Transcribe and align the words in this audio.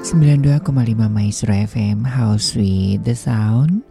92,5 0.00 0.64
Maestro 1.12 1.52
FM 1.52 2.08
House 2.08 2.56
with 2.56 3.04
the 3.04 3.12
Sound 3.12 3.84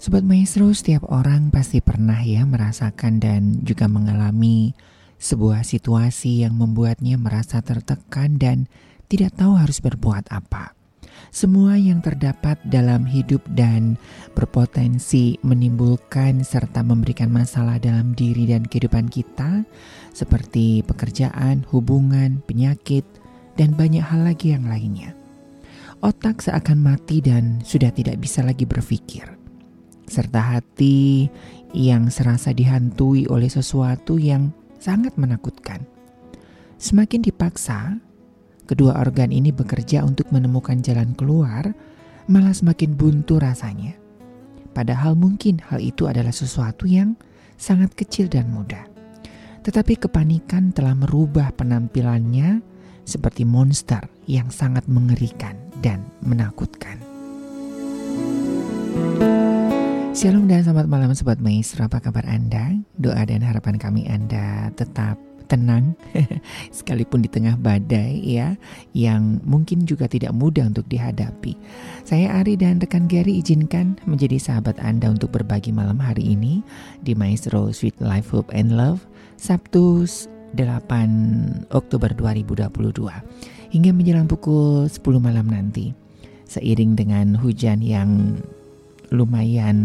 Sobat 0.00 0.24
Maestro, 0.24 0.72
setiap 0.72 1.04
orang 1.12 1.52
pasti 1.52 1.84
pernah 1.84 2.16
ya 2.24 2.48
merasakan 2.48 3.20
dan 3.20 3.60
juga 3.60 3.84
mengalami 3.84 4.72
sebuah 5.20 5.60
situasi 5.60 6.48
yang 6.48 6.56
membuatnya 6.56 7.20
merasa 7.20 7.60
tertekan 7.60 8.40
dan 8.40 8.72
tidak 9.12 9.36
tahu 9.36 9.60
harus 9.60 9.84
berbuat 9.84 10.32
apa. 10.32 10.72
Semua 11.28 11.76
yang 11.76 12.00
terdapat 12.00 12.56
dalam 12.64 13.04
hidup 13.04 13.44
dan 13.52 14.00
berpotensi 14.32 15.36
menimbulkan 15.44 16.40
serta 16.40 16.80
memberikan 16.80 17.28
masalah 17.28 17.76
dalam 17.76 18.16
diri 18.16 18.48
dan 18.48 18.64
kehidupan 18.64 19.12
kita, 19.12 19.68
seperti 20.16 20.80
pekerjaan, 20.88 21.68
hubungan, 21.68 22.40
penyakit, 22.48 23.04
dan 23.60 23.76
banyak 23.76 24.00
hal 24.00 24.24
lagi 24.24 24.56
yang 24.56 24.64
lainnya 24.64 25.19
otak 26.00 26.40
seakan 26.40 26.80
mati 26.80 27.20
dan 27.20 27.60
sudah 27.60 27.92
tidak 27.92 28.16
bisa 28.24 28.40
lagi 28.40 28.64
berpikir, 28.64 29.24
serta 30.08 30.56
hati 30.56 31.28
yang 31.76 32.08
serasa 32.08 32.56
dihantui 32.56 33.28
oleh 33.28 33.52
sesuatu 33.52 34.16
yang 34.16 34.48
sangat 34.80 35.12
menakutkan. 35.20 35.84
Semakin 36.80 37.20
dipaksa, 37.20 38.00
kedua 38.64 38.96
organ 38.96 39.28
ini 39.28 39.52
bekerja 39.52 40.00
untuk 40.00 40.32
menemukan 40.32 40.80
jalan 40.80 41.12
keluar, 41.12 41.76
malah 42.32 42.56
semakin 42.56 42.96
buntu 42.96 43.36
rasanya. 43.36 43.92
Padahal 44.72 45.12
mungkin 45.12 45.60
hal 45.68 45.84
itu 45.84 46.08
adalah 46.08 46.32
sesuatu 46.32 46.88
yang 46.88 47.12
sangat 47.60 47.92
kecil 47.92 48.32
dan 48.32 48.48
mudah. 48.48 48.88
Tetapi 49.60 50.00
kepanikan 50.00 50.72
telah 50.72 50.96
merubah 50.96 51.52
penampilannya 51.52 52.64
seperti 53.04 53.44
monster 53.44 54.00
yang 54.24 54.48
sangat 54.48 54.88
mengerikan 54.88 55.69
dan 55.80 56.04
menakutkan. 56.24 57.00
Shalom 60.12 60.44
dan 60.52 60.60
selamat 60.60 60.86
malam 60.90 61.10
Sobat 61.16 61.40
Maestro, 61.40 61.88
apa 61.88 61.96
kabar 62.04 62.26
Anda? 62.28 62.76
Doa 63.00 63.24
dan 63.24 63.40
harapan 63.40 63.80
kami 63.80 64.04
Anda 64.04 64.68
tetap 64.76 65.16
tenang 65.50 65.98
sekalipun 66.76 67.26
di 67.26 67.30
tengah 67.32 67.58
badai 67.58 68.22
ya 68.22 68.54
yang 68.94 69.42
mungkin 69.42 69.82
juga 69.82 70.06
tidak 70.06 70.30
mudah 70.30 70.70
untuk 70.70 70.86
dihadapi. 70.86 71.58
Saya 72.06 72.38
Ari 72.38 72.54
dan 72.54 72.78
rekan 72.78 73.10
Gary 73.10 73.42
izinkan 73.42 73.98
menjadi 74.06 74.38
sahabat 74.38 74.78
Anda 74.78 75.10
untuk 75.10 75.34
berbagi 75.34 75.74
malam 75.74 75.98
hari 75.98 76.22
ini 76.22 76.62
di 77.02 77.18
Maestro 77.18 77.74
Sweet 77.74 77.98
Life 77.98 78.30
Hope 78.30 78.54
and 78.54 78.78
Love 78.78 79.02
Sabtu 79.40 80.06
8 80.54 81.74
Oktober 81.74 82.10
2022 82.14 83.59
hingga 83.70 83.94
menjelang 83.94 84.26
pukul 84.26 84.86
10 84.90 84.98
malam 85.22 85.46
nanti. 85.46 85.94
Seiring 86.50 86.98
dengan 86.98 87.38
hujan 87.38 87.78
yang 87.78 88.42
lumayan 89.14 89.78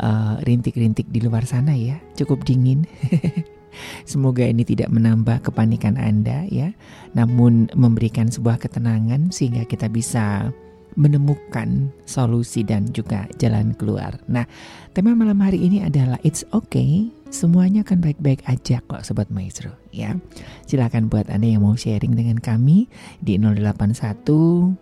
uh, 0.00 0.36
rintik-rintik 0.44 1.08
uh, 1.08 1.12
di 1.12 1.20
luar 1.24 1.48
sana 1.48 1.72
ya, 1.72 1.96
cukup 2.16 2.44
dingin. 2.44 2.84
Semoga 4.10 4.44
ini 4.44 4.66
tidak 4.66 4.92
menambah 4.92 5.40
kepanikan 5.46 5.96
Anda 5.96 6.44
ya, 6.52 6.76
namun 7.16 7.72
memberikan 7.72 8.28
sebuah 8.28 8.60
ketenangan 8.60 9.32
sehingga 9.32 9.64
kita 9.64 9.88
bisa 9.88 10.52
menemukan 10.98 11.94
solusi 12.02 12.66
dan 12.66 12.90
juga 12.90 13.30
jalan 13.38 13.72
keluar. 13.78 14.18
Nah, 14.26 14.44
tema 14.90 15.14
malam 15.14 15.38
hari 15.38 15.62
ini 15.62 15.86
adalah 15.86 16.18
it's 16.26 16.42
okay 16.50 17.08
Semuanya 17.30 17.86
akan 17.86 18.02
baik-baik 18.02 18.42
aja 18.50 18.82
kok 18.82 19.06
Sobat 19.06 19.30
Maestro 19.30 19.70
ya. 19.94 20.18
Silahkan 20.66 21.06
buat 21.06 21.30
Anda 21.30 21.54
yang 21.54 21.62
mau 21.62 21.78
sharing 21.78 22.18
dengan 22.18 22.42
kami 22.42 22.90
di 23.22 23.38
081 23.38 24.74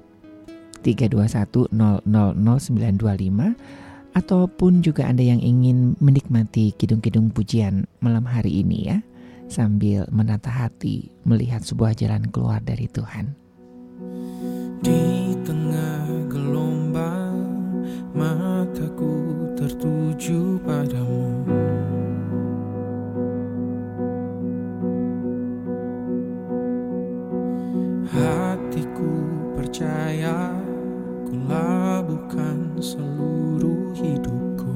321 0.80 1.68
000925 1.68 4.16
ataupun 4.16 4.72
juga 4.80 5.04
Anda 5.04 5.28
yang 5.28 5.44
ingin 5.44 6.00
menikmati 6.00 6.72
kidung-kidung 6.72 7.36
pujian 7.36 7.84
malam 8.00 8.24
hari 8.24 8.64
ini 8.64 8.88
ya 8.88 9.04
sambil 9.52 10.08
menata 10.08 10.48
hati 10.48 11.12
melihat 11.28 11.60
sebuah 11.60 11.92
jalan 12.00 12.32
keluar 12.32 12.64
dari 12.64 12.88
Tuhan. 12.88 13.36
Di 14.80 15.36
tengah 15.44 16.32
gelombang 16.32 17.36
mataku 18.16 19.36
tertuju 19.58 20.62
padamu 20.64 21.37
Hatiku 28.18 29.14
percaya 29.54 30.50
ku 31.22 31.38
labuhkan 31.46 32.74
seluruh 32.82 33.94
hidupku. 33.94 34.74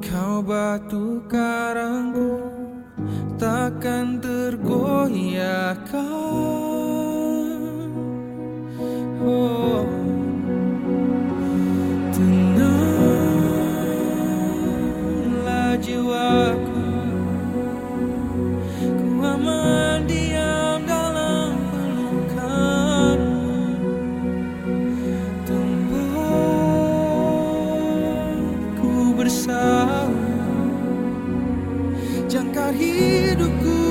Kau 0.00 0.40
batu 0.40 1.20
karangku 1.28 2.40
takkan 3.36 4.16
tergoyahkan. 4.16 6.00
Oh 9.20 9.84
jiwaku. 15.82 16.78
Ku 18.82 19.08
aman 19.22 20.06
diam 20.06 20.82
dalam 20.86 21.54
pelukanmu 21.70 23.42
Tempatku 25.42 26.50
bersama 29.18 30.06
Jangkar 32.30 32.70
hidupku 32.74 33.81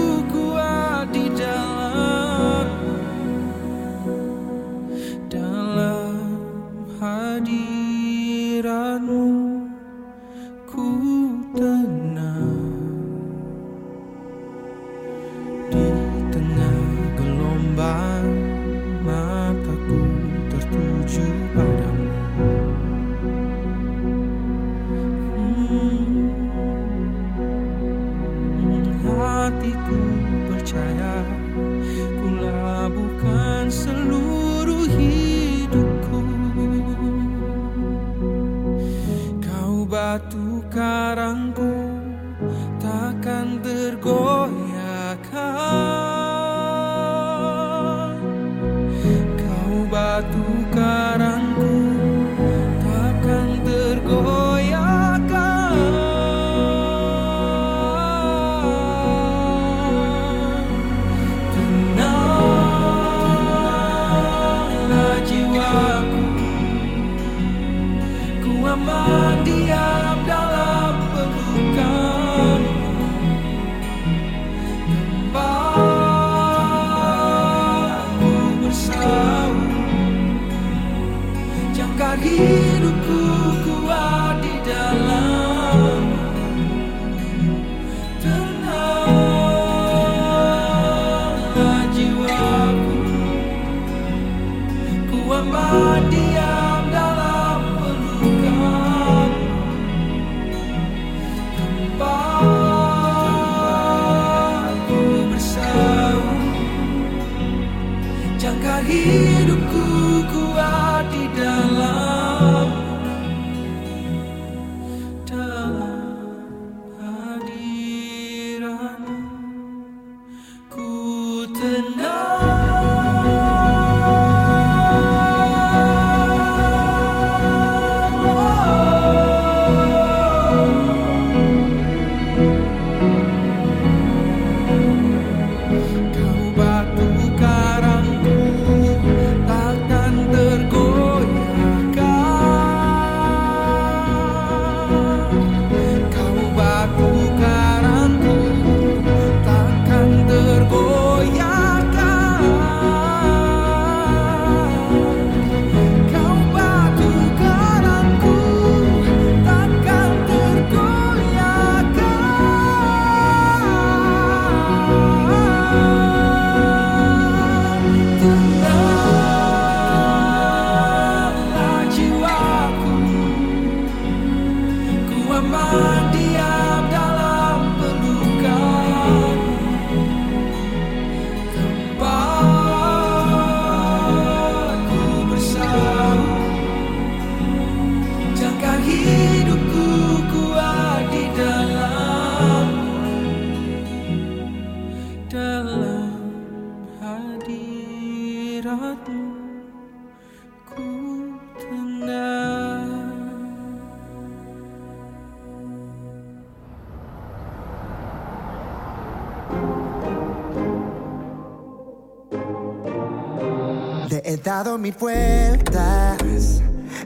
he 214.23 214.37
dado 214.37 214.77
mil 214.77 214.95
vueltas 214.99 216.61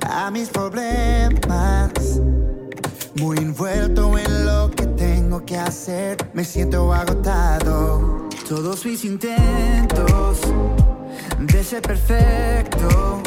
a 0.08 0.30
mis 0.31 0.50
problemas. 0.50 1.92
Muy 3.16 3.38
envuelto 3.38 4.18
en 4.18 4.46
lo 4.46 4.70
que 4.72 4.86
tengo 4.88 5.46
que 5.46 5.58
hacer, 5.58 6.18
me 6.34 6.44
siento 6.44 6.94
agotado. 6.94 8.30
Todos 8.48 8.86
mis 8.86 9.06
intentos 9.06 10.40
de 11.47 11.59
ese 11.59 11.81
perfecto. 11.81 13.21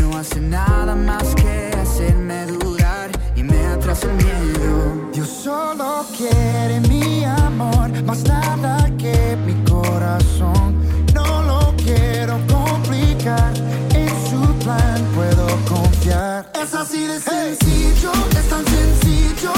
No 0.00 0.16
hace 0.18 0.40
nada 0.40 0.94
más 0.94 1.34
que 1.34 1.70
hacerme 1.80 2.46
dudar 2.46 3.10
y 3.36 3.42
me 3.42 3.66
atrasa 3.66 4.06
el 4.06 4.16
miedo. 4.16 5.10
Dios 5.12 5.28
solo 5.28 6.04
quiere 6.16 6.80
mi 6.88 7.24
amor, 7.24 7.90
más 8.04 8.22
nada 8.24 8.90
que 8.98 9.36
mi 9.46 9.54
corazón. 9.64 10.76
No 11.14 11.42
lo 11.42 11.74
quiero 11.76 12.38
complicar, 12.46 13.52
en 13.94 14.08
su 14.28 14.40
plan 14.64 15.02
puedo 15.14 15.46
confiar. 15.68 16.50
Es 16.60 16.74
así 16.74 17.06
de 17.06 17.18
sencillo, 17.20 18.12
es 18.38 18.48
tan 18.48 18.64
sencillo. 18.66 19.52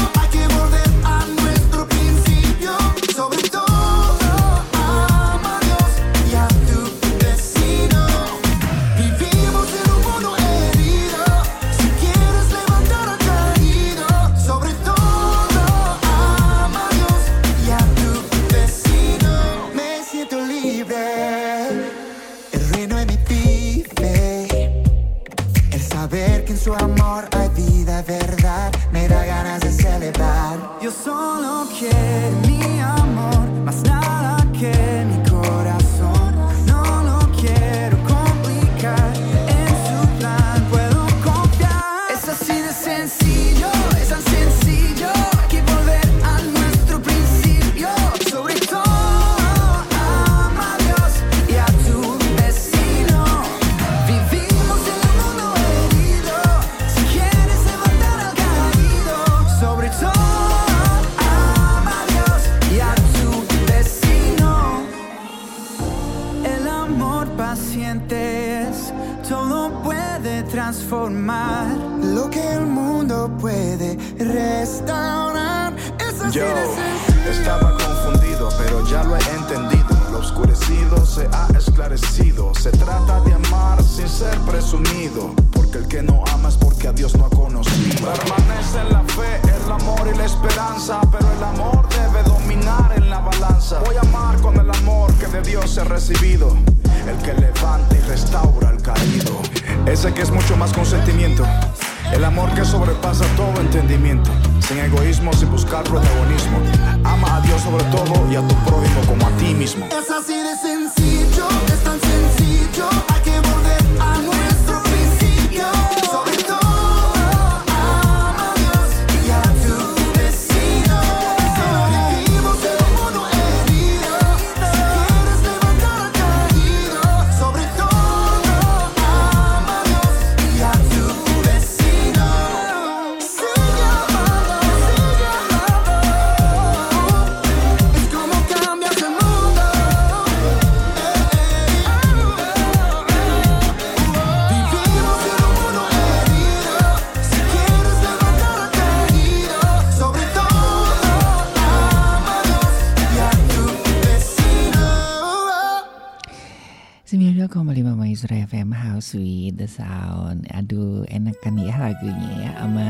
With 159.13 159.61
the 159.61 159.69
Sound 159.69 160.49
Aduh 160.53 161.05
enakan 161.09 161.61
ya 161.61 161.77
lagunya 161.77 162.31
ya 162.49 162.51
Ama, 162.65 162.89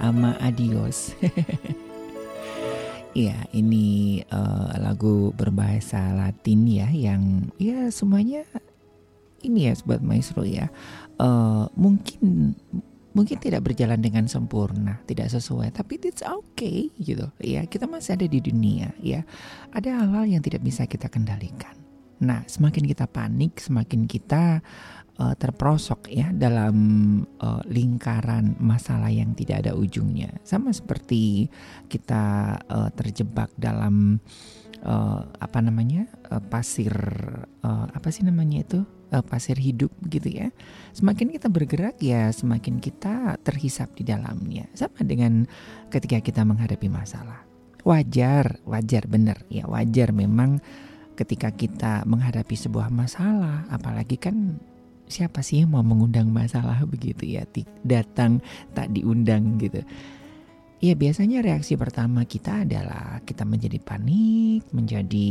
ama 0.00 0.30
Adios 0.40 1.16
Iya 3.12 3.36
ini 3.52 4.24
uh, 4.32 4.72
lagu 4.80 5.36
berbahasa 5.36 6.16
Latin 6.16 6.64
ya 6.64 6.88
Yang 6.88 7.52
ya 7.60 7.78
semuanya 7.92 8.48
ini 9.42 9.68
ya 9.68 9.76
Sobat 9.76 10.00
Maestro 10.00 10.48
ya 10.48 10.72
uh, 11.20 11.68
Mungkin 11.76 12.56
mungkin 13.12 13.36
tidak 13.38 13.68
berjalan 13.68 14.00
dengan 14.00 14.24
sempurna, 14.24 15.00
tidak 15.04 15.28
sesuai, 15.28 15.72
tapi 15.72 16.00
it's 16.00 16.24
okay 16.24 16.88
gitu. 16.96 17.28
Ya, 17.38 17.64
kita 17.68 17.84
masih 17.84 18.16
ada 18.16 18.26
di 18.26 18.40
dunia 18.40 18.92
ya. 19.04 19.22
Ada 19.72 20.00
hal-hal 20.00 20.36
yang 20.36 20.42
tidak 20.42 20.64
bisa 20.64 20.88
kita 20.88 21.12
kendalikan. 21.12 21.76
Nah, 22.22 22.46
semakin 22.48 22.86
kita 22.86 23.10
panik, 23.10 23.60
semakin 23.60 24.06
kita 24.06 24.62
uh, 25.22 25.34
terperosok 25.38 26.10
ya 26.10 26.34
dalam 26.34 26.76
uh, 27.38 27.62
lingkaran 27.70 28.58
masalah 28.58 29.08
yang 29.14 29.38
tidak 29.38 29.62
ada 29.66 29.78
ujungnya. 29.78 30.42
Sama 30.42 30.74
seperti 30.74 31.46
kita 31.86 32.58
uh, 32.66 32.90
terjebak 32.90 33.54
dalam 33.54 34.18
uh, 34.82 35.22
apa 35.38 35.58
namanya 35.62 36.10
uh, 36.34 36.42
pasir 36.42 36.92
uh, 37.62 37.86
apa 37.94 38.10
sih 38.10 38.26
namanya 38.26 38.66
itu 38.66 38.80
uh, 39.14 39.22
pasir 39.22 39.54
hidup 39.54 39.94
gitu 40.10 40.26
ya. 40.26 40.50
Semakin 40.90 41.30
kita 41.30 41.46
bergerak 41.46 42.02
ya 42.02 42.34
semakin 42.34 42.82
kita 42.82 43.38
terhisap 43.46 43.94
di 43.94 44.02
dalamnya. 44.02 44.66
Sama 44.74 45.06
dengan 45.06 45.46
ketika 45.94 46.18
kita 46.18 46.42
menghadapi 46.42 46.90
masalah. 46.90 47.46
Wajar, 47.82 48.62
wajar 48.62 49.10
benar 49.10 49.42
ya 49.50 49.66
wajar 49.66 50.14
memang 50.14 50.62
ketika 51.18 51.50
kita 51.50 52.06
menghadapi 52.08 52.56
sebuah 52.56 52.88
masalah, 52.88 53.68
apalagi 53.68 54.16
kan 54.16 54.62
siapa 55.06 55.44
sih 55.44 55.64
yang 55.64 55.74
mau 55.74 55.84
mengundang 55.84 56.30
masalah 56.30 56.82
begitu 56.88 57.38
ya, 57.38 57.44
datang 57.84 58.40
tak 58.72 58.90
diundang 58.94 59.58
gitu. 59.60 59.82
Ya 60.82 60.98
biasanya 60.98 61.46
reaksi 61.46 61.78
pertama 61.78 62.26
kita 62.26 62.66
adalah 62.66 63.22
kita 63.22 63.46
menjadi 63.46 63.78
panik, 63.78 64.66
menjadi 64.74 65.30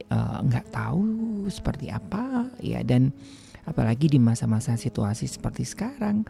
eh, 0.00 0.38
nggak 0.40 0.66
uh, 0.66 0.72
tahu 0.72 1.04
seperti 1.52 1.92
apa 1.92 2.48
ya 2.64 2.80
dan 2.80 3.12
apalagi 3.68 4.08
di 4.08 4.16
masa-masa 4.16 4.80
situasi 4.80 5.28
seperti 5.28 5.68
sekarang 5.68 6.24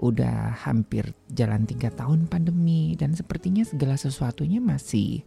udah 0.00 0.56
hampir 0.64 1.12
jalan 1.28 1.68
tiga 1.68 1.92
tahun 1.92 2.24
pandemi 2.24 2.96
dan 2.96 3.12
sepertinya 3.12 3.68
segala 3.68 4.00
sesuatunya 4.00 4.64
masih 4.64 5.20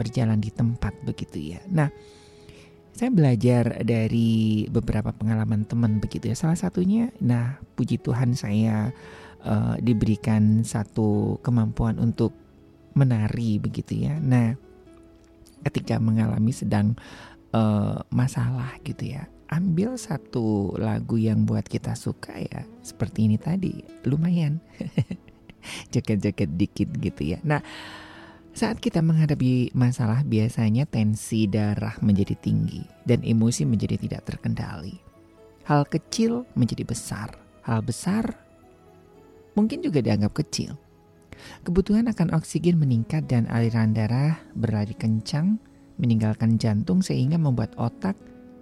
berjalan 0.00 0.40
di 0.40 0.48
tempat 0.48 0.96
begitu 1.04 1.54
ya. 1.54 1.60
Nah 1.68 1.92
saya 2.94 3.10
belajar 3.10 3.82
dari 3.82 4.70
beberapa 4.70 5.10
pengalaman 5.10 5.66
teman 5.66 5.98
begitu 5.98 6.30
ya. 6.30 6.38
Salah 6.38 6.54
satunya, 6.54 7.10
nah 7.18 7.58
puji 7.74 7.98
Tuhan 7.98 8.38
saya 8.38 8.94
uh, 9.42 9.74
diberikan 9.82 10.62
satu 10.62 11.42
kemampuan 11.42 11.98
untuk 11.98 12.30
menari 12.94 13.58
begitu 13.58 14.06
ya. 14.06 14.22
Nah, 14.22 14.54
ketika 15.66 15.98
mengalami 15.98 16.54
sedang 16.54 16.94
uh, 17.50 17.98
masalah 18.14 18.78
gitu 18.86 19.18
ya, 19.18 19.26
ambil 19.50 19.98
satu 19.98 20.78
lagu 20.78 21.18
yang 21.18 21.42
buat 21.50 21.66
kita 21.66 21.98
suka 21.98 22.38
ya, 22.38 22.62
seperti 22.86 23.26
ini 23.26 23.42
tadi, 23.42 23.82
lumayan. 24.06 24.62
Joget-joget 25.90 26.54
dikit 26.54 26.94
gitu 27.02 27.34
ya. 27.34 27.42
Nah, 27.42 27.58
saat 28.54 28.78
kita 28.78 29.02
menghadapi 29.02 29.74
masalah, 29.74 30.22
biasanya 30.22 30.86
tensi 30.86 31.50
darah 31.50 31.98
menjadi 31.98 32.38
tinggi 32.38 32.86
dan 33.02 33.26
emosi 33.26 33.66
menjadi 33.66 33.98
tidak 33.98 34.22
terkendali. 34.30 34.94
Hal 35.66 35.82
kecil 35.90 36.46
menjadi 36.54 36.86
besar, 36.86 37.34
hal 37.66 37.82
besar 37.82 38.30
mungkin 39.58 39.82
juga 39.82 39.98
dianggap 39.98 40.38
kecil. 40.38 40.78
Kebutuhan 41.66 42.06
akan 42.06 42.30
oksigen 42.38 42.78
meningkat 42.78 43.26
dan 43.26 43.50
aliran 43.50 43.90
darah 43.90 44.38
berlari 44.54 44.94
kencang, 44.94 45.58
meninggalkan 45.98 46.54
jantung 46.54 47.02
sehingga 47.02 47.34
membuat 47.34 47.74
otak 47.74 48.14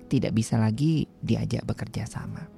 tidak 0.08 0.32
bisa 0.32 0.56
lagi 0.56 1.04
diajak 1.20 1.68
bekerja 1.68 2.08
sama. 2.08 2.48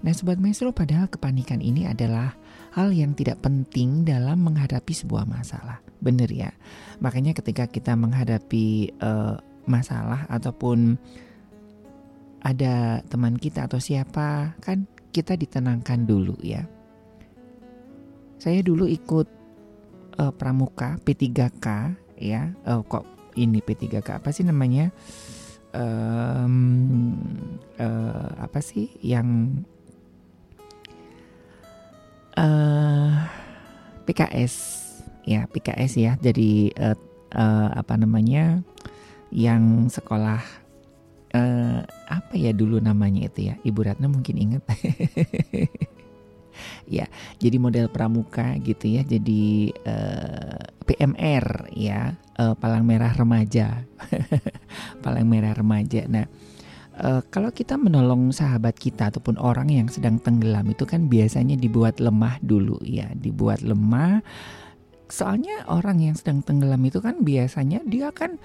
Nah, 0.00 0.14
sobat 0.14 0.38
maestro, 0.38 0.70
padahal 0.70 1.10
kepanikan 1.10 1.58
ini 1.58 1.90
adalah 1.90 2.32
hal 2.72 2.94
yang 2.94 3.18
tidak 3.18 3.42
penting 3.42 4.06
dalam 4.06 4.40
menghadapi 4.46 4.94
sebuah 4.94 5.26
masalah. 5.26 5.89
Bener 6.00 6.28
ya. 6.32 6.50
Makanya 7.00 7.36
ketika 7.36 7.68
kita 7.68 7.92
menghadapi 7.96 8.96
uh, 9.04 9.36
masalah 9.68 10.24
ataupun 10.32 10.96
ada 12.40 13.04
teman 13.12 13.36
kita 13.36 13.68
atau 13.68 13.76
siapa, 13.76 14.56
kan 14.64 14.88
kita 15.12 15.36
ditenangkan 15.36 16.08
dulu 16.08 16.36
ya. 16.40 16.64
Saya 18.40 18.64
dulu 18.64 18.88
ikut 18.88 19.28
uh, 20.16 20.32
pramuka 20.32 20.96
P3K 21.04 21.66
ya. 22.16 22.56
Uh, 22.64 22.80
kok 22.88 23.04
ini 23.36 23.60
P3K 23.60 24.24
apa 24.24 24.32
sih 24.32 24.48
namanya? 24.48 24.88
Um, 25.70 27.14
uh, 27.78 28.32
apa 28.40 28.58
sih 28.58 28.90
yang 29.04 29.60
uh, 32.34 33.12
PKS 34.08 34.79
ya 35.30 35.46
PKS 35.46 35.92
ya. 35.94 36.12
Jadi 36.18 36.74
uh, 36.74 36.98
uh, 37.34 37.68
apa 37.70 37.94
namanya 37.94 38.66
yang 39.30 39.86
sekolah 39.86 40.42
uh, 41.38 41.80
apa 41.86 42.32
ya 42.34 42.50
dulu 42.50 42.82
namanya 42.82 43.30
itu 43.30 43.54
ya? 43.54 43.54
Ibu 43.62 43.80
Ratna 43.86 44.10
mungkin 44.10 44.36
ingat. 44.36 44.62
Ya 46.90 47.08
jadi 47.40 47.56
model 47.56 47.88
pramuka 47.88 48.58
gitu 48.60 48.90
ya. 48.90 49.00
Jadi 49.06 49.72
uh, 49.86 50.60
PMR 50.84 51.72
ya. 51.72 52.18
Uh, 52.36 52.52
palang 52.58 52.84
merah 52.84 53.14
remaja. 53.16 53.86
Palang 55.04 55.24
merah 55.30 55.56
remaja. 55.56 56.04
Nah 56.10 56.28
uh, 57.00 57.22
kalau 57.32 57.50
kita 57.50 57.80
menolong 57.80 58.30
sahabat 58.30 58.76
kita 58.76 59.08
ataupun 59.08 59.40
orang 59.40 59.72
yang 59.72 59.88
sedang 59.88 60.20
tenggelam 60.20 60.68
itu 60.68 60.84
kan 60.84 61.08
biasanya 61.08 61.56
dibuat 61.56 61.98
lemah 61.98 62.36
dulu 62.44 62.78
ya, 62.84 63.08
dibuat 63.16 63.64
lemah. 63.64 64.20
Soalnya 65.10 65.66
orang 65.66 65.98
yang 65.98 66.14
sedang 66.14 66.40
tenggelam 66.46 66.80
itu 66.86 67.02
kan 67.02 67.20
biasanya 67.20 67.82
dia 67.82 68.14
kan 68.14 68.38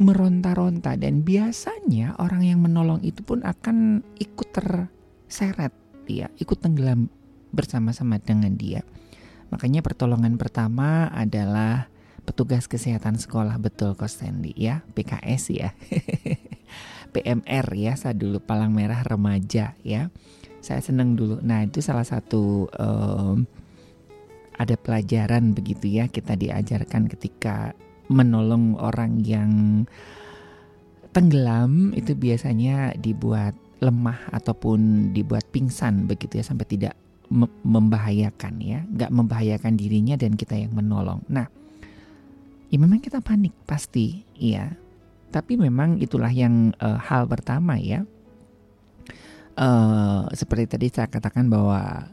meronta-ronta 0.00 0.96
dan 0.96 1.26
biasanya 1.26 2.16
orang 2.16 2.46
yang 2.46 2.58
menolong 2.62 3.02
itu 3.04 3.20
pun 3.20 3.44
akan 3.44 4.00
ikut 4.22 4.48
terseret 4.54 5.74
dia, 6.06 6.32
ikut 6.38 6.58
tenggelam 6.58 7.10
bersama-sama 7.52 8.16
dengan 8.22 8.56
dia. 8.56 8.80
Makanya 9.52 9.84
pertolongan 9.84 10.40
pertama 10.40 11.12
adalah 11.12 11.92
petugas 12.24 12.70
kesehatan 12.70 13.20
sekolah 13.20 13.58
betul 13.60 13.92
Kostendi 13.98 14.56
ya, 14.56 14.80
PKS 14.96 15.42
ya. 15.52 15.70
PMR 17.12 17.66
ya, 17.76 17.92
saya 17.92 18.16
dulu 18.16 18.40
Palang 18.40 18.72
Merah 18.72 19.04
Remaja 19.04 19.76
ya. 19.84 20.08
Saya 20.64 20.80
seneng 20.80 21.18
dulu. 21.18 21.42
Nah 21.44 21.66
itu 21.66 21.84
salah 21.84 22.06
satu 22.06 22.70
um, 22.72 23.44
ada 24.62 24.78
pelajaran 24.78 25.52
begitu 25.52 25.90
ya 25.90 26.06
kita 26.06 26.38
diajarkan 26.38 27.10
ketika 27.10 27.74
menolong 28.06 28.78
orang 28.78 29.20
yang 29.22 29.84
tenggelam 31.12 31.92
itu 31.92 32.16
biasanya 32.16 32.96
dibuat 32.96 33.52
lemah 33.82 34.30
ataupun 34.30 35.10
dibuat 35.10 35.44
pingsan 35.50 36.06
begitu 36.06 36.38
ya 36.40 36.44
sampai 36.46 36.66
tidak 36.70 36.94
membahayakan 37.64 38.60
ya, 38.60 38.84
nggak 38.92 39.08
membahayakan 39.08 39.72
dirinya 39.74 40.20
dan 40.20 40.36
kita 40.36 40.52
yang 40.52 40.76
menolong. 40.76 41.24
Nah, 41.32 41.48
ya 42.68 42.76
memang 42.76 43.00
kita 43.00 43.24
panik 43.24 43.56
pasti, 43.64 44.20
ya 44.36 44.68
tapi 45.32 45.56
memang 45.56 45.96
itulah 45.96 46.28
yang 46.28 46.76
uh, 46.76 47.00
hal 47.00 47.24
pertama 47.24 47.80
ya. 47.80 48.04
Uh, 49.52 50.28
seperti 50.32 50.64
tadi 50.76 50.86
saya 50.92 51.08
katakan 51.08 51.48
bahwa 51.48 52.11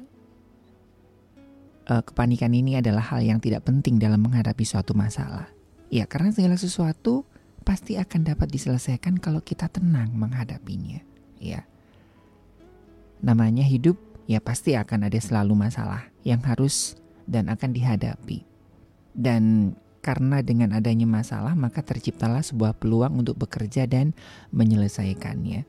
uh, 1.89 2.05
kepanikan 2.05 2.53
ini 2.53 2.77
adalah 2.77 3.01
hal 3.01 3.25
yang 3.25 3.41
tidak 3.41 3.65
penting 3.65 3.97
dalam 3.97 4.21
menghadapi 4.21 4.61
suatu 4.61 4.93
masalah. 4.93 5.49
Ya, 5.89 6.05
karena 6.05 6.29
segala 6.29 6.55
sesuatu 6.55 7.25
pasti 7.65 7.97
akan 7.97 8.29
dapat 8.29 8.47
diselesaikan 8.53 9.17
kalau 9.17 9.41
kita 9.41 9.67
tenang 9.67 10.13
menghadapinya. 10.13 11.01
Ya, 11.41 11.65
namanya 13.25 13.65
hidup 13.65 13.97
ya 14.29 14.37
pasti 14.37 14.77
akan 14.77 15.09
ada 15.09 15.17
selalu 15.17 15.57
masalah 15.57 16.13
yang 16.21 16.39
harus 16.45 16.93
dan 17.25 17.49
akan 17.49 17.73
dihadapi. 17.73 18.45
Dan 19.17 19.73
karena 19.99 20.39
dengan 20.39 20.71
adanya 20.71 21.03
masalah 21.03 21.57
maka 21.57 21.83
terciptalah 21.83 22.39
sebuah 22.39 22.77
peluang 22.77 23.19
untuk 23.19 23.35
bekerja 23.41 23.89
dan 23.89 24.13
menyelesaikannya. 24.53 25.65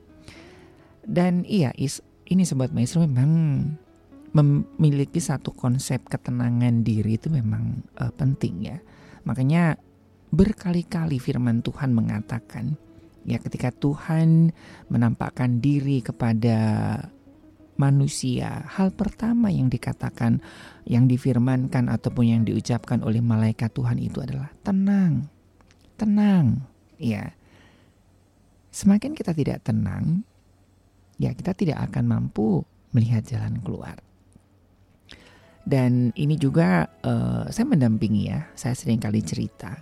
Dan 1.01 1.41
iya, 1.49 1.73
is, 1.73 2.05
ini 2.29 2.45
sobat 2.45 2.69
maestro 2.69 3.01
memang 3.09 3.73
memiliki 4.31 5.19
satu 5.19 5.51
konsep 5.51 6.07
ketenangan 6.07 6.87
diri 6.87 7.19
itu 7.19 7.27
memang 7.27 7.83
uh, 7.99 8.11
penting 8.15 8.55
ya. 8.63 8.77
Makanya 9.27 9.75
berkali-kali 10.31 11.19
firman 11.19 11.59
Tuhan 11.59 11.91
mengatakan 11.91 12.79
Ya, 13.21 13.37
ketika 13.37 13.69
Tuhan 13.69 14.49
menampakkan 14.89 15.61
diri 15.61 16.01
kepada 16.01 16.57
manusia, 17.77 18.65
hal 18.65 18.89
pertama 18.93 19.53
yang 19.53 19.69
dikatakan, 19.69 20.41
yang 20.89 21.05
difirmankan 21.05 21.85
ataupun 21.89 22.25
yang 22.25 22.41
diucapkan 22.41 23.05
oleh 23.05 23.21
malaikat 23.21 23.69
Tuhan 23.77 24.01
itu 24.01 24.25
adalah 24.25 24.49
tenang. 24.65 25.29
Tenang. 26.01 26.65
Ya. 26.97 27.37
Semakin 28.73 29.13
kita 29.13 29.37
tidak 29.37 29.61
tenang, 29.61 30.25
ya 31.21 31.37
kita 31.37 31.53
tidak 31.53 31.77
akan 31.91 32.05
mampu 32.09 32.65
melihat 32.89 33.21
jalan 33.21 33.61
keluar. 33.61 34.01
Dan 35.61 36.09
ini 36.17 36.35
juga 36.41 36.89
uh, 37.05 37.45
saya 37.53 37.65
mendampingi 37.69 38.27
ya, 38.27 38.49
saya 38.57 38.73
sering 38.73 38.97
kali 38.97 39.21
cerita. 39.21 39.77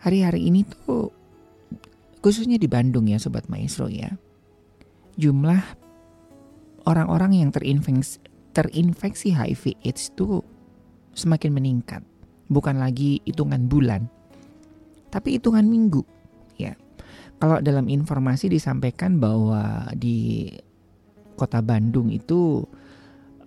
Hari-hari 0.00 0.48
ini 0.48 0.64
tuh 0.64 1.12
khususnya 2.24 2.56
di 2.56 2.68
Bandung 2.68 3.08
ya 3.08 3.20
Sobat 3.20 3.48
Maestro 3.52 3.92
ya. 3.92 4.08
Jumlah 5.20 5.60
orang-orang 6.88 7.44
yang 7.44 7.52
terinfeksi, 7.52 8.16
terinfeksi 8.56 9.36
HIV 9.36 9.76
AIDS 9.84 10.08
itu 10.08 10.40
semakin 11.12 11.52
meningkat. 11.52 12.00
Bukan 12.50 12.80
lagi 12.80 13.22
hitungan 13.28 13.68
bulan, 13.70 14.10
tapi 15.12 15.38
hitungan 15.38 15.68
minggu. 15.68 16.02
Ya, 16.58 16.74
kalau 17.38 17.62
dalam 17.62 17.86
informasi 17.86 18.50
disampaikan 18.50 19.22
bahwa 19.22 19.86
di 19.94 20.50
kota 21.38 21.62
Bandung 21.62 22.10
itu 22.10 22.66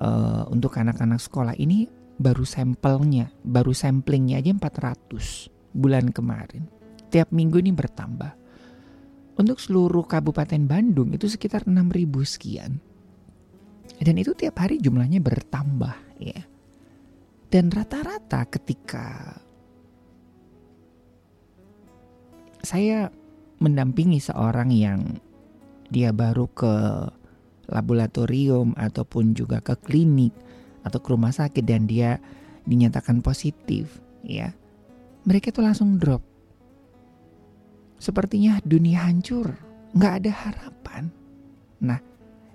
uh, 0.04 0.44
untuk 0.52 0.76
anak-anak 0.76 1.24
sekolah 1.24 1.56
ini 1.56 1.88
baru 2.20 2.44
sampelnya, 2.44 3.32
baru 3.42 3.72
samplingnya 3.72 4.44
aja 4.44 4.52
400 4.52 5.50
bulan 5.74 6.12
kemarin. 6.12 6.68
Tiap 7.10 7.32
minggu 7.32 7.64
ini 7.64 7.72
bertambah. 7.74 8.44
Untuk 9.34 9.58
seluruh 9.58 10.06
Kabupaten 10.06 10.62
Bandung 10.70 11.10
itu 11.16 11.26
sekitar 11.26 11.66
6000 11.66 12.06
sekian. 12.22 12.78
Dan 13.98 14.16
itu 14.20 14.38
tiap 14.38 14.62
hari 14.62 14.78
jumlahnya 14.78 15.24
bertambah 15.24 15.96
ya. 16.22 16.42
Dan 17.50 17.70
rata-rata 17.70 18.46
ketika 18.50 19.38
saya 22.62 23.10
mendampingi 23.62 24.18
seorang 24.18 24.70
yang 24.74 25.02
dia 25.94 26.10
baru 26.10 26.50
ke 26.50 26.74
laboratorium 27.70 28.76
ataupun 28.76 29.36
juga 29.38 29.64
ke 29.64 29.76
klinik 29.80 30.36
atau 30.84 31.00
ke 31.00 31.08
rumah 31.12 31.32
sakit 31.32 31.64
dan 31.64 31.88
dia 31.88 32.20
dinyatakan 32.68 33.24
positif, 33.24 34.00
ya. 34.24 34.52
Mereka 35.24 35.56
itu 35.56 35.64
langsung 35.64 35.96
drop. 35.96 36.20
Sepertinya 38.00 38.60
dunia 38.68 39.08
hancur, 39.08 39.56
nggak 39.96 40.14
ada 40.20 40.32
harapan. 40.32 41.08
Nah, 41.80 42.00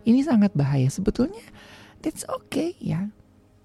ini 0.05 0.21
sangat 0.21 0.53
bahaya. 0.53 0.93
Sebetulnya 0.93 1.45
that's 2.05 2.29
okay 2.29 2.77
ya. 2.77 3.09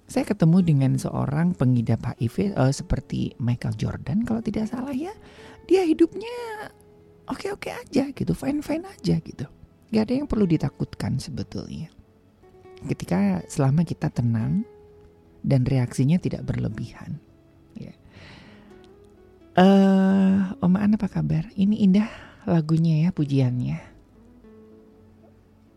Saya 0.07 0.27
ketemu 0.27 0.63
dengan 0.63 0.91
seorang 0.99 1.55
pengidap 1.55 2.03
HIV 2.03 2.55
uh, 2.59 2.71
seperti 2.71 3.35
Michael 3.39 3.75
Jordan 3.79 4.23
kalau 4.27 4.39
tidak 4.43 4.71
salah 4.71 4.95
ya. 4.95 5.11
Dia 5.67 5.87
hidupnya 5.87 6.71
oke-oke 7.27 7.71
aja 7.71 8.11
gitu, 8.11 8.31
fine-fine 8.35 8.83
aja 8.83 9.15
gitu. 9.23 9.47
Gak 9.93 10.09
ada 10.09 10.13
yang 10.17 10.25
perlu 10.25 10.49
ditakutkan 10.49 11.21
sebetulnya. 11.21 11.93
Ketika 12.81 13.45
selama 13.45 13.85
kita 13.85 14.09
tenang 14.09 14.65
dan 15.45 15.61
reaksinya 15.69 16.17
tidak 16.17 16.49
berlebihan. 16.49 17.21
Ya. 17.77 17.93
Uh, 19.53 20.57
Oma 20.65 20.81
An 20.81 20.97
apa 20.97 21.05
kabar? 21.05 21.45
Ini 21.53 21.85
indah 21.85 22.09
lagunya 22.49 23.05
ya 23.05 23.09
pujiannya. 23.13 23.93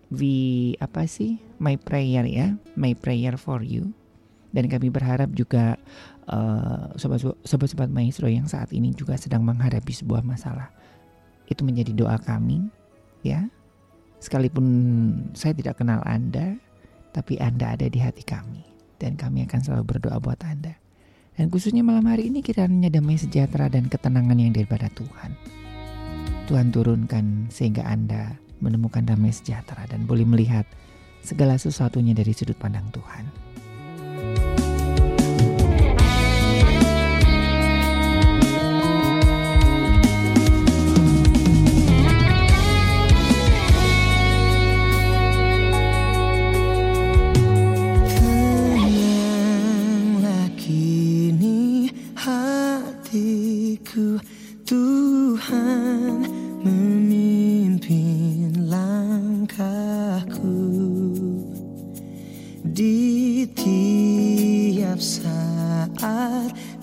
We 0.09 0.75
apa 0.81 1.05
sih? 1.05 1.37
My 1.61 1.77
prayer 1.77 2.25
ya, 2.25 2.57
my 2.73 2.97
prayer 2.97 3.37
for 3.37 3.61
you. 3.61 3.93
Dan 4.49 4.73
kami 4.73 4.89
berharap 4.89 5.29
juga 5.37 5.77
uh, 6.33 6.89
sobat-sobat 7.45 7.93
maestro 7.93 8.33
yang 8.33 8.49
saat 8.49 8.73
ini 8.73 8.97
juga 8.97 9.21
sedang 9.21 9.45
menghadapi 9.45 9.93
sebuah 9.93 10.25
masalah. 10.25 10.73
Itu 11.53 11.69
menjadi 11.69 11.93
doa 11.93 12.17
kami 12.17 12.65
ya 13.21 13.51
Sekalipun 14.21 14.67
saya 15.37 15.53
tidak 15.53 15.81
kenal 15.81 16.01
Anda, 16.03 16.57
tapi 17.13 17.37
Anda 17.41 17.77
ada 17.77 17.87
di 17.87 18.01
hati 18.01 18.25
kami. 18.25 18.65
Dan 18.97 19.15
kami 19.21 19.45
akan 19.45 19.61
selalu 19.61 19.85
berdoa 19.97 20.17
buat 20.21 20.41
Anda. 20.45 20.77
Dan 21.37 21.53
khususnya 21.53 21.85
malam 21.85 22.09
hari 22.09 22.33
ini 22.33 22.41
kiranya 22.41 22.89
damai 22.89 23.21
sejahtera 23.21 23.69
dan 23.69 23.93
ketenangan 23.93 24.41
yang 24.41 24.57
daripada 24.57 24.89
Tuhan. 24.97 25.37
Tuhan 26.49 26.73
turunkan 26.73 27.53
sehingga 27.53 27.85
Anda 27.85 28.41
menemukan 28.65 29.05
damai 29.05 29.37
sejahtera 29.37 29.85
dan 29.85 30.09
boleh 30.09 30.25
melihat 30.25 30.65
segala 31.21 31.61
sesuatunya 31.61 32.17
dari 32.17 32.33
sudut 32.33 32.57
pandang 32.57 32.89
Tuhan. 32.89 34.56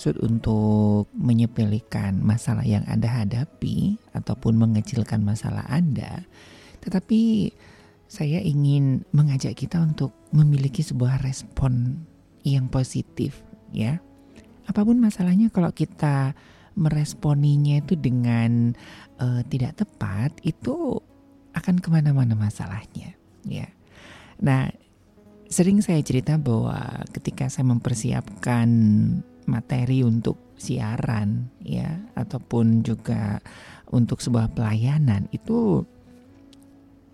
bermaksud 0.00 0.24
untuk 0.24 1.12
menyepelekan 1.12 2.24
masalah 2.24 2.64
yang 2.64 2.80
Anda 2.88 3.20
hadapi 3.20 4.00
ataupun 4.16 4.56
mengecilkan 4.56 5.20
masalah 5.20 5.68
Anda, 5.68 6.24
tetapi 6.80 7.52
saya 8.08 8.40
ingin 8.40 9.04
mengajak 9.12 9.60
kita 9.60 9.76
untuk 9.76 10.16
memiliki 10.32 10.80
sebuah 10.80 11.20
respon 11.20 12.00
yang 12.48 12.72
positif 12.72 13.44
ya. 13.76 14.00
Apa 14.64 14.88
pun 14.88 14.96
masalahnya 14.96 15.52
kalau 15.52 15.68
kita 15.68 16.32
meresponinya 16.80 17.84
itu 17.84 17.92
dengan 17.92 18.72
uh, 19.20 19.44
tidak 19.52 19.84
tepat 19.84 20.32
itu 20.40 20.96
akan 21.52 21.76
ke 21.76 21.92
mana-mana 21.92 22.32
masalahnya 22.32 23.12
ya. 23.44 23.68
Nah 24.40 24.72
sering 25.52 25.84
saya 25.84 26.00
cerita 26.00 26.40
bahwa 26.40 27.04
ketika 27.12 27.52
saya 27.52 27.68
mempersiapkan 27.68 28.70
materi 29.50 30.06
untuk 30.06 30.54
siaran 30.54 31.50
ya 31.58 31.98
ataupun 32.14 32.86
juga 32.86 33.42
untuk 33.90 34.22
sebuah 34.22 34.54
pelayanan 34.54 35.26
itu 35.34 35.82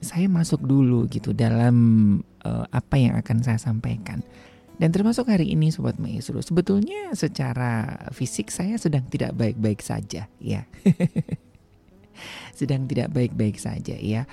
saya 0.00 0.28
masuk 0.28 0.60
dulu 0.60 1.08
gitu 1.08 1.32
dalam 1.32 1.76
uh, 2.44 2.68
apa 2.68 2.94
yang 3.00 3.16
akan 3.16 3.40
saya 3.40 3.56
sampaikan. 3.56 4.20
Dan 4.76 4.92
termasuk 4.92 5.24
hari 5.32 5.56
ini 5.56 5.72
Sobat 5.72 5.96
Maestro, 5.96 6.44
sebetulnya 6.44 7.16
secara 7.16 7.96
fisik 8.12 8.52
saya 8.52 8.76
sedang 8.76 9.08
tidak 9.08 9.32
baik-baik 9.32 9.80
saja 9.80 10.28
ya. 10.36 10.68
sedang 12.58 12.84
tidak 12.84 13.08
baik-baik 13.12 13.56
saja 13.56 13.96
ya. 13.96 14.28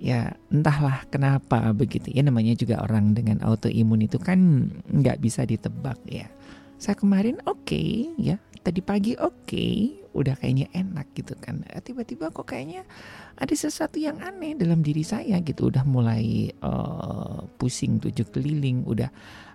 Ya 0.00 0.36
entahlah 0.48 1.04
kenapa 1.12 1.70
begitu 1.76 2.10
ya 2.10 2.24
namanya 2.24 2.56
juga 2.56 2.82
orang 2.82 3.14
dengan 3.14 3.44
autoimun 3.44 4.04
itu 4.08 4.16
kan 4.16 4.72
nggak 4.88 5.20
bisa 5.20 5.44
ditebak 5.44 6.00
ya. 6.08 6.32
Saya 6.84 7.00
kemarin 7.00 7.40
oke 7.48 7.64
okay, 7.64 8.12
ya, 8.20 8.36
tadi 8.60 8.84
pagi 8.84 9.16
oke, 9.16 9.48
okay, 9.48 10.04
udah 10.12 10.36
kayaknya 10.36 10.68
enak 10.76 11.16
gitu 11.16 11.32
kan. 11.40 11.64
Tiba-tiba 11.80 12.28
kok 12.28 12.44
kayaknya 12.44 12.84
ada 13.40 13.54
sesuatu 13.56 13.96
yang 13.96 14.20
aneh 14.20 14.52
dalam 14.52 14.84
diri 14.84 15.00
saya 15.00 15.40
gitu. 15.40 15.72
Udah 15.72 15.80
mulai 15.88 16.52
uh, 16.60 17.48
pusing 17.56 18.04
tujuh 18.04 18.28
keliling, 18.28 18.84
udah 18.84 19.08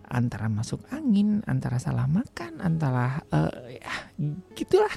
antara 0.09 0.49
masuk 0.49 0.81
angin, 0.89 1.45
antara 1.45 1.77
salah 1.77 2.09
makan, 2.09 2.65
antara 2.65 3.21
uh, 3.29 3.53
ya 3.69 3.93
gitulah. 4.57 4.89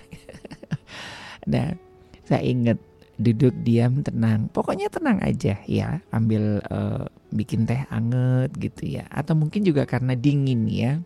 nah, 1.53 1.69
saya 2.25 2.49
ingat 2.49 2.81
duduk 3.21 3.53
diam 3.61 4.01
tenang, 4.01 4.49
pokoknya 4.57 4.89
tenang 4.89 5.21
aja 5.21 5.61
ya, 5.69 6.01
ambil 6.17 6.65
uh, 6.73 7.05
bikin 7.29 7.69
teh 7.69 7.85
anget 7.93 8.57
gitu 8.57 8.97
ya, 8.97 9.05
atau 9.13 9.37
mungkin 9.37 9.69
juga 9.69 9.85
karena 9.85 10.17
dingin 10.17 10.65
ya. 10.65 10.97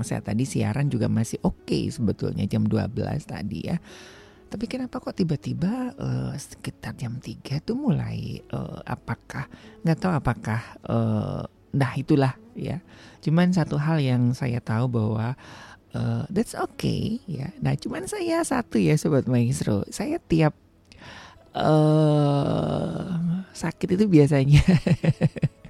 Saya 0.00 0.24
tadi 0.24 0.48
siaran 0.48 0.88
juga 0.88 1.12
masih 1.12 1.36
oke 1.44 1.68
okay 1.68 1.92
sebetulnya 1.92 2.48
jam 2.48 2.64
12 2.64 2.96
tadi 3.28 3.68
ya. 3.68 3.76
Tapi 4.52 4.68
kenapa 4.68 5.00
kok 5.00 5.16
tiba-tiba 5.16 5.96
uh, 5.96 6.32
sekitar 6.36 6.96
jam 6.96 7.16
3 7.16 7.64
tuh 7.64 7.76
mulai 7.76 8.40
uh, 8.52 8.84
apakah 8.84 9.48
nggak 9.80 9.98
tahu 10.00 10.12
apakah 10.12 10.60
uh, 10.88 11.44
nah 11.72 11.92
itulah 11.96 12.36
ya. 12.52 12.84
Cuman 13.24 13.52
satu 13.52 13.80
hal 13.80 14.00
yang 14.00 14.36
saya 14.36 14.60
tahu 14.60 14.92
bahwa 14.92 15.36
uh, 15.96 16.24
that's 16.28 16.52
okay 16.52 17.20
ya. 17.24 17.52
Nah 17.64 17.76
cuman 17.76 18.04
saya 18.04 18.44
satu 18.44 18.76
ya 18.76 18.96
sobat 18.96 19.24
maestro, 19.24 19.88
saya 19.88 20.20
tiap 20.20 20.52
uh, 21.56 23.16
sakit 23.52 23.96
itu 23.96 24.04
biasanya 24.08 24.60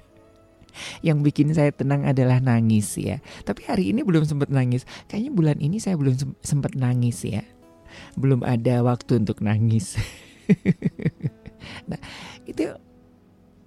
yang 1.03 1.19
bikin 1.19 1.51
saya 1.51 1.69
tenang 1.75 2.07
adalah 2.07 2.39
nangis 2.39 2.95
ya. 2.95 3.19
Tapi 3.43 3.67
hari 3.67 3.91
ini 3.91 4.01
belum 4.07 4.23
sempat 4.23 4.47
nangis. 4.47 4.87
Kayaknya 5.11 5.31
bulan 5.35 5.57
ini 5.59 5.77
saya 5.77 5.99
belum 5.99 6.15
sempat 6.39 6.73
nangis 6.79 7.27
ya. 7.27 7.43
Belum 8.15 8.41
ada 8.41 8.81
waktu 8.81 9.19
untuk 9.19 9.43
nangis. 9.43 9.99
nah, 11.91 11.99
itu 12.47 12.71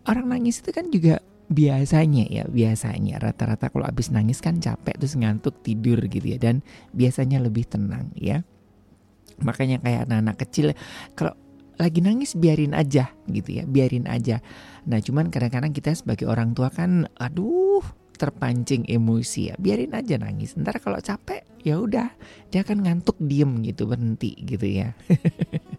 orang 0.09 0.27
nangis 0.33 0.65
itu 0.65 0.73
kan 0.73 0.89
juga 0.89 1.21
biasanya 1.47 2.27
ya 2.27 2.45
biasanya 2.51 3.23
rata-rata 3.23 3.71
kalau 3.71 3.87
habis 3.87 4.11
nangis 4.11 4.43
kan 4.43 4.59
capek 4.59 4.99
terus 4.99 5.15
ngantuk 5.15 5.63
tidur 5.63 6.03
gitu 6.11 6.27
ya 6.27 6.43
dan 6.43 6.59
biasanya 6.91 7.39
lebih 7.39 7.71
tenang 7.71 8.11
ya 8.19 8.43
makanya 9.39 9.79
kayak 9.79 10.11
anak-anak 10.11 10.37
kecil 10.43 10.75
kalau 11.15 11.39
lagi 11.77 12.01
nangis 12.01 12.37
biarin 12.37 12.73
aja 12.73 13.13
gitu 13.29 13.63
ya 13.63 13.65
biarin 13.69 14.09
aja. 14.09 14.41
Nah 14.89 15.01
cuman 15.01 15.29
kadang-kadang 15.29 15.73
kita 15.77 15.93
sebagai 15.93 16.29
orang 16.29 16.57
tua 16.57 16.73
kan 16.73 17.09
aduh 17.21 17.85
terpancing 18.17 18.89
emosi 18.89 19.53
ya 19.53 19.55
biarin 19.61 19.93
aja 19.93 20.17
nangis. 20.17 20.57
Ntar 20.57 20.81
kalau 20.81 20.97
capek 21.01 21.45
ya 21.61 21.77
udah 21.77 22.09
dia 22.49 22.65
akan 22.65 22.85
ngantuk 22.85 23.21
diem 23.21 23.61
gitu 23.65 23.89
berhenti 23.89 24.35
gitu 24.43 24.67
ya. 24.67 24.97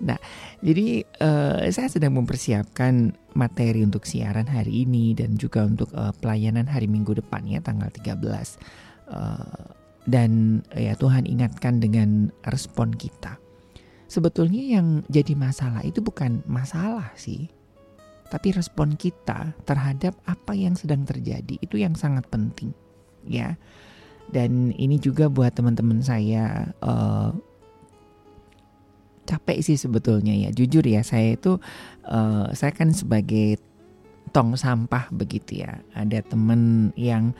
Nah 0.00 0.16
jadi 0.64 1.04
uh, 1.20 1.68
saya 1.68 1.92
sedang 1.92 2.16
mempersiapkan 2.16 3.12
materi 3.36 3.84
untuk 3.84 4.08
siaran 4.08 4.48
hari 4.48 4.88
ini 4.88 5.12
dan 5.12 5.36
juga 5.36 5.68
untuk 5.68 5.92
uh, 5.92 6.16
pelayanan 6.16 6.64
hari 6.64 6.88
Minggu 6.88 7.12
depan 7.20 7.44
ya 7.44 7.60
tanggal 7.60 7.92
13 7.92 8.16
uh, 8.16 8.24
eh, 8.24 8.56
dan 10.08 10.64
ya 10.74 10.96
Tuhan 10.96 11.28
ingatkan 11.28 11.78
dengan 11.78 12.32
respon 12.48 12.96
kita 12.96 13.36
sebetulnya 14.10 14.58
yang 14.58 15.06
jadi 15.06 15.38
masalah 15.38 15.86
itu 15.86 16.02
bukan 16.02 16.42
masalah 16.50 17.14
sih 17.14 17.46
tapi 18.30 18.54
respon 18.54 18.94
kita 18.94 19.58
terhadap 19.66 20.14
apa 20.22 20.54
yang 20.54 20.78
sedang 20.78 21.02
terjadi 21.02 21.58
itu 21.58 21.82
yang 21.82 21.98
sangat 21.98 22.30
penting 22.30 22.70
ya. 23.26 23.58
Dan 24.30 24.70
ini 24.78 25.02
juga 25.02 25.26
buat 25.26 25.50
teman-teman 25.50 25.98
saya 26.06 26.70
uh, 26.78 27.34
capek 29.26 29.58
sih 29.66 29.74
sebetulnya 29.74 30.30
ya. 30.46 30.54
Jujur 30.54 30.86
ya 30.86 31.02
saya 31.02 31.34
itu 31.34 31.58
uh, 32.06 32.46
saya 32.54 32.70
kan 32.70 32.94
sebagai 32.94 33.58
tong 34.30 34.54
sampah 34.54 35.10
begitu 35.10 35.66
ya. 35.66 35.82
Ada 35.98 36.22
teman 36.22 36.94
yang 36.94 37.34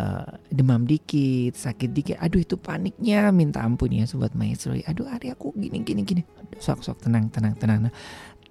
uh, 0.00 0.30
demam 0.52 0.84
dikit 0.84 1.56
sakit 1.56 1.90
dikit. 1.92 2.16
Aduh 2.20 2.40
itu 2.40 2.56
paniknya. 2.60 3.32
Minta 3.32 3.64
ampun 3.64 3.92
ya 3.92 4.04
sobat 4.04 4.32
maestro. 4.36 4.76
Aduh 4.76 5.08
hari 5.08 5.32
aku 5.32 5.52
gini 5.56 5.82
gini 5.82 6.02
gini. 6.04 6.22
Sok 6.60 6.84
sok 6.84 7.04
tenang 7.04 7.28
tenang 7.32 7.56
tenang 7.56 7.92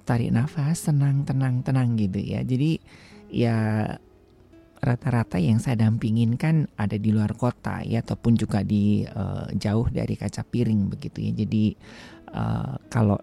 tarik 0.06 0.30
nafas 0.30 0.86
tenang 0.86 1.26
tenang 1.26 1.66
tenang 1.66 1.98
gitu 1.98 2.22
ya. 2.22 2.46
Jadi 2.46 2.78
ya 3.34 3.90
rata-rata 4.86 5.42
yang 5.42 5.58
saya 5.58 5.82
dampingin 5.82 6.38
kan 6.38 6.70
ada 6.78 6.94
di 7.02 7.10
luar 7.10 7.34
kota 7.34 7.82
ya 7.82 8.06
ataupun 8.06 8.38
juga 8.38 8.62
di 8.62 9.02
uh, 9.02 9.50
jauh 9.58 9.90
dari 9.90 10.14
kaca 10.14 10.46
piring 10.46 10.94
begitu 10.94 11.26
ya. 11.26 11.32
Jadi 11.34 11.66
uh, 12.38 12.78
kalau 12.94 13.18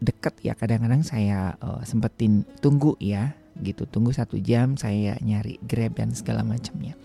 deket 0.00 0.38
ya 0.40 0.54
kadang-kadang 0.56 1.02
saya 1.04 1.58
uh, 1.60 1.84
sempetin 1.84 2.48
tunggu 2.64 2.96
ya 2.96 3.36
gitu. 3.60 3.84
Tunggu 3.84 4.16
satu 4.16 4.40
jam 4.40 4.80
saya 4.80 5.20
nyari 5.20 5.60
grab 5.60 6.00
dan 6.00 6.16
segala 6.16 6.40
macamnya 6.40 6.96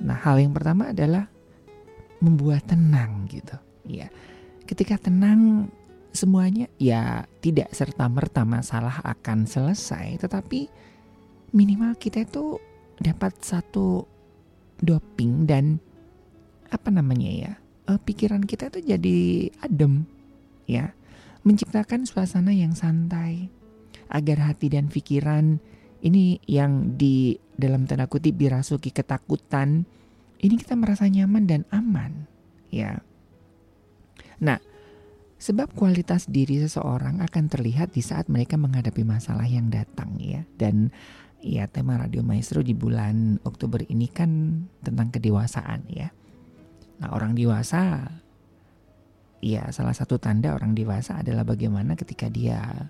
nah 0.00 0.18
hal 0.18 0.42
yang 0.42 0.52
pertama 0.54 0.90
adalah 0.90 1.28
membuat 2.18 2.66
tenang 2.66 3.28
gitu. 3.28 3.56
Ya 3.84 4.08
ketika 4.64 4.96
tenang 4.96 5.68
semuanya 6.14 6.70
ya 6.78 7.26
tidak 7.42 7.74
serta-merta 7.74 8.46
masalah 8.46 9.02
akan 9.02 9.44
selesai, 9.44 10.22
tetapi 10.22 10.70
minimal 11.52 11.98
kita 11.98 12.24
itu 12.24 12.58
dapat 13.02 13.34
satu 13.42 14.06
doping 14.78 15.46
dan 15.46 15.82
apa 16.70 16.90
namanya 16.90 17.30
ya, 17.30 17.52
uh, 17.90 18.00
pikiran 18.00 18.42
kita 18.46 18.70
itu 18.74 18.94
jadi 18.94 19.18
adem, 19.62 20.06
ya, 20.66 20.94
menciptakan 21.42 22.06
suasana 22.06 22.50
yang 22.50 22.74
santai 22.74 23.50
agar 24.10 24.50
hati 24.50 24.70
dan 24.70 24.86
pikiran 24.90 25.58
ini 26.04 26.38
yang 26.44 27.00
di 27.00 27.34
dalam 27.56 27.88
tanda 27.88 28.04
kutip 28.04 28.36
dirasuki 28.36 28.92
ketakutan, 28.92 29.88
ini 30.44 30.54
kita 30.60 30.76
merasa 30.76 31.08
nyaman 31.08 31.48
dan 31.48 31.62
aman, 31.72 32.28
ya. 32.68 33.00
Nah, 34.44 34.60
Sebab 35.44 35.76
kualitas 35.76 36.24
diri 36.24 36.56
seseorang 36.56 37.20
akan 37.20 37.44
terlihat 37.52 37.92
di 37.92 38.00
saat 38.00 38.32
mereka 38.32 38.56
menghadapi 38.56 39.04
masalah 39.04 39.44
yang 39.44 39.68
datang 39.68 40.16
ya. 40.16 40.40
Dan 40.56 40.88
ya 41.44 41.68
tema 41.68 42.00
Radio 42.00 42.24
Maestro 42.24 42.64
di 42.64 42.72
bulan 42.72 43.36
Oktober 43.44 43.84
ini 43.84 44.08
kan 44.08 44.64
tentang 44.80 45.12
kedewasaan 45.12 45.84
ya. 45.92 46.08
Nah 46.96 47.12
orang 47.12 47.36
dewasa 47.36 48.08
ya 49.44 49.68
salah 49.68 49.92
satu 49.92 50.16
tanda 50.16 50.56
orang 50.56 50.72
dewasa 50.72 51.20
adalah 51.20 51.44
bagaimana 51.44 51.92
ketika 51.92 52.32
dia 52.32 52.88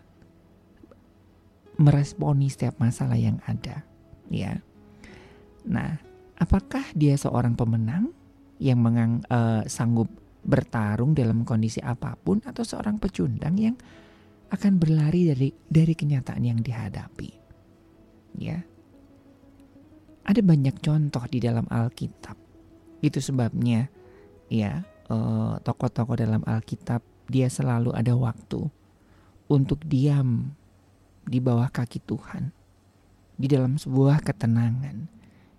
meresponi 1.81 2.47
setiap 2.51 2.79
masalah 2.79 3.19
yang 3.19 3.43
ada 3.45 3.83
ya. 4.31 4.61
Nah 5.67 5.99
apakah 6.39 6.85
dia 6.95 7.15
seorang 7.19 7.55
pemenang 7.59 8.11
yang 8.63 8.79
mengang, 8.79 9.23
uh, 9.31 9.67
sanggup 9.67 10.11
bertarung 10.45 11.17
dalam 11.17 11.43
kondisi 11.43 11.81
apa 11.81 12.15
pun 12.21 12.45
atau 12.45 12.63
seorang 12.63 13.01
pecundang 13.01 13.57
yang 13.57 13.77
akan 14.53 14.77
berlari 14.77 15.33
dari 15.33 15.49
dari 15.67 15.95
kenyataan 15.97 16.45
yang 16.45 16.61
dihadapi. 16.61 17.31
Ya. 18.39 18.63
Ada 20.25 20.41
banyak 20.41 20.81
contoh 20.81 21.25
di 21.29 21.41
dalam 21.41 21.69
Alkitab. 21.69 22.37
Itu 23.01 23.21
sebabnya 23.21 23.89
ya 24.49 24.85
eh, 24.85 25.55
tokoh-tokoh 25.61 26.17
dalam 26.17 26.45
Alkitab 26.45 27.01
dia 27.29 27.49
selalu 27.49 27.93
ada 27.97 28.13
waktu 28.17 28.69
untuk 29.49 29.81
diam 29.85 30.53
di 31.25 31.39
bawah 31.41 31.69
kaki 31.69 32.05
Tuhan. 32.05 32.53
Di 33.35 33.51
dalam 33.51 33.75
sebuah 33.81 34.23
ketenangan, 34.23 35.11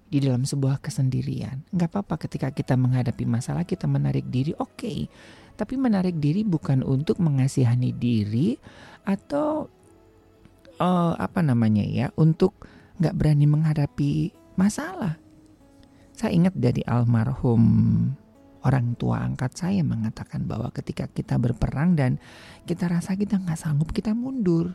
di 0.08 0.17
dalam 0.23 0.47
sebuah 0.47 0.80
kesendirian. 0.80 1.65
Nggak 1.75 1.89
apa-apa 1.91 2.15
ketika 2.23 2.47
kita 2.54 2.80
menghadapi 2.80 3.28
masalah 3.28 3.67
kita 3.67 3.89
menarik 3.89 4.23
diri, 4.32 4.56
oke. 4.56 4.80
Okay. 4.80 4.99
Tapi 5.56 5.75
menarik 5.80 6.19
diri 6.19 6.43
bukan 6.43 6.84
untuk 6.84 7.19
mengasihani 7.19 7.95
diri 7.95 8.60
atau 9.08 9.71
uh, 10.80 11.13
apa 11.15 11.39
namanya 11.43 11.84
ya, 11.84 12.08
untuk 12.15 12.67
nggak 12.99 13.15
berani 13.15 13.47
menghadapi 13.47 14.32
masalah. 14.56 15.19
Saya 16.15 16.32
ingat 16.32 16.56
dari 16.56 16.80
almarhum 16.88 17.63
orang 18.65 18.97
tua 18.97 19.21
angkat 19.21 19.54
saya 19.54 19.86
mengatakan 19.86 20.47
bahwa 20.49 20.73
ketika 20.73 21.06
kita 21.06 21.38
berperang 21.38 21.93
dan 21.93 22.17
kita 22.65 22.89
rasa 22.89 23.13
kita 23.13 23.38
nggak 23.38 23.60
sanggup, 23.60 23.93
kita 23.93 24.15
mundur. 24.15 24.73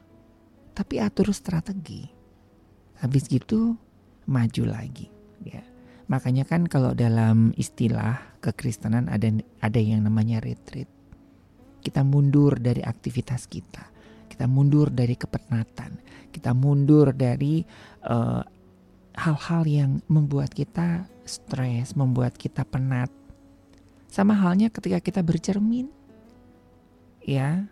Tapi 0.80 0.96
atur 0.96 1.28
strategi. 1.36 2.08
Habis 3.04 3.28
gitu 3.28 3.76
maju 4.24 4.64
lagi. 4.64 5.12
Ya. 5.44 5.60
Makanya 6.08 6.48
kan 6.48 6.64
kalau 6.64 6.96
dalam 6.96 7.52
istilah 7.60 8.40
kekristenan 8.40 9.12
ada 9.12 9.28
ada 9.60 9.76
yang 9.76 10.08
namanya 10.08 10.40
retreat. 10.40 10.88
Kita 11.84 12.00
mundur 12.00 12.56
dari 12.56 12.80
aktivitas 12.80 13.44
kita. 13.44 13.92
Kita 14.32 14.48
mundur 14.48 14.88
dari 14.88 15.20
kepenatan. 15.20 16.00
Kita 16.32 16.56
mundur 16.56 17.12
dari 17.12 17.60
uh, 18.08 18.40
hal-hal 19.20 19.62
yang 19.68 19.90
membuat 20.08 20.56
kita 20.56 21.04
stres, 21.28 21.92
membuat 21.92 22.40
kita 22.40 22.64
penat. 22.64 23.12
Sama 24.08 24.32
halnya 24.32 24.72
ketika 24.72 24.96
kita 24.96 25.20
bercermin. 25.20 25.92
Ya. 27.20 27.68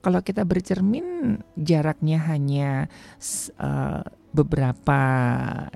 Kalau 0.00 0.24
kita 0.24 0.48
bercermin 0.48 1.40
jaraknya 1.60 2.18
hanya 2.24 2.88
uh, 3.60 4.00
beberapa 4.32 5.00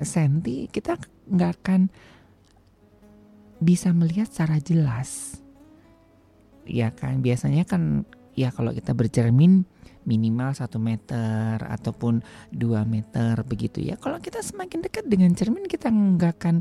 senti, 0.01 0.65
kita 0.69 0.97
nggak 1.29 1.51
akan 1.61 1.81
bisa 3.61 3.93
melihat 3.93 4.25
secara 4.29 4.57
jelas. 4.61 5.41
Ya 6.65 6.89
kan, 6.89 7.21
biasanya 7.21 7.69
kan 7.69 8.09
ya 8.33 8.49
kalau 8.49 8.73
kita 8.73 8.97
bercermin 8.97 9.63
minimal 10.05 10.53
satu 10.53 10.77
meter 10.77 11.57
ataupun 11.61 12.21
dua 12.53 12.85
meter 12.85 13.41
begitu 13.45 13.81
ya. 13.81 13.97
Kalau 13.97 14.21
kita 14.21 14.41
semakin 14.41 14.85
dekat 14.85 15.05
dengan 15.09 15.33
cermin 15.33 15.65
kita 15.65 15.89
nggak 15.89 16.33
akan 16.41 16.55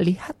lihat 0.00 0.36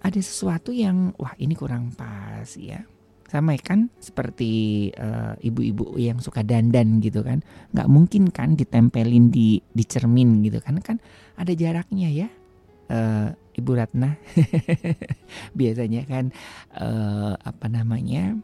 ada 0.00 0.20
sesuatu 0.20 0.72
yang 0.72 1.12
wah 1.16 1.36
ini 1.36 1.56
kurang 1.56 1.92
pas 1.92 2.48
ya. 2.56 2.84
Sama 3.30 3.54
kan? 3.62 3.86
Seperti 4.02 4.90
uh, 4.98 5.38
ibu-ibu 5.38 5.94
yang 5.94 6.18
suka 6.18 6.42
dandan 6.42 6.98
gitu 6.98 7.22
kan. 7.22 7.46
nggak 7.70 7.86
mungkin 7.86 8.26
kan 8.34 8.58
ditempelin 8.58 9.30
di 9.30 9.62
di 9.70 9.84
cermin 9.86 10.42
gitu. 10.42 10.58
Kan 10.58 10.82
kan 10.82 10.98
ada 11.38 11.54
jaraknya 11.54 12.10
ya. 12.10 12.28
Uh, 12.90 13.30
Ibu 13.54 13.70
Ratna. 13.78 14.18
Biasanya 15.58 16.02
kan 16.10 16.34
uh, 16.74 17.38
apa 17.38 17.70
namanya 17.70 18.34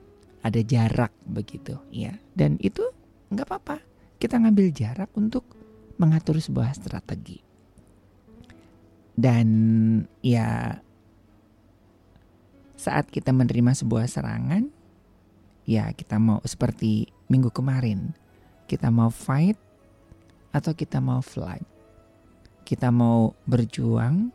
ada 0.47 0.63
jarak 0.63 1.11
begitu 1.27 1.75
ya. 1.91 2.15
Dan 2.31 2.55
itu 2.63 2.87
nggak 3.35 3.43
apa-apa. 3.43 3.83
Kita 4.23 4.39
ngambil 4.39 4.71
jarak 4.71 5.11
untuk 5.19 5.43
mengatur 5.99 6.39
sebuah 6.39 6.79
strategi. 6.79 7.43
Dan 9.19 9.49
ya 10.23 10.79
saat 12.77 13.11
kita 13.11 13.35
menerima 13.35 13.73
sebuah 13.75 14.07
serangan 14.07 14.76
ya 15.67 15.91
kita 15.93 16.17
mau 16.17 16.39
seperti 16.47 17.11
minggu 17.27 17.51
kemarin. 17.51 18.14
Kita 18.71 18.91
mau 18.91 19.11
fight 19.11 19.59
atau 20.55 20.73
kita 20.73 21.03
mau 21.03 21.21
flight? 21.21 21.67
Kita 22.67 22.91
mau 22.91 23.35
berjuang 23.47 24.31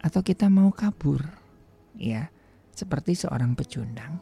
atau 0.00 0.20
kita 0.24 0.48
mau 0.48 0.72
kabur? 0.72 1.24
Ya 1.96 2.32
seperti 2.80 3.12
seorang 3.12 3.52
pecundang. 3.52 4.16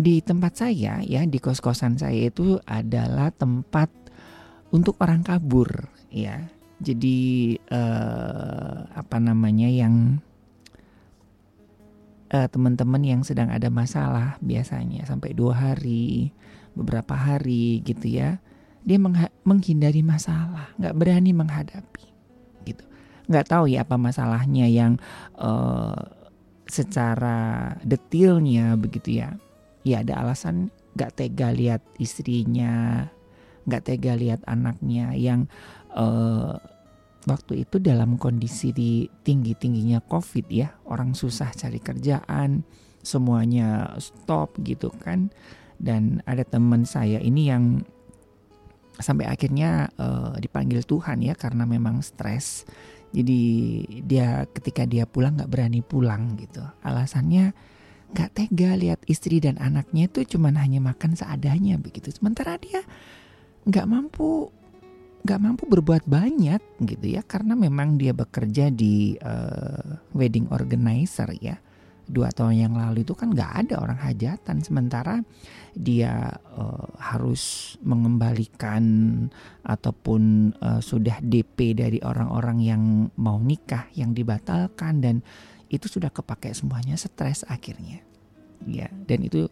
Di 0.00 0.22
tempat 0.24 0.56
saya 0.56 1.02
ya 1.04 1.26
di 1.26 1.38
kos-kosan 1.42 1.98
saya 1.98 2.30
itu 2.32 2.56
adalah 2.64 3.34
tempat 3.34 3.90
untuk 4.72 4.96
orang 5.02 5.26
kabur 5.26 5.90
ya. 6.08 6.40
Jadi 6.80 7.52
eh, 7.60 8.76
apa 8.88 9.16
namanya 9.20 9.68
yang 9.68 10.24
eh, 12.30 12.48
teman-teman 12.48 13.02
yang 13.02 13.20
sedang 13.26 13.50
ada 13.50 13.68
masalah 13.68 14.38
biasanya 14.40 15.04
sampai 15.06 15.34
dua 15.34 15.54
hari, 15.54 16.30
beberapa 16.78 17.14
hari 17.14 17.82
gitu 17.84 18.06
ya. 18.06 18.38
Dia 18.80 18.96
menghindari 19.44 20.00
masalah, 20.00 20.72
nggak 20.80 20.96
berani 20.96 21.36
menghadapi 21.36 22.06
gitu. 22.64 22.84
Nggak 23.28 23.46
tahu 23.52 23.68
ya 23.68 23.84
apa 23.84 24.00
masalahnya 24.00 24.66
yang 24.70 24.96
eh, 25.36 26.02
secara 26.70 27.74
detailnya 27.82 28.78
begitu 28.78 29.20
ya 29.20 29.34
ya 29.82 30.06
ada 30.06 30.22
alasan 30.22 30.70
gak 30.98 31.16
tega 31.16 31.54
lihat 31.54 31.82
istrinya, 31.96 33.06
gak 33.68 33.86
tega 33.86 34.18
lihat 34.18 34.42
anaknya 34.44 35.14
yang 35.14 35.46
uh, 35.94 36.58
waktu 37.28 37.68
itu 37.68 37.76
dalam 37.76 38.16
kondisi 38.16 38.72
di 38.72 39.04
tinggi 39.24 39.52
tingginya 39.52 40.00
covid 40.00 40.46
ya 40.48 40.72
orang 40.88 41.12
susah 41.12 41.52
cari 41.52 41.76
kerjaan 41.76 42.64
semuanya 43.00 43.96
stop 44.00 44.60
gitu 44.62 44.92
kan. 45.00 45.32
Dan 45.80 46.20
ada 46.28 46.44
teman 46.44 46.84
saya 46.84 47.16
ini 47.24 47.48
yang 47.48 47.80
sampai 49.00 49.24
akhirnya 49.24 49.88
uh, 49.96 50.36
dipanggil 50.36 50.84
Tuhan 50.84 51.24
ya 51.24 51.32
karena 51.32 51.64
memang 51.64 52.04
stres. 52.04 52.68
Jadi 53.10 53.42
dia 54.04 54.44
ketika 54.52 54.84
dia 54.84 55.08
pulang 55.08 55.40
nggak 55.40 55.50
berani 55.50 55.80
pulang 55.80 56.36
gitu. 56.36 56.62
Alasannya 56.84 57.56
gak 58.10 58.34
tega 58.34 58.74
lihat 58.74 59.00
istri 59.06 59.38
dan 59.38 59.54
anaknya 59.62 60.10
itu 60.10 60.36
cuman 60.36 60.58
hanya 60.58 60.82
makan 60.82 61.14
seadanya 61.14 61.78
begitu. 61.78 62.10
Sementara 62.10 62.58
dia 62.58 62.82
gak 63.70 63.86
mampu 63.86 64.50
gak 65.20 65.40
mampu 65.40 65.68
berbuat 65.68 66.08
banyak 66.08 66.80
gitu 66.80 67.06
ya 67.06 67.20
karena 67.20 67.52
memang 67.52 68.00
dia 68.00 68.16
bekerja 68.16 68.72
di 68.72 69.16
uh, 69.20 70.00
wedding 70.16 70.48
organizer 70.48 71.28
ya. 71.36 71.60
Dua 72.10 72.26
tahun 72.34 72.58
yang 72.58 72.74
lalu 72.74 73.06
itu 73.06 73.14
kan 73.14 73.30
gak 73.30 73.66
ada 73.66 73.78
orang 73.78 74.00
hajatan 74.00 74.66
sementara 74.66 75.22
dia 75.76 76.34
uh, 76.56 76.90
harus 76.98 77.76
mengembalikan 77.86 78.82
ataupun 79.62 80.52
uh, 80.58 80.82
sudah 80.82 81.22
DP 81.22 81.78
dari 81.78 81.98
orang-orang 82.02 82.58
yang 82.58 82.82
mau 83.14 83.38
nikah 83.38 83.86
yang 83.94 84.10
dibatalkan 84.10 84.98
dan 84.98 85.16
itu 85.70 85.86
sudah 85.86 86.10
kepake 86.10 86.50
semuanya 86.50 86.98
stres 86.98 87.46
akhirnya. 87.46 88.02
Ya 88.66 88.90
dan 89.06 89.24
itu 89.24 89.46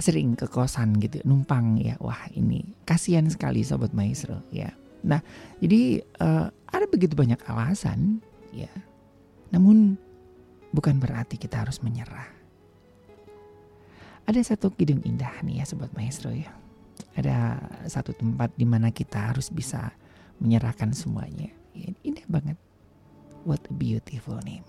sering 0.00 0.34
ke 0.34 0.48
kosan 0.48 0.96
gitu 0.98 1.20
numpang 1.28 1.76
ya. 1.78 1.94
Wah 2.00 2.28
ini 2.32 2.64
kasihan 2.88 3.28
sekali 3.28 3.60
sobat 3.62 3.92
maestro 3.92 4.40
ya. 4.50 4.72
Nah 5.04 5.20
jadi 5.60 6.00
uh, 6.20 6.48
ada 6.72 6.86
begitu 6.88 7.12
banyak 7.14 7.38
alasan 7.46 8.24
ya. 8.50 8.70
Namun 9.52 10.00
bukan 10.72 10.96
berarti 10.98 11.36
kita 11.36 11.62
harus 11.62 11.84
menyerah. 11.84 12.26
Ada 14.24 14.54
satu 14.54 14.70
kidung 14.72 15.02
indah 15.02 15.42
nih 15.44 15.62
ya 15.62 15.64
sobat 15.68 15.92
maestro 15.92 16.32
ya. 16.32 16.50
Ada 17.18 17.58
satu 17.90 18.14
tempat 18.14 18.54
di 18.54 18.64
mana 18.64 18.94
kita 18.94 19.34
harus 19.34 19.50
bisa 19.50 19.90
menyerahkan 20.40 20.94
semuanya. 20.96 21.52
Ya, 21.76 21.90
indah 22.06 22.24
banget. 22.30 22.56
What 23.44 23.66
a 23.68 23.74
beautiful 23.74 24.38
name. 24.44 24.64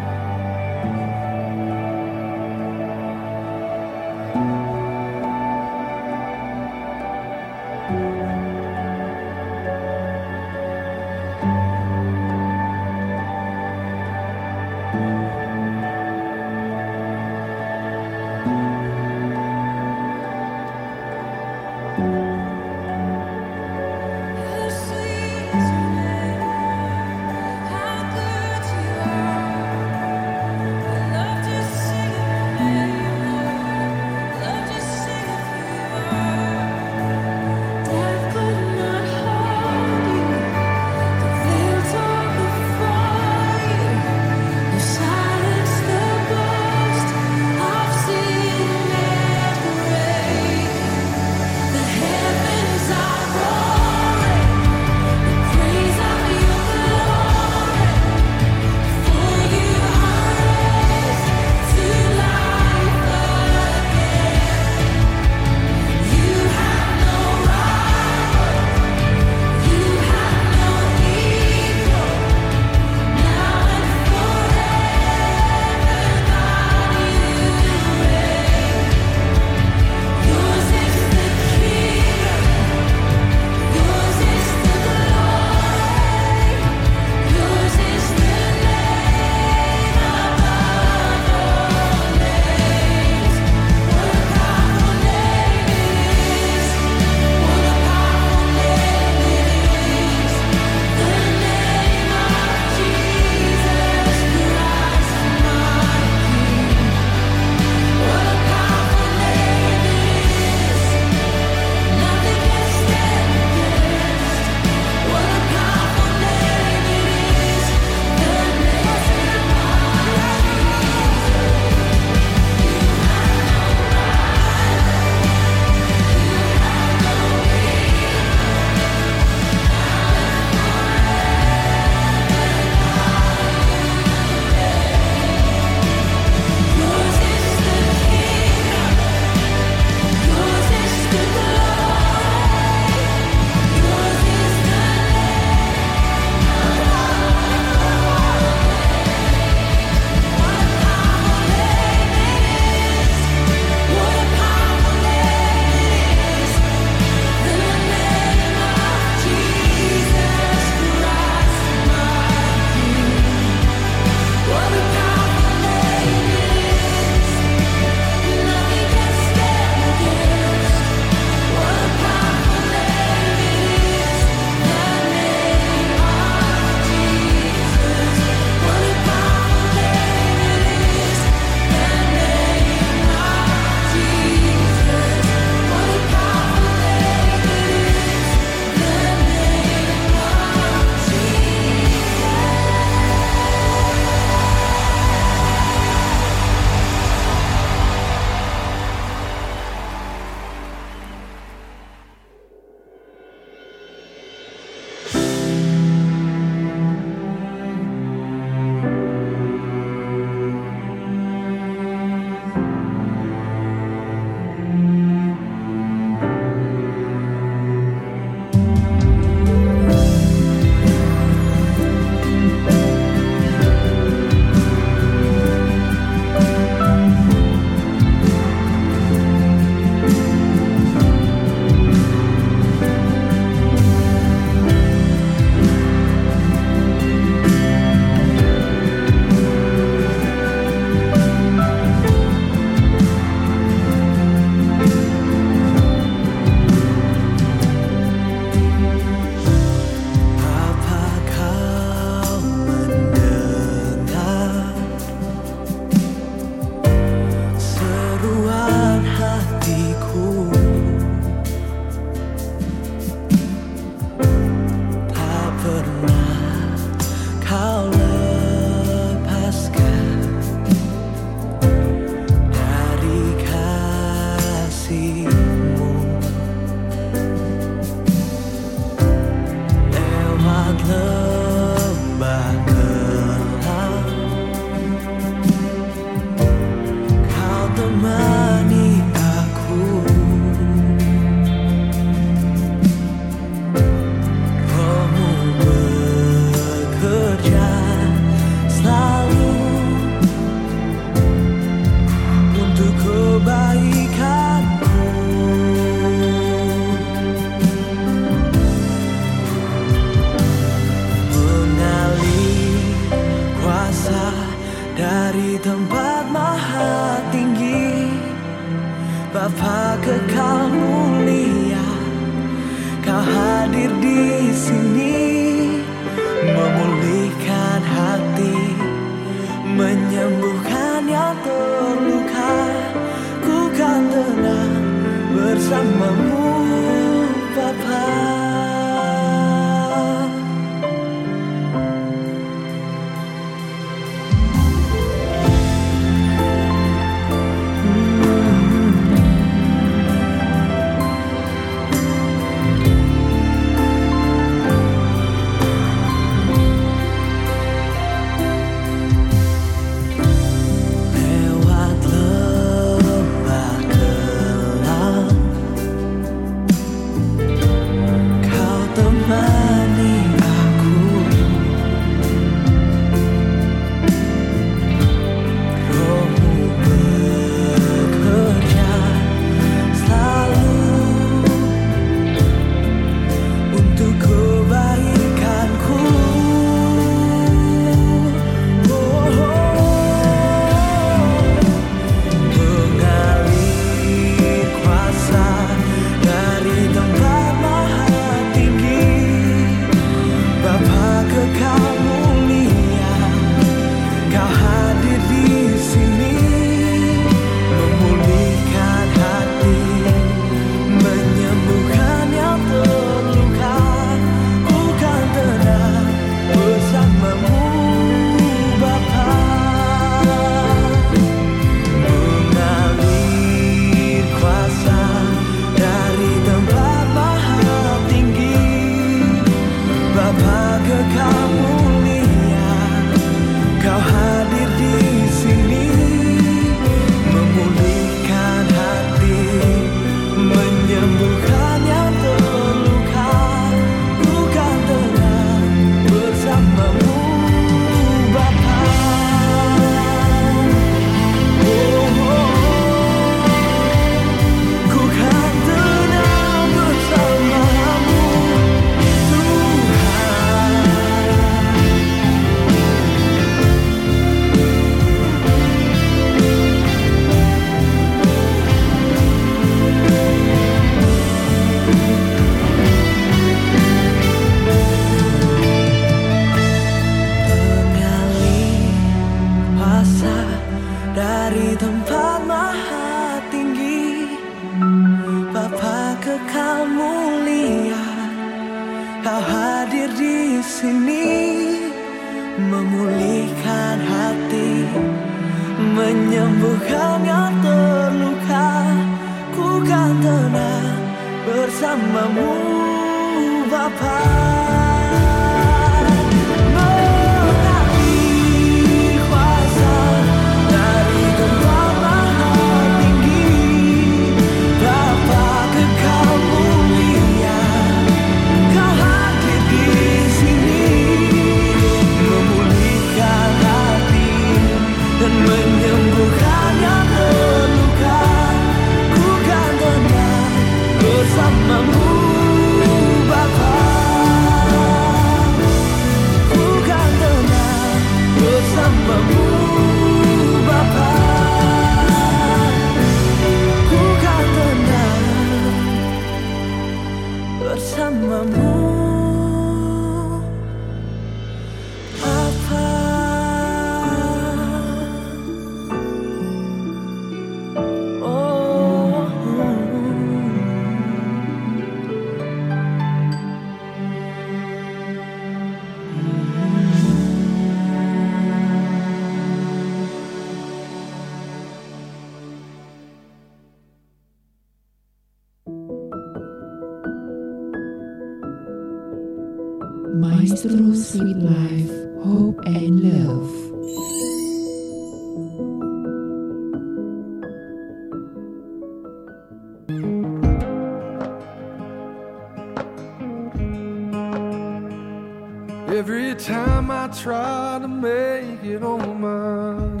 Every 595.92 596.34
time 596.34 596.90
I 596.90 597.08
try 597.08 597.78
to 597.78 597.86
make 597.86 598.64
it 598.64 598.82
on 598.82 599.20
mine. 599.20 600.00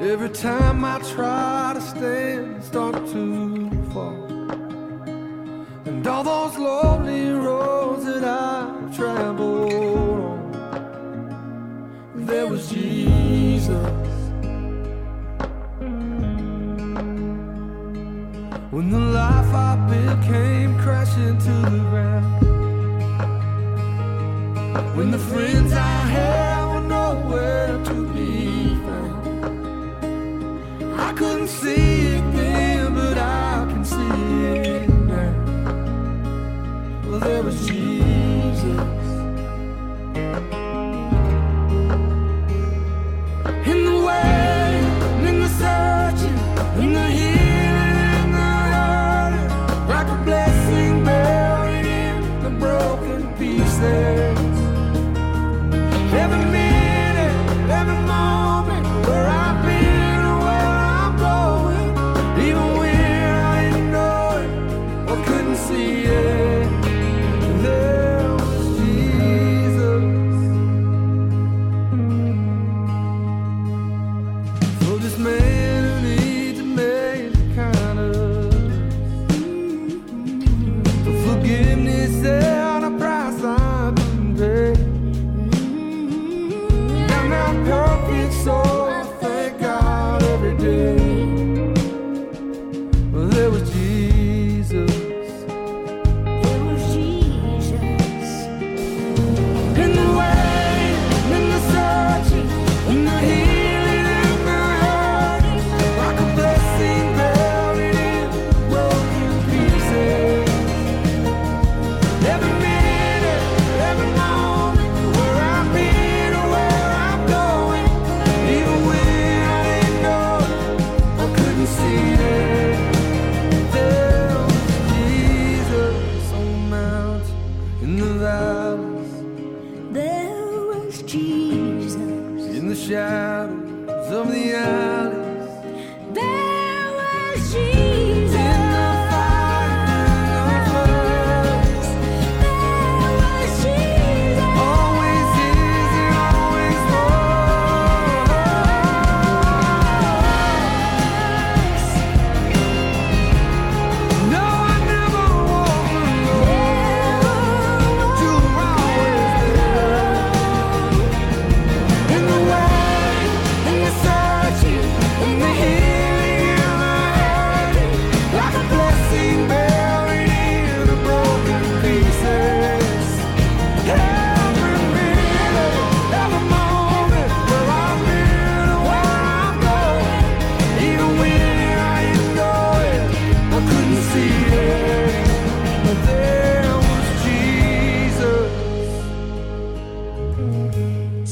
Every 0.00 0.30
time 0.30 0.84
I 0.84 0.98
try 1.14 1.70
to 1.76 1.80
stand, 1.80 2.64
start 2.64 2.94
to 2.94 3.70
fall. 3.92 4.50
And 5.84 6.04
all 6.08 6.24
those 6.24 6.58
lonely 6.58 7.30
roads 7.30 8.04
that 8.04 8.24
I've 8.24 8.96
traveled 8.96 9.72
on, 9.72 10.50
there 12.16 12.48
was 12.48 12.68
Jesus. 12.68 13.70
When 18.72 18.90
the 18.90 18.98
life 18.98 19.54
I 19.54 19.76
built 19.88 20.20
came 20.22 20.76
crashing 20.80 21.38
to 21.38 21.52
the 21.70 21.78
ground. 21.90 22.41
When 24.94 25.10
the 25.10 25.18
friends 25.18 25.72
I 25.72 25.78
had 26.16 26.66
were 26.66 26.86
nowhere 26.86 27.82
to 27.82 28.06
be 28.12 28.76
found. 28.84 30.04
I 31.00 31.12
couldn't 31.14 31.48
see 31.48 32.08
it 32.16 32.32
then, 32.36 32.94
but 32.94 33.16
I 33.16 33.66
can 33.70 33.84
see 33.86 33.96
it 33.96 34.88
now. 34.90 35.32
Well, 37.08 37.20
there 37.20 37.42
was 37.42 37.66
Jesus. 37.66 37.81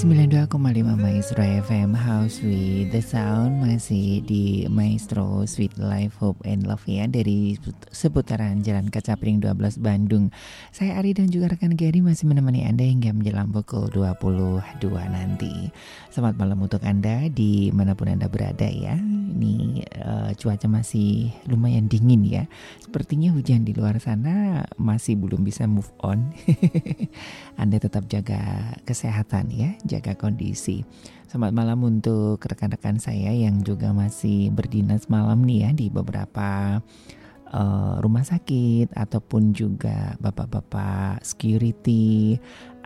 Si 0.01 0.07
me 0.07 0.19
Maestro 0.31 1.43
FM 1.43 1.91
House 1.91 2.39
with 2.39 2.95
the 2.95 3.03
Sound 3.03 3.66
Masih 3.66 4.22
di 4.22 4.62
Maestro 4.70 5.43
Sweet 5.43 5.74
Life 5.74 6.22
Hope 6.22 6.39
and 6.47 6.70
Love 6.70 6.87
ya 6.87 7.11
Dari 7.11 7.59
seputaran 7.91 8.62
Jalan 8.62 8.95
Kaca 8.95 9.18
Piring 9.18 9.43
12 9.43 9.83
Bandung. 9.83 10.31
Saya 10.70 11.03
Ari 11.03 11.18
dan 11.18 11.35
juga 11.35 11.51
rekan 11.51 11.74
Gary 11.74 11.99
masih 11.99 12.31
menemani 12.31 12.62
Anda 12.62 12.87
hingga 12.87 13.11
menjelang 13.11 13.51
pukul 13.51 13.91
22 13.91 14.87
nanti. 15.11 15.74
Selamat 16.14 16.39
malam 16.39 16.62
untuk 16.62 16.87
Anda 16.87 17.26
di 17.26 17.74
mana 17.74 17.99
pun 17.99 18.07
Anda 18.07 18.31
berada 18.31 18.70
ya. 18.70 18.95
Ini 19.35 19.83
uh, 19.99 20.31
cuaca 20.39 20.70
masih 20.70 21.35
lumayan 21.51 21.91
dingin 21.91 22.22
ya. 22.22 22.47
Sepertinya 22.78 23.35
hujan 23.35 23.66
di 23.66 23.74
luar 23.74 23.99
sana 23.99 24.62
masih 24.78 25.18
belum 25.18 25.43
bisa 25.43 25.66
move 25.66 25.91
on. 26.07 26.31
Anda 27.62 27.83
tetap 27.83 28.07
jaga 28.07 28.78
kesehatan 28.87 29.51
ya, 29.51 29.74
jaga 29.83 30.19
kondisi. 30.20 30.84
Selamat 31.24 31.56
malam 31.56 31.80
untuk 31.88 32.44
rekan-rekan 32.44 33.00
saya 33.00 33.32
yang 33.32 33.64
juga 33.64 33.96
masih 33.96 34.52
berdinas 34.52 35.08
malam 35.08 35.40
nih 35.48 35.64
ya 35.64 35.70
di 35.72 35.86
beberapa 35.88 36.82
uh, 37.54 37.94
rumah 38.04 38.26
sakit 38.26 38.92
ataupun 38.92 39.56
juga 39.56 40.20
bapak-bapak 40.20 41.24
security 41.24 42.36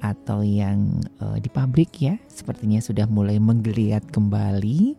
atau 0.04 0.44
yang 0.44 1.00
uh, 1.24 1.40
di 1.40 1.48
pabrik 1.48 1.96
ya 1.96 2.20
sepertinya 2.28 2.78
sudah 2.78 3.08
mulai 3.08 3.40
menggeliat 3.40 4.04
kembali. 4.12 4.94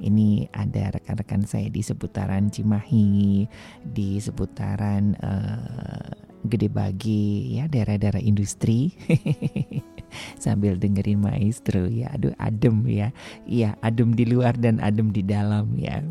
Ini 0.00 0.52
ada 0.52 0.92
rekan-rekan 0.92 1.48
saya 1.48 1.72
di 1.72 1.80
seputaran 1.80 2.52
Cimahi, 2.52 3.48
di 3.80 4.20
seputaran 4.20 5.16
uh, 5.24 6.10
Gede 6.44 6.68
Bagi 6.72 7.56
ya 7.60 7.68
daerah-daerah 7.68 8.20
industri. 8.20 8.92
sambil 10.42 10.76
dengerin 10.76 11.20
maestro 11.20 11.86
ya 11.86 12.10
aduh 12.14 12.34
adem 12.36 12.84
ya. 12.86 13.14
Iya 13.46 13.76
adem 13.80 14.14
di 14.14 14.24
luar 14.26 14.56
dan 14.58 14.82
adem 14.82 15.10
di 15.14 15.22
dalam 15.22 15.74
ya. 15.78 16.02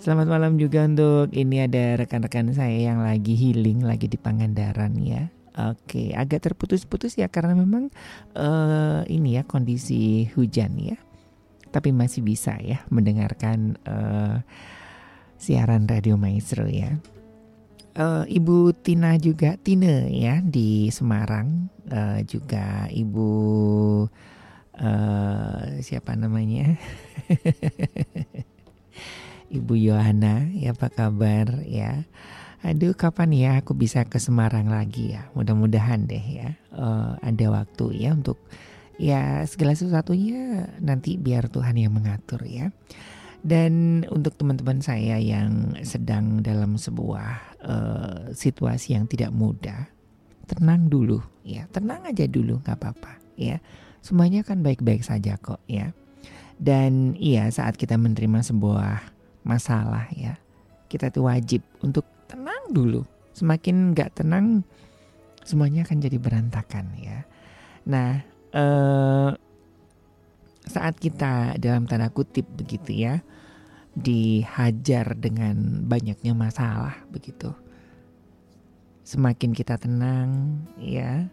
Selamat 0.00 0.32
malam 0.32 0.56
juga 0.56 0.88
untuk 0.88 1.28
ini 1.36 1.60
ada 1.60 2.00
rekan-rekan 2.00 2.56
saya 2.56 2.88
yang 2.88 3.04
lagi 3.04 3.36
healing 3.36 3.84
lagi 3.84 4.08
di 4.08 4.16
Pangandaran 4.16 4.96
ya. 4.96 5.28
Oke 5.60 6.16
agak 6.16 6.48
terputus-putus 6.48 7.20
ya 7.20 7.28
karena 7.28 7.52
memang 7.52 7.92
uh, 8.32 9.04
ini 9.04 9.36
ya 9.36 9.44
kondisi 9.44 10.24
hujan 10.32 10.72
ya. 10.80 10.96
Tapi 11.68 11.92
masih 11.92 12.24
bisa 12.24 12.56
ya 12.64 12.80
mendengarkan 12.88 13.76
uh, 13.84 14.40
siaran 15.36 15.84
radio 15.84 16.16
maestro 16.16 16.64
ya. 16.64 16.96
Uh, 17.92 18.24
Ibu 18.24 18.72
Tina 18.80 19.20
juga 19.20 19.60
Tina 19.60 20.08
ya 20.08 20.40
di 20.40 20.88
Semarang 20.88 21.68
uh, 21.90 22.22
juga 22.24 22.86
Ibu 22.88 23.30
uh, 24.80 25.62
siapa 25.82 26.16
namanya? 26.16 26.78
Ibu 29.50 29.74
Yohana 29.74 30.46
ya 30.54 30.72
apa 30.72 30.88
kabar? 30.88 31.66
Ya. 31.66 32.06
Aduh 32.62 32.94
kapan 32.94 33.34
ya 33.34 33.50
aku 33.58 33.74
bisa 33.74 34.06
ke 34.06 34.22
Semarang 34.22 34.70
lagi 34.70 35.18
ya? 35.18 35.26
Mudah-mudahan 35.34 36.06
deh 36.06 36.22
ya. 36.22 36.54
Uh, 36.70 37.18
ada 37.20 37.46
waktu 37.50 38.06
ya 38.06 38.14
untuk 38.14 38.38
ya 39.00 39.42
segala 39.48 39.74
sesuatunya 39.74 40.70
nanti 40.78 41.18
biar 41.18 41.50
Tuhan 41.50 41.74
yang 41.74 41.96
mengatur 41.96 42.46
ya. 42.46 42.70
Dan 43.40 44.04
untuk 44.12 44.36
teman-teman 44.36 44.84
saya 44.84 45.16
yang 45.16 45.72
sedang 45.80 46.44
dalam 46.44 46.76
sebuah 46.76 47.56
uh, 47.64 48.20
situasi 48.36 48.92
yang 48.92 49.08
tidak 49.08 49.32
mudah, 49.32 49.88
tenang 50.50 50.90
dulu 50.90 51.22
ya, 51.46 51.70
tenang 51.70 52.02
aja 52.02 52.26
dulu 52.26 52.58
nggak 52.66 52.74
apa-apa 52.74 53.22
ya. 53.38 53.62
Semuanya 54.02 54.42
kan 54.42 54.66
baik-baik 54.66 55.06
saja 55.06 55.38
kok 55.38 55.62
ya. 55.70 55.94
Dan 56.58 57.14
iya 57.16 57.46
saat 57.54 57.78
kita 57.78 57.94
menerima 57.94 58.42
sebuah 58.42 59.00
masalah 59.46 60.10
ya, 60.12 60.36
kita 60.90 61.08
tuh 61.14 61.30
wajib 61.30 61.62
untuk 61.80 62.04
tenang 62.26 62.74
dulu. 62.74 63.06
Semakin 63.32 63.94
nggak 63.94 64.20
tenang, 64.20 64.66
semuanya 65.46 65.86
akan 65.86 65.98
jadi 66.02 66.18
berantakan 66.20 66.92
ya. 67.00 67.24
Nah, 67.88 68.20
uh, 68.52 69.32
saat 70.68 71.00
kita 71.00 71.56
dalam 71.56 71.88
tanda 71.88 72.12
kutip 72.12 72.44
begitu 72.54 72.92
ya 72.92 73.24
dihajar 73.96 75.18
dengan 75.18 75.82
banyaknya 75.82 76.30
masalah 76.30 76.94
begitu 77.10 77.50
semakin 79.10 79.50
kita 79.50 79.74
tenang 79.74 80.62
ya 80.78 81.26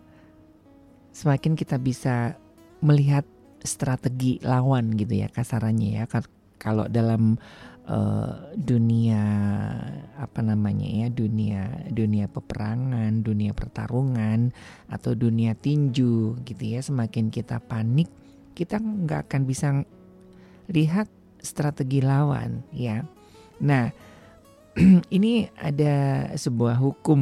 semakin 1.13 1.53
kita 1.53 1.78
bisa 1.78 2.34
melihat 2.82 3.21
strategi 3.61 4.41
lawan 4.41 4.97
gitu 4.97 5.21
ya 5.21 5.30
kasarannya 5.30 6.01
ya 6.01 6.03
kalau 6.57 6.89
dalam 6.89 7.38
uh, 7.86 8.49
dunia 8.57 9.21
apa 10.17 10.41
namanya 10.41 11.05
ya 11.05 11.07
dunia 11.13 11.69
dunia 11.93 12.25
peperangan 12.25 13.21
dunia 13.21 13.53
pertarungan 13.53 14.49
atau 14.89 15.13
dunia 15.13 15.53
tinju 15.53 16.41
gitu 16.41 16.63
ya 16.65 16.82
semakin 16.82 17.30
kita 17.30 17.61
panik 17.61 18.09
kita 18.57 18.82
nggak 18.82 19.30
akan 19.30 19.41
bisa 19.45 19.69
lihat 20.73 21.05
strategi 21.41 22.01
lawan 22.01 22.65
ya. 22.73 23.05
Nah, 23.63 23.89
ini 25.17 25.49
ada 25.57 26.30
sebuah 26.38 26.78
hukum 26.78 27.21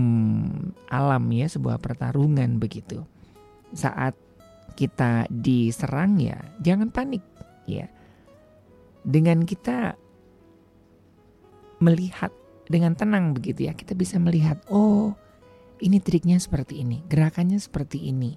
alam 0.91 1.23
ya, 1.31 1.47
sebuah 1.47 1.79
pertarungan 1.79 2.59
begitu. 2.59 3.03
Saat 3.71 4.15
kita 4.75 5.27
diserang 5.31 6.19
ya, 6.19 6.35
jangan 6.59 6.91
panik 6.91 7.23
ya. 7.63 7.87
Dengan 9.05 9.47
kita 9.47 9.95
melihat 11.79 12.33
dengan 12.65 12.97
tenang 12.97 13.31
begitu 13.31 13.69
ya, 13.69 13.73
kita 13.77 13.93
bisa 13.93 14.17
melihat, 14.17 14.57
oh, 14.67 15.13
ini 15.79 16.01
triknya 16.01 16.41
seperti 16.41 16.81
ini, 16.81 17.05
gerakannya 17.07 17.61
seperti 17.61 18.09
ini. 18.09 18.35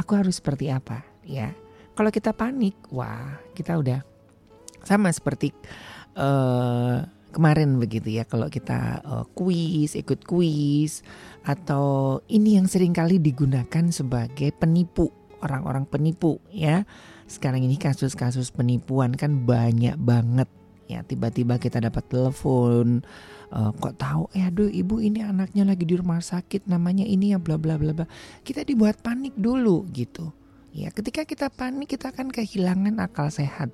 Aku 0.00 0.16
harus 0.16 0.40
seperti 0.40 0.72
apa 0.72 1.04
ya? 1.22 1.52
Kalau 1.92 2.08
kita 2.08 2.32
panik, 2.32 2.74
wah 2.88 3.36
kita 3.52 3.76
udah 3.76 4.00
sama 4.82 5.12
seperti 5.12 5.52
uh, 6.16 7.04
kemarin 7.32 7.80
begitu 7.80 8.12
ya 8.12 8.28
kalau 8.28 8.46
kita 8.46 9.00
uh, 9.02 9.24
kuis 9.32 9.96
ikut 9.96 10.22
kuis 10.28 11.00
atau 11.42 12.20
ini 12.28 12.60
yang 12.60 12.68
sering 12.68 12.92
kali 12.92 13.18
digunakan 13.18 13.88
sebagai 13.90 14.52
penipu 14.54 15.10
orang-orang 15.42 15.88
penipu 15.88 16.38
ya. 16.52 16.84
Sekarang 17.26 17.64
ini 17.64 17.80
kasus-kasus 17.80 18.52
penipuan 18.52 19.16
kan 19.16 19.48
banyak 19.48 19.96
banget 19.96 20.46
ya 20.86 21.00
tiba-tiba 21.00 21.56
kita 21.56 21.80
dapat 21.80 22.04
telepon 22.12 23.00
uh, 23.50 23.72
kok 23.72 23.96
tahu? 23.96 24.28
Eh 24.36 24.44
aduh 24.44 24.68
ibu 24.68 25.00
ini 25.00 25.24
anaknya 25.24 25.64
lagi 25.64 25.88
di 25.88 25.96
rumah 25.96 26.20
sakit 26.20 26.68
namanya 26.68 27.08
ini 27.08 27.32
ya 27.32 27.40
bla 27.40 27.56
bla 27.56 27.80
bla 27.80 27.96
bla. 27.96 28.06
Kita 28.44 28.62
dibuat 28.62 29.00
panik 29.00 29.32
dulu 29.34 29.88
gitu 29.90 30.42
Ya, 30.72 30.88
ketika 30.88 31.28
kita 31.28 31.52
panik 31.52 31.92
kita 31.92 32.16
akan 32.16 32.32
kehilangan 32.32 32.96
akal 32.96 33.28
sehat. 33.28 33.68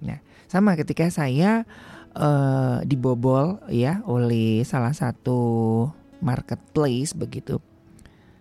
Nah, 0.00 0.24
sama 0.48 0.80
ketika 0.80 1.04
saya 1.12 1.68
uh, 2.16 2.80
dibobol 2.84 3.60
ya 3.68 4.00
oleh 4.08 4.64
salah 4.64 4.92
satu 4.92 5.88
marketplace 6.22 7.16
begitu. 7.16 7.58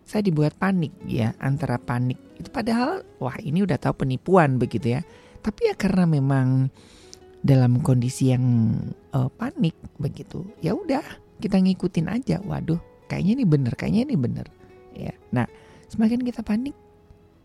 Saya 0.05 0.28
dibuat 0.28 0.57
panik 0.59 0.91
ya, 1.07 1.32
antara 1.39 1.80
panik 1.80 2.19
itu 2.36 2.51
padahal 2.51 3.05
wah 3.22 3.38
ini 3.39 3.63
udah 3.63 3.80
tahu 3.80 4.03
penipuan 4.03 4.59
begitu 4.59 4.99
ya. 4.99 5.01
Tapi 5.41 5.72
ya 5.72 5.76
karena 5.80 6.05
memang 6.05 6.69
dalam 7.41 7.82
kondisi 7.82 8.30
yang 8.30 8.78
uh, 9.15 9.32
panik 9.34 9.74
begitu. 9.97 10.45
Ya 10.61 10.78
udah, 10.78 11.01
kita 11.41 11.57
ngikutin 11.57 12.11
aja. 12.11 12.38
Waduh, 12.43 12.78
kayaknya 13.09 13.41
ini 13.41 13.45
bener, 13.47 13.74
kayaknya 13.74 14.01
ini 14.05 14.15
bener. 14.19 14.47
Ya. 14.93 15.15
Nah, 15.34 15.47
semakin 15.89 16.22
kita 16.22 16.45
panik 16.45 16.76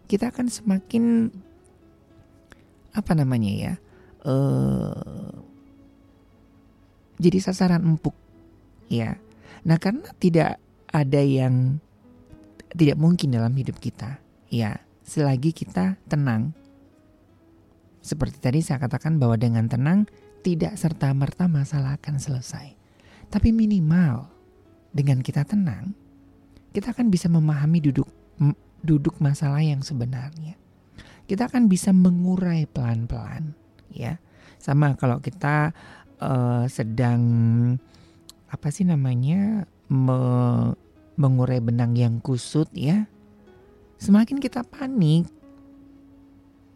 kita 0.07 0.31
akan 0.31 0.47
semakin 0.47 1.35
apa 2.97 3.12
namanya 3.12 3.53
ya 3.53 3.74
uh, 4.24 5.46
jadi 7.17 7.39
sasaran 7.41 7.83
empuk 7.85 8.14
ya 8.89 9.19
nah 9.67 9.77
karena 9.77 10.07
tidak 10.21 10.62
ada 10.91 11.21
yang 11.21 11.83
tidak 12.77 12.97
mungkin 13.01 13.35
dalam 13.35 13.53
hidup 13.57 13.79
kita 13.81 14.21
ya 14.53 14.79
selagi 15.03 15.51
kita 15.55 15.99
tenang 16.07 16.55
seperti 18.05 18.39
tadi 18.39 18.62
saya 18.62 18.79
katakan 18.79 19.19
bahwa 19.19 19.35
dengan 19.35 19.67
tenang 19.67 20.07
tidak 20.47 20.79
serta 20.79 21.11
merta 21.11 21.51
masalah 21.51 21.99
akan 21.99 22.23
selesai 22.23 22.75
tapi 23.33 23.51
minimal 23.51 24.31
dengan 24.95 25.19
kita 25.25 25.43
tenang 25.43 25.97
kita 26.71 26.95
akan 26.95 27.11
bisa 27.11 27.27
memahami 27.27 27.83
duduk 27.83 28.07
duduk 28.87 29.19
masalah 29.19 29.59
yang 29.64 29.83
sebenarnya. 29.83 30.55
Kita 31.27 31.51
akan 31.51 31.67
bisa 31.67 31.91
mengurai 31.91 32.71
pelan-pelan, 32.71 33.59
ya. 33.91 34.23
Sama 34.62 34.95
kalau 34.95 35.19
kita 35.19 35.75
uh, 36.21 36.64
sedang 36.71 37.23
apa 38.47 38.71
sih 38.71 38.87
namanya 38.87 39.67
me, 39.91 40.19
mengurai 41.17 41.59
benang 41.59 41.97
yang 41.97 42.21
kusut, 42.21 42.69
ya. 42.77 43.09
Semakin 43.97 44.37
kita 44.37 44.61
panik, 44.62 45.25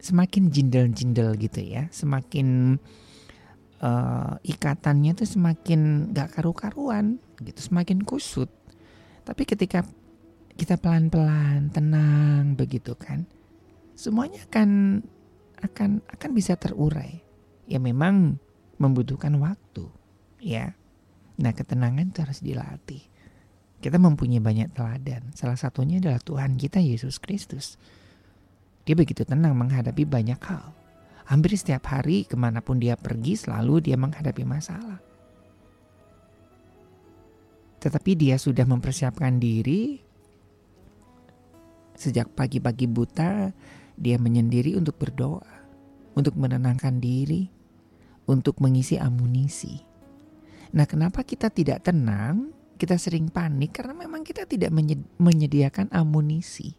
semakin 0.01 0.49
jindel-jindel 0.49 1.37
gitu 1.37 1.61
ya, 1.61 1.85
semakin 1.93 2.81
eh, 3.77 4.33
ikatannya 4.41 5.13
tuh 5.13 5.29
semakin 5.29 6.09
gak 6.17 6.33
karu-karuan 6.33 7.21
gitu, 7.45 7.61
semakin 7.61 8.01
kusut. 8.01 8.49
Tapi 9.21 9.45
ketika 9.45 9.85
kita 10.57 10.81
pelan-pelan, 10.81 11.69
tenang 11.69 12.57
begitu 12.57 12.97
kan, 12.97 13.29
semuanya 13.93 14.41
akan 14.49 15.01
akan 15.61 16.01
akan 16.09 16.29
bisa 16.33 16.57
terurai. 16.57 17.21
Ya 17.69 17.77
memang 17.77 18.41
membutuhkan 18.81 19.37
waktu, 19.37 19.85
ya. 20.41 20.73
Nah 21.37 21.53
ketenangan 21.53 22.09
itu 22.09 22.19
harus 22.25 22.41
dilatih. 22.41 23.05
Kita 23.81 23.97
mempunyai 23.97 24.41
banyak 24.41 24.73
teladan. 24.73 25.33
Salah 25.33 25.57
satunya 25.57 25.97
adalah 26.01 26.21
Tuhan 26.21 26.57
kita 26.57 26.77
Yesus 26.81 27.17
Kristus. 27.17 27.81
Dia 28.85 28.97
begitu 28.97 29.25
tenang 29.25 29.53
menghadapi 29.57 30.05
banyak 30.05 30.37
hal. 30.41 30.73
Hampir 31.29 31.53
setiap 31.57 31.85
hari 31.89 32.25
ke 32.25 32.33
mana 32.37 32.61
pun 32.61 32.81
dia 32.81 32.97
pergi 32.97 33.37
selalu 33.37 33.89
dia 33.89 33.97
menghadapi 33.97 34.43
masalah. 34.45 35.01
Tetapi 37.81 38.11
dia 38.13 38.37
sudah 38.37 38.65
mempersiapkan 38.69 39.41
diri 39.41 39.97
sejak 41.97 42.33
pagi-pagi 42.33 42.85
buta 42.89 43.53
dia 43.97 44.17
menyendiri 44.17 44.73
untuk 44.73 44.97
berdoa, 44.97 45.45
untuk 46.17 46.33
menenangkan 46.33 46.97
diri, 46.97 47.49
untuk 48.29 48.61
mengisi 48.61 48.99
amunisi. 48.99 49.81
Nah, 50.71 50.85
kenapa 50.87 51.25
kita 51.25 51.51
tidak 51.51 51.83
tenang? 51.87 52.53
Kita 52.79 52.97
sering 52.97 53.29
panik 53.29 53.77
karena 53.77 53.93
memang 53.93 54.25
kita 54.25 54.49
tidak 54.49 54.73
menye- 54.73 55.05
menyediakan 55.21 55.93
amunisi. 55.93 56.73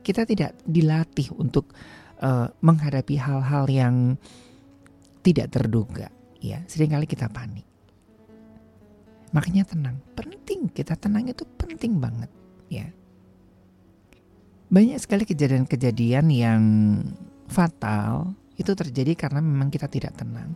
Kita 0.00 0.22
tidak 0.22 0.54
dilatih 0.64 1.34
untuk 1.36 1.74
eh, 2.20 2.48
menghadapi 2.52 3.16
hal-hal 3.16 3.64
yang 3.72 4.14
tidak 5.24 5.52
terduga. 5.52 6.12
Ya, 6.40 6.64
sering 6.68 6.92
kali 6.92 7.04
kita 7.04 7.28
panik. 7.28 7.64
Makanya 9.30 9.62
tenang, 9.68 10.00
penting. 10.16 10.68
Kita 10.72 10.98
tenang 10.98 11.28
itu 11.30 11.46
penting 11.56 12.02
banget, 12.02 12.30
ya. 12.66 12.88
Banyak 14.70 14.98
sekali 15.02 15.26
kejadian-kejadian 15.26 16.26
yang 16.30 16.62
fatal 17.50 18.34
itu 18.60 18.76
terjadi 18.76 19.16
karena 19.16 19.40
memang 19.40 19.72
kita 19.72 19.88
tidak 19.88 20.12
tenang. 20.20 20.52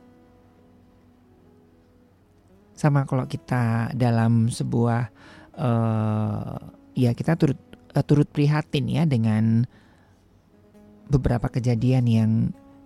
Sama 2.77 3.09
kalau 3.09 3.25
kita 3.25 3.97
dalam 3.97 4.53
sebuah 4.53 5.09
eh 5.57 6.55
ya 6.95 7.11
kita 7.17 7.35
turut 7.41 7.57
eh, 7.97 8.05
turut 8.05 8.29
prihatin 8.29 8.85
ya 8.93 9.09
dengan 9.09 9.65
beberapa 11.09 11.49
kejadian 11.49 12.05
yang 12.05 12.31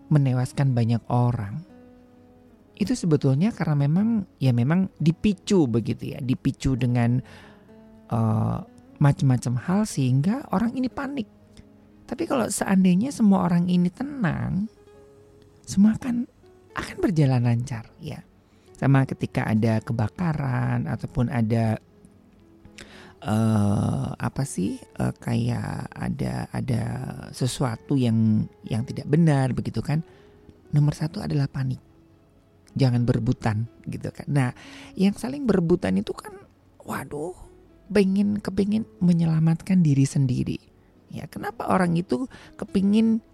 menewaskan 0.07 0.73
banyak 0.73 1.03
orang. 1.11 1.67
Itu 2.79 2.95
sebetulnya 2.95 3.51
karena 3.51 3.75
memang 3.75 4.23
ya 4.39 4.55
memang 4.55 4.87
dipicu 5.03 5.67
begitu 5.67 6.15
ya, 6.15 6.23
dipicu 6.23 6.79
dengan 6.79 7.19
eh, 8.07 8.59
macam-macam 8.99 9.55
hal 9.67 9.81
sehingga 9.83 10.47
orang 10.55 10.75
ini 10.79 10.87
panik. 10.87 11.27
Tapi 12.09 12.25
kalau 12.25 12.49
seandainya 12.49 13.13
semua 13.13 13.45
orang 13.45 13.69
ini 13.69 13.93
tenang, 13.93 14.65
semua 15.69 15.93
akan 16.01 16.25
akan 16.73 16.97
berjalan 17.05 17.45
lancar 17.45 17.85
ya. 18.01 18.25
Sama 18.73 19.05
ketika 19.05 19.45
ada 19.45 19.85
kebakaran 19.85 20.89
ataupun 20.89 21.29
ada 21.29 21.77
eh 23.19 24.09
apa 24.15 24.43
sih 24.47 24.81
eh, 24.81 25.15
kayak 25.19 25.91
ada 25.93 26.47
ada 26.55 26.83
sesuatu 27.37 27.99
yang 27.99 28.49
yang 28.65 28.89
tidak 28.89 29.05
benar 29.13 29.53
begitu 29.53 29.85
kan. 29.85 30.01
Nomor 30.73 30.97
satu 30.97 31.21
adalah 31.21 31.53
panik. 31.53 31.85
Jangan 32.73 33.05
berebutan 33.05 33.69
gitu 33.85 34.09
kan. 34.09 34.25
Nah, 34.31 34.51
yang 34.97 35.13
saling 35.19 35.45
berebutan 35.45 36.01
itu 36.01 36.17
kan 36.17 36.33
waduh 36.81 37.37
pengen 37.93 38.41
kepingin 38.41 38.89
menyelamatkan 39.05 39.85
diri 39.85 40.05
sendiri. 40.09 40.61
Ya, 41.09 41.25
kenapa 41.25 41.69
orang 41.73 41.97
itu 41.97 42.29
kepingin 42.61 43.25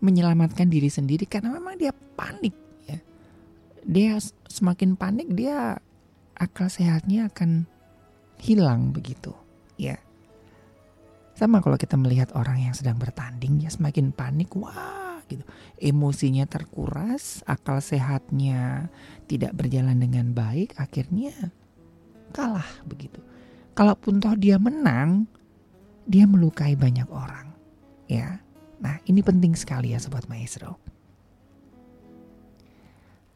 menyelamatkan 0.00 0.68
diri 0.68 0.88
sendiri 0.88 1.28
karena 1.28 1.52
memang 1.52 1.76
dia 1.76 1.92
panik 1.92 2.56
ya. 2.88 2.98
Dia 3.84 4.16
semakin 4.48 4.96
panik 4.96 5.28
dia 5.32 5.76
akal 6.40 6.72
sehatnya 6.72 7.28
akan 7.28 7.68
hilang 8.40 8.96
begitu, 8.96 9.36
ya. 9.76 10.00
Sama 11.36 11.60
kalau 11.60 11.76
kita 11.76 12.00
melihat 12.00 12.32
orang 12.32 12.64
yang 12.64 12.74
sedang 12.76 12.96
bertanding 12.96 13.60
ya 13.64 13.68
semakin 13.68 14.12
panik, 14.12 14.52
wah 14.56 15.20
gitu. 15.28 15.44
Emosinya 15.76 16.48
terkuras, 16.48 17.44
akal 17.44 17.84
sehatnya 17.84 18.88
tidak 19.28 19.52
berjalan 19.56 20.00
dengan 20.00 20.32
baik, 20.32 20.76
akhirnya 20.80 21.52
kalah 22.32 22.66
begitu. 22.88 23.20
Kalaupun 23.76 24.20
toh 24.20 24.36
dia 24.36 24.56
menang, 24.56 25.28
dia 26.04 26.24
melukai 26.24 26.74
banyak 26.76 27.08
orang. 27.08 27.52
Ya. 28.10 28.42
Nah, 28.80 28.96
ini 29.04 29.20
penting 29.20 29.52
sekali 29.52 29.92
ya 29.92 30.00
sobat 30.00 30.24
maestro. 30.24 30.80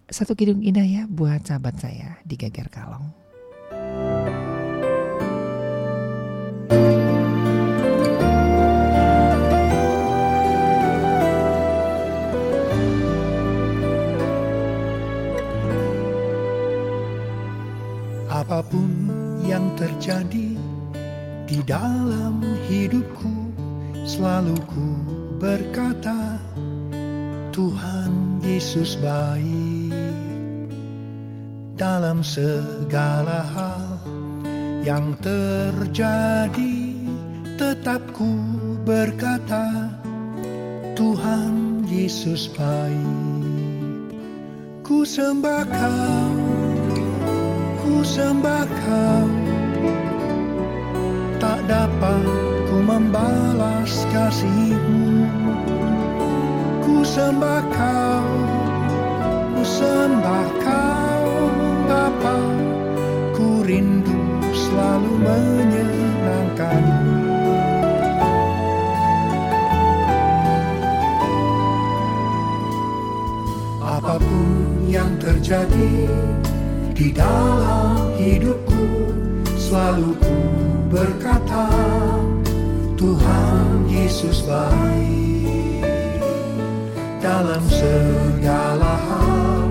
Satu 0.09 0.33
kidung 0.33 0.65
indah 0.65 0.85
ya 0.85 1.03
buat 1.05 1.45
sahabat 1.45 1.81
saya 1.81 2.21
di 2.25 2.37
Gagar 2.37 2.69
Kalong. 2.73 3.09
Apa 18.29 18.61
pun 18.61 18.93
yang 19.41 19.73
terjadi 19.81 20.53
di 21.49 21.59
dalam 21.65 22.45
hidupku, 22.69 23.33
selalu 24.05 24.57
ku 24.69 25.24
berkata, 25.45 26.41
Tuhan 27.53 28.41
Yesus 28.41 28.97
baik 28.97 29.93
dalam 31.77 32.25
segala 32.25 33.45
hal 33.53 34.01
yang 34.89 35.13
terjadi. 35.21 36.97
Tetap 37.61 38.01
ku 38.17 38.33
berkata, 38.89 39.93
Tuhan 40.97 41.85
Yesus 41.93 42.49
baik. 42.57 44.17
Ku 44.81 45.01
sembah 45.01 45.65
Kau 45.65 46.33
ku 47.81 48.05
sembah 48.05 48.69
kau 48.69 49.29
Tak 51.41 51.61
dapat 51.65 52.25
ku 52.69 52.77
membalas 52.85 54.05
kasihmu 54.13 55.14
sembah 57.05 57.61
kau 57.69 58.33
Ku 59.61 60.49
kau 60.65 61.29
Bapa. 61.85 62.37
Ku 63.37 63.61
rindu 63.61 64.17
selalu 64.57 65.13
menyenangkanmu 65.21 67.21
Apa 73.85 74.17
pun 74.17 74.89
yang 74.89 75.13
terjadi 75.21 76.09
di 76.95 77.11
dalam 77.11 78.15
hidupku 78.17 78.87
selalu 79.59 80.15
ku 80.23 80.39
berkata 80.95 81.67
Tuhan 82.95 83.91
Yesus 83.91 84.47
baik 84.47 85.34
dalam 87.25 87.65
segala 87.73 89.01
hal 89.01 89.65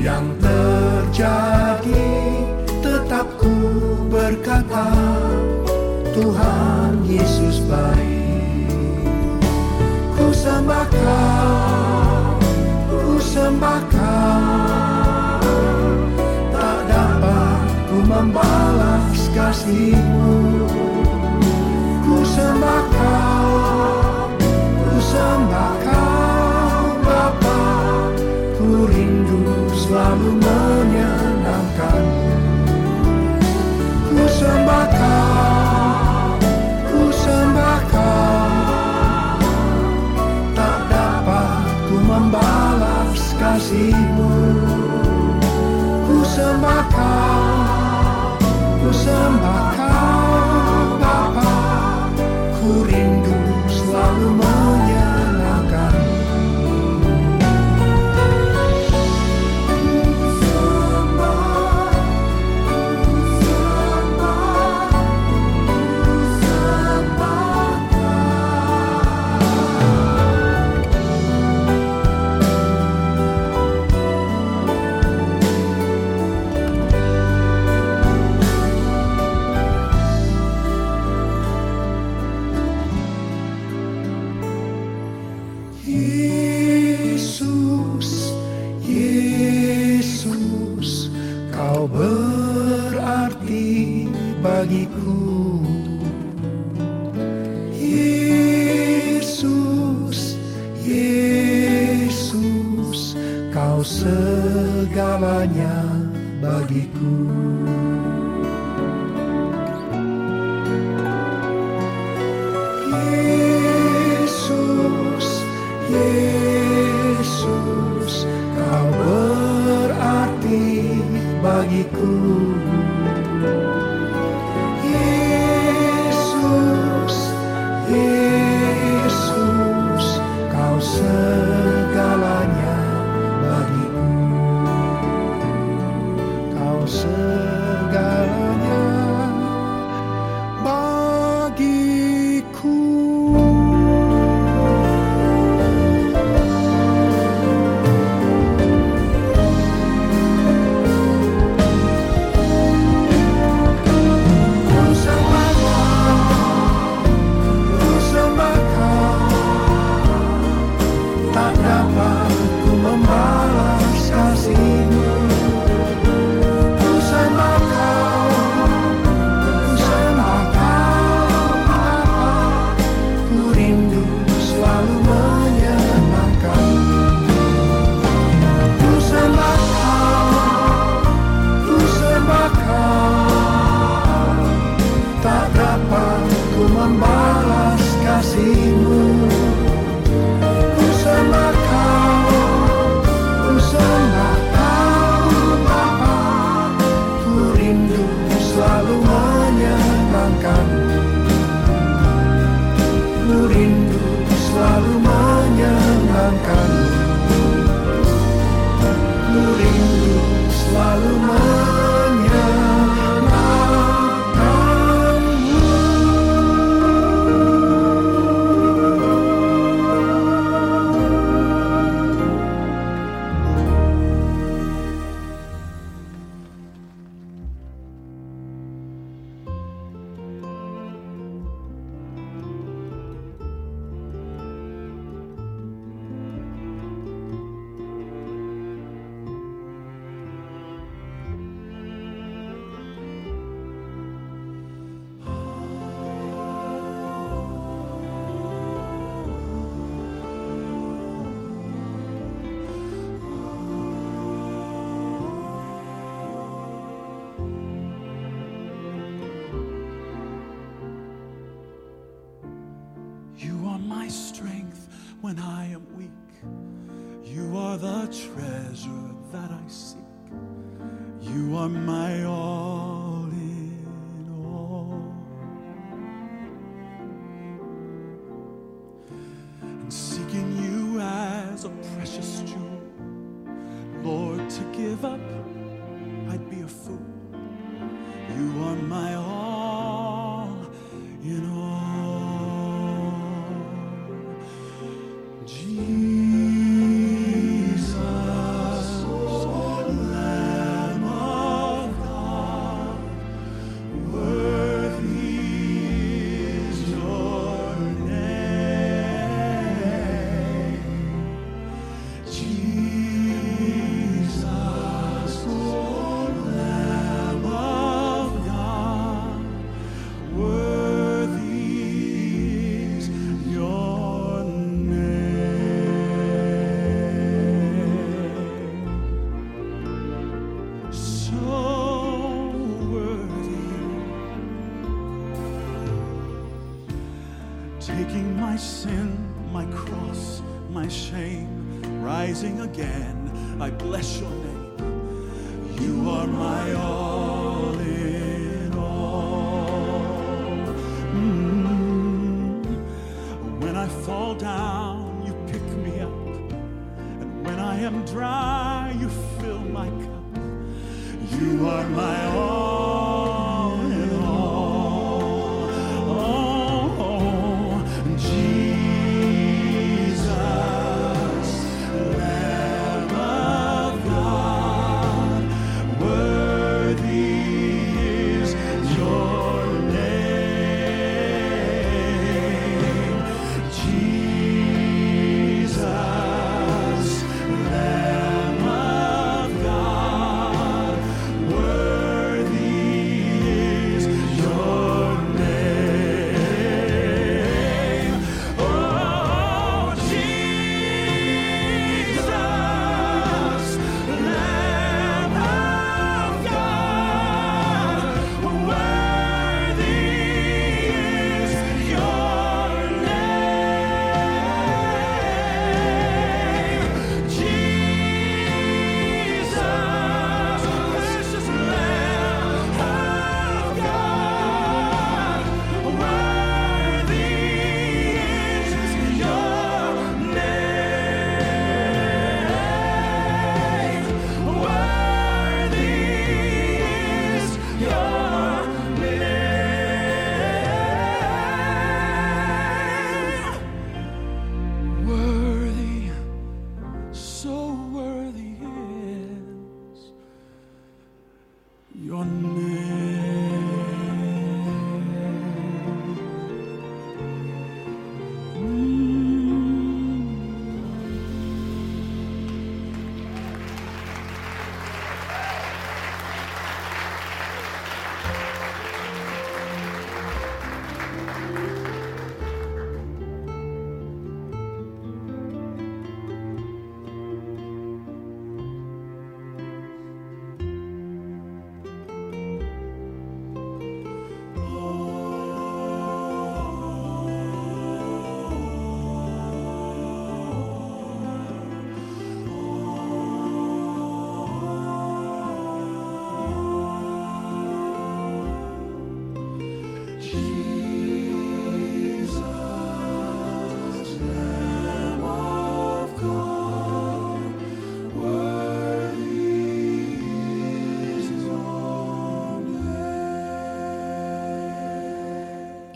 yang 0.00 0.32
terjadi 0.40 2.16
tetap 2.80 3.28
ku 3.36 3.52
berkata 4.08 4.88
Tuhan 6.16 7.04
Yesus 7.04 7.60
baik. 7.68 9.12
Ku 10.16 10.32
sembah 10.32 10.88
kau 10.88 12.40
ku 12.88 13.20
sembah 13.20 13.82
kau 13.92 15.52
tak 16.48 16.80
dapat 16.88 17.60
ku 17.92 17.98
membalas 18.08 19.20
kasihmu 19.36 20.75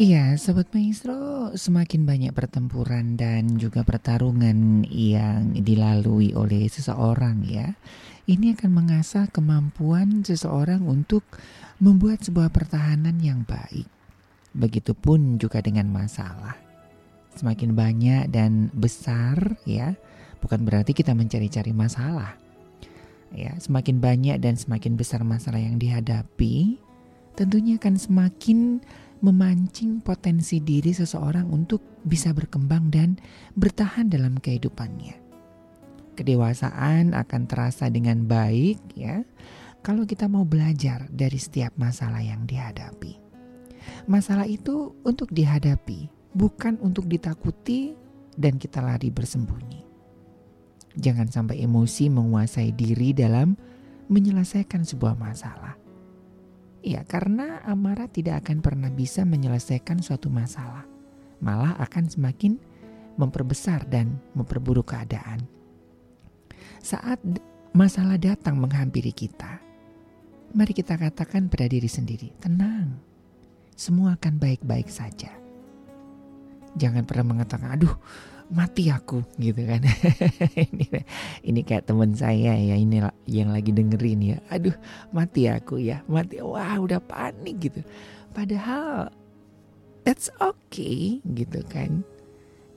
Iya, 0.01 0.32
Sobat 0.40 0.72
Maestro, 0.72 1.52
semakin 1.52 2.09
banyak 2.09 2.32
pertempuran 2.32 3.20
dan 3.20 3.60
juga 3.60 3.85
pertarungan 3.85 4.81
yang 4.89 5.52
dilalui 5.52 6.32
oleh 6.32 6.72
seseorang 6.72 7.44
ya. 7.44 7.77
Ini 8.24 8.56
akan 8.56 8.81
mengasah 8.81 9.28
kemampuan 9.28 10.24
seseorang 10.24 10.89
untuk 10.89 11.20
membuat 11.85 12.24
sebuah 12.24 12.48
pertahanan 12.48 13.20
yang 13.20 13.44
baik. 13.44 13.85
Begitupun 14.56 15.36
juga 15.36 15.60
dengan 15.60 15.93
masalah. 15.93 16.56
Semakin 17.36 17.77
banyak 17.77 18.32
dan 18.32 18.72
besar 18.72 19.60
ya, 19.68 19.93
bukan 20.40 20.64
berarti 20.64 20.97
kita 20.97 21.12
mencari-cari 21.12 21.77
masalah. 21.77 22.40
Ya, 23.36 23.52
semakin 23.60 24.01
banyak 24.01 24.40
dan 24.40 24.56
semakin 24.56 24.97
besar 24.97 25.20
masalah 25.28 25.60
yang 25.60 25.77
dihadapi, 25.77 26.81
tentunya 27.36 27.77
akan 27.77 28.01
semakin 28.01 28.81
memancing 29.20 30.01
potensi 30.01 30.60
diri 30.60 30.92
seseorang 30.97 31.48
untuk 31.48 31.80
bisa 32.05 32.32
berkembang 32.32 32.88
dan 32.88 33.20
bertahan 33.56 34.09
dalam 34.09 34.40
kehidupannya. 34.40 35.16
Kedewasaan 36.16 37.16
akan 37.16 37.42
terasa 37.48 37.88
dengan 37.88 38.28
baik 38.28 38.80
ya 38.97 39.24
kalau 39.80 40.05
kita 40.05 40.28
mau 40.28 40.44
belajar 40.44 41.09
dari 41.09 41.40
setiap 41.40 41.72
masalah 41.80 42.20
yang 42.20 42.44
dihadapi. 42.44 43.16
Masalah 44.05 44.44
itu 44.44 44.92
untuk 45.05 45.32
dihadapi, 45.32 46.12
bukan 46.36 46.76
untuk 46.84 47.09
ditakuti 47.09 47.97
dan 48.36 48.60
kita 48.60 48.84
lari 48.84 49.09
bersembunyi. 49.09 49.80
Jangan 51.01 51.32
sampai 51.32 51.64
emosi 51.64 52.12
menguasai 52.12 52.76
diri 52.76 53.16
dalam 53.16 53.56
menyelesaikan 54.10 54.84
sebuah 54.84 55.16
masalah. 55.16 55.80
Ya, 56.81 57.05
karena 57.05 57.61
amarah 57.69 58.09
tidak 58.09 58.47
akan 58.47 58.65
pernah 58.65 58.89
bisa 58.89 59.28
menyelesaikan 59.28 60.01
suatu 60.01 60.32
masalah. 60.32 60.89
Malah 61.44 61.77
akan 61.77 62.09
semakin 62.09 62.57
memperbesar 63.20 63.85
dan 63.85 64.16
memperburuk 64.32 64.97
keadaan. 64.97 65.44
Saat 66.81 67.20
masalah 67.77 68.16
datang 68.16 68.57
menghampiri 68.57 69.12
kita, 69.12 69.61
mari 70.57 70.73
kita 70.73 70.97
katakan 70.97 71.52
pada 71.52 71.69
diri 71.69 71.89
sendiri, 71.89 72.32
tenang. 72.40 72.97
Semua 73.77 74.16
akan 74.16 74.40
baik-baik 74.40 74.89
saja. 74.89 75.32
Jangan 76.81 77.05
pernah 77.05 77.36
mengatakan, 77.36 77.77
aduh 77.77 77.93
mati 78.51 78.90
aku 78.90 79.22
gitu 79.39 79.62
kan. 79.62 79.81
ini, 80.74 80.86
ini 81.47 81.60
kayak 81.62 81.86
teman 81.86 82.12
saya 82.18 82.59
ya, 82.59 82.74
ini 82.74 82.98
yang 83.31 83.55
lagi 83.55 83.70
dengerin 83.70 84.20
ya. 84.20 84.39
Aduh 84.51 84.74
mati 85.14 85.47
aku 85.47 85.78
ya, 85.78 86.02
mati. 86.10 86.43
Wah 86.43 86.77
udah 86.82 86.98
panik 86.98 87.70
gitu. 87.70 87.81
Padahal 88.35 89.14
that's 90.02 90.28
okay 90.43 91.22
gitu 91.22 91.62
kan. 91.70 92.02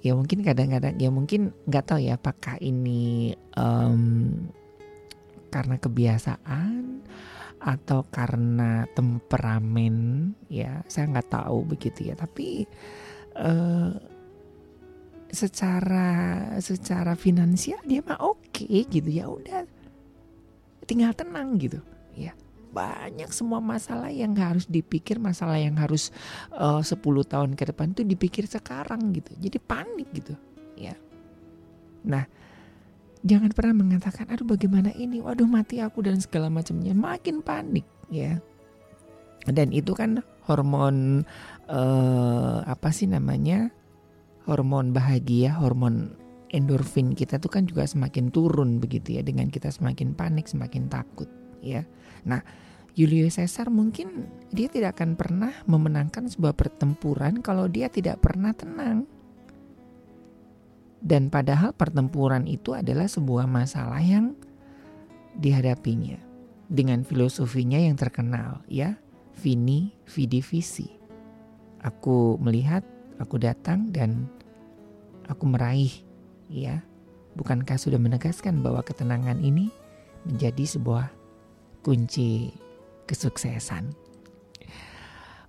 Ya 0.04 0.14
mungkin 0.14 0.44
kadang-kadang 0.44 1.00
ya 1.00 1.10
mungkin 1.10 1.56
nggak 1.66 1.86
tahu 1.88 2.00
ya 2.04 2.20
apakah 2.20 2.60
ini 2.60 3.34
em, 3.56 4.04
karena 5.48 5.80
kebiasaan 5.80 7.02
atau 7.64 8.04
karena 8.12 8.84
temperamen 8.92 9.96
ya 10.52 10.84
saya 10.92 11.08
nggak 11.08 11.32
tahu 11.32 11.64
begitu 11.64 12.12
ya 12.12 12.16
tapi 12.20 12.68
eh, 13.40 13.92
secara 15.34 16.10
secara 16.62 17.18
finansial 17.18 17.82
dia 17.84 18.06
mah 18.06 18.22
oke 18.22 18.70
gitu. 18.70 19.10
Ya 19.10 19.26
udah 19.26 19.66
tinggal 20.86 21.12
tenang 21.18 21.58
gitu. 21.58 21.82
Ya 22.14 22.38
banyak 22.74 23.30
semua 23.30 23.62
masalah 23.62 24.10
yang 24.10 24.34
harus 24.34 24.66
dipikir 24.66 25.22
masalah 25.22 25.62
yang 25.62 25.78
harus 25.78 26.10
eh, 26.58 26.82
10 26.82 26.98
tahun 27.30 27.54
ke 27.54 27.74
depan 27.74 27.94
tuh 27.94 28.06
dipikir 28.06 28.50
sekarang 28.50 29.14
gitu. 29.14 29.34
Jadi 29.38 29.58
panik 29.62 30.10
gitu. 30.14 30.34
Ya. 30.74 30.98
Nah 32.06 32.26
jangan 33.22 33.54
pernah 33.54 33.78
mengatakan 33.78 34.30
aduh 34.30 34.46
bagaimana 34.50 34.90
ini? 34.98 35.22
Waduh 35.22 35.50
mati 35.50 35.82
aku 35.82 36.02
dan 36.02 36.18
segala 36.18 36.50
macamnya. 36.50 36.98
Makin 36.98 37.46
panik 37.46 37.86
ya. 38.10 38.42
Dan 39.46 39.70
itu 39.70 39.94
kan 39.94 40.26
hormon 40.50 41.24
eh, 41.70 42.58
apa 42.66 42.90
sih 42.90 43.06
namanya 43.06 43.70
hormon 44.44 44.92
bahagia 44.92 45.56
hormon 45.58 46.16
endorfin 46.54 47.18
kita 47.18 47.42
tuh 47.42 47.50
kan 47.50 47.66
juga 47.66 47.88
semakin 47.88 48.30
turun 48.30 48.78
begitu 48.78 49.18
ya. 49.18 49.22
Dengan 49.26 49.50
kita 49.50 49.74
semakin 49.74 50.14
panik 50.14 50.46
semakin 50.46 50.88
takut 50.92 51.28
ya. 51.64 51.88
Nah 52.28 52.44
Julius 52.94 53.42
Caesar 53.42 53.74
mungkin 53.74 54.30
dia 54.54 54.70
tidak 54.70 55.02
akan 55.02 55.18
pernah 55.18 55.54
memenangkan 55.66 56.30
sebuah 56.30 56.54
pertempuran 56.54 57.42
kalau 57.42 57.66
dia 57.66 57.90
tidak 57.90 58.22
pernah 58.22 58.54
tenang. 58.54 59.10
Dan 61.04 61.28
padahal 61.28 61.76
pertempuran 61.76 62.48
itu 62.48 62.72
adalah 62.72 63.10
sebuah 63.12 63.44
masalah 63.44 64.00
yang 64.00 64.38
dihadapinya 65.36 66.16
dengan 66.70 67.04
filosofinya 67.04 67.82
yang 67.82 67.98
terkenal 68.00 68.64
ya. 68.70 68.96
Vini 69.34 69.90
Vidi 70.06 70.46
Vici. 70.46 70.88
Aku 71.82 72.38
melihat, 72.38 72.86
aku 73.20 73.42
datang 73.42 73.90
dan 73.94 74.30
aku 75.28 75.46
meraih 75.50 75.92
ya. 76.50 76.82
Bukankah 77.34 77.82
sudah 77.82 77.98
menegaskan 77.98 78.62
bahwa 78.62 78.86
ketenangan 78.86 79.42
ini 79.42 79.74
menjadi 80.30 80.78
sebuah 80.78 81.10
kunci 81.82 82.54
kesuksesan. 83.10 83.92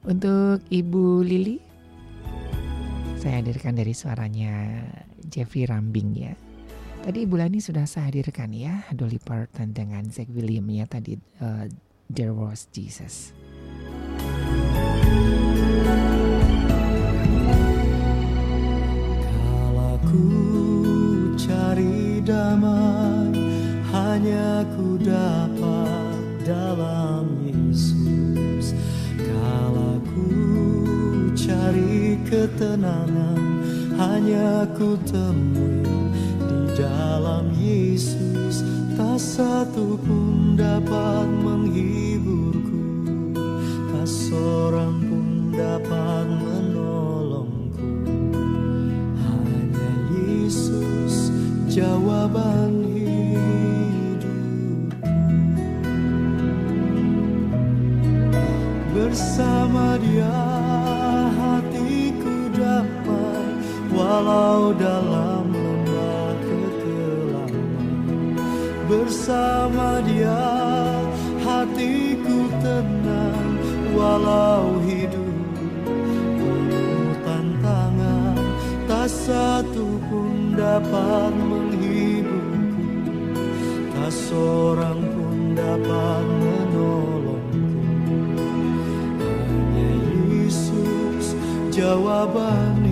Untuk 0.04 0.64
Ibu 0.68 1.24
Lili 1.24 1.56
saya 3.24 3.40
hadirkan 3.40 3.72
dari 3.72 3.96
suaranya 3.96 4.84
Jeffrey 5.24 5.64
Rambing 5.64 6.12
ya. 6.12 6.36
Tadi 7.04 7.24
Ibu 7.24 7.36
Lani 7.40 7.60
sudah 7.60 7.84
saya 7.84 8.12
hadirkan 8.12 8.52
ya 8.52 8.84
Dolly 8.92 9.20
Parton 9.20 9.72
dengan 9.76 10.04
Zack 10.08 10.28
William 10.32 10.64
ya 10.68 10.84
tadi 10.84 11.16
uh, 11.40 11.68
There 12.08 12.36
Was 12.36 12.68
Jesus. 12.72 13.43
Damai 22.24 23.36
hanya 23.92 24.64
ku 24.72 24.96
dapat 24.96 26.16
dalam 26.40 27.28
Yesus. 27.44 28.72
Kala 29.20 30.00
ku 30.08 30.32
cari 31.36 32.16
ketenangan 32.24 33.44
hanya 34.00 34.64
ku 34.72 34.96
temui 35.04 35.84
di 36.40 36.60
dalam 36.72 37.52
Yesus. 37.60 38.64
Tak 38.96 39.20
satu 39.20 40.00
pun 40.00 40.56
dapat 40.56 41.28
menghiburku, 41.28 42.86
tak 43.92 44.08
seorang 44.08 44.96
pun 45.04 45.52
dapat 45.52 46.24
menolongku. 46.30 46.73
Jawaban 51.74 52.86
hidup. 52.94 54.94
Bersama 58.94 59.98
dia 59.98 60.38
hatiku 61.34 62.46
damai 62.54 63.58
Walau 63.90 64.70
dalam 64.78 65.50
lembah 65.50 66.30
kekelaman 66.46 68.38
Bersama 68.86 69.98
dia 70.06 70.46
hatiku 71.42 72.38
tenang 72.62 73.58
Walau 73.98 74.78
hidup 74.86 75.34
penuh 76.38 77.10
tantangan. 77.26 78.38
Tak 78.86 79.10
satu 79.10 79.98
pun 80.06 80.33
dapat 80.54 81.34
menghiburku 81.34 82.86
Tak 83.90 84.10
seorang 84.14 85.00
pun 85.02 85.58
dapat 85.58 86.24
menolongku. 86.38 87.66
Hanya 89.18 89.90
Yesus 90.30 91.34
jawaban 91.74 92.83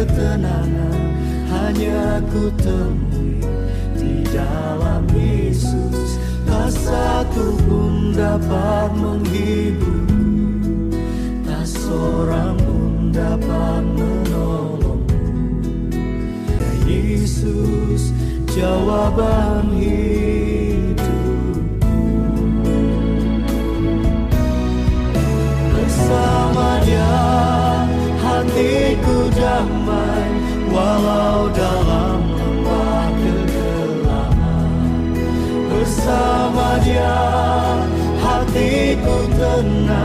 ketenangan 0.00 1.12
hanya 1.52 2.24
ku 2.32 2.48
temui 2.56 3.44
di 4.00 4.24
dalam 4.32 5.04
Yesus. 5.12 6.16
Tak 6.48 6.72
satu 6.72 7.60
pun 7.68 8.16
dapat 8.16 8.96
menghiburku, 8.96 10.08
tak 11.44 11.64
seorang 11.68 12.56
pun 12.64 13.12
dapat 13.12 13.82
menolongku. 13.84 15.20
Yesus 16.88 18.10
jawaban 18.50 19.68
hidup 19.78 20.96
Bersama 25.70 26.82
dia 26.82 27.14
hatiku 28.18 29.30
damai 29.38 29.79
Walau 31.00 31.48
dalam 31.56 32.20
lembah 32.28 33.08
kegelapan 33.16 34.68
Bersama 35.72 36.76
dia 36.84 37.16
hatiku 38.20 39.16
tenang 39.32 39.99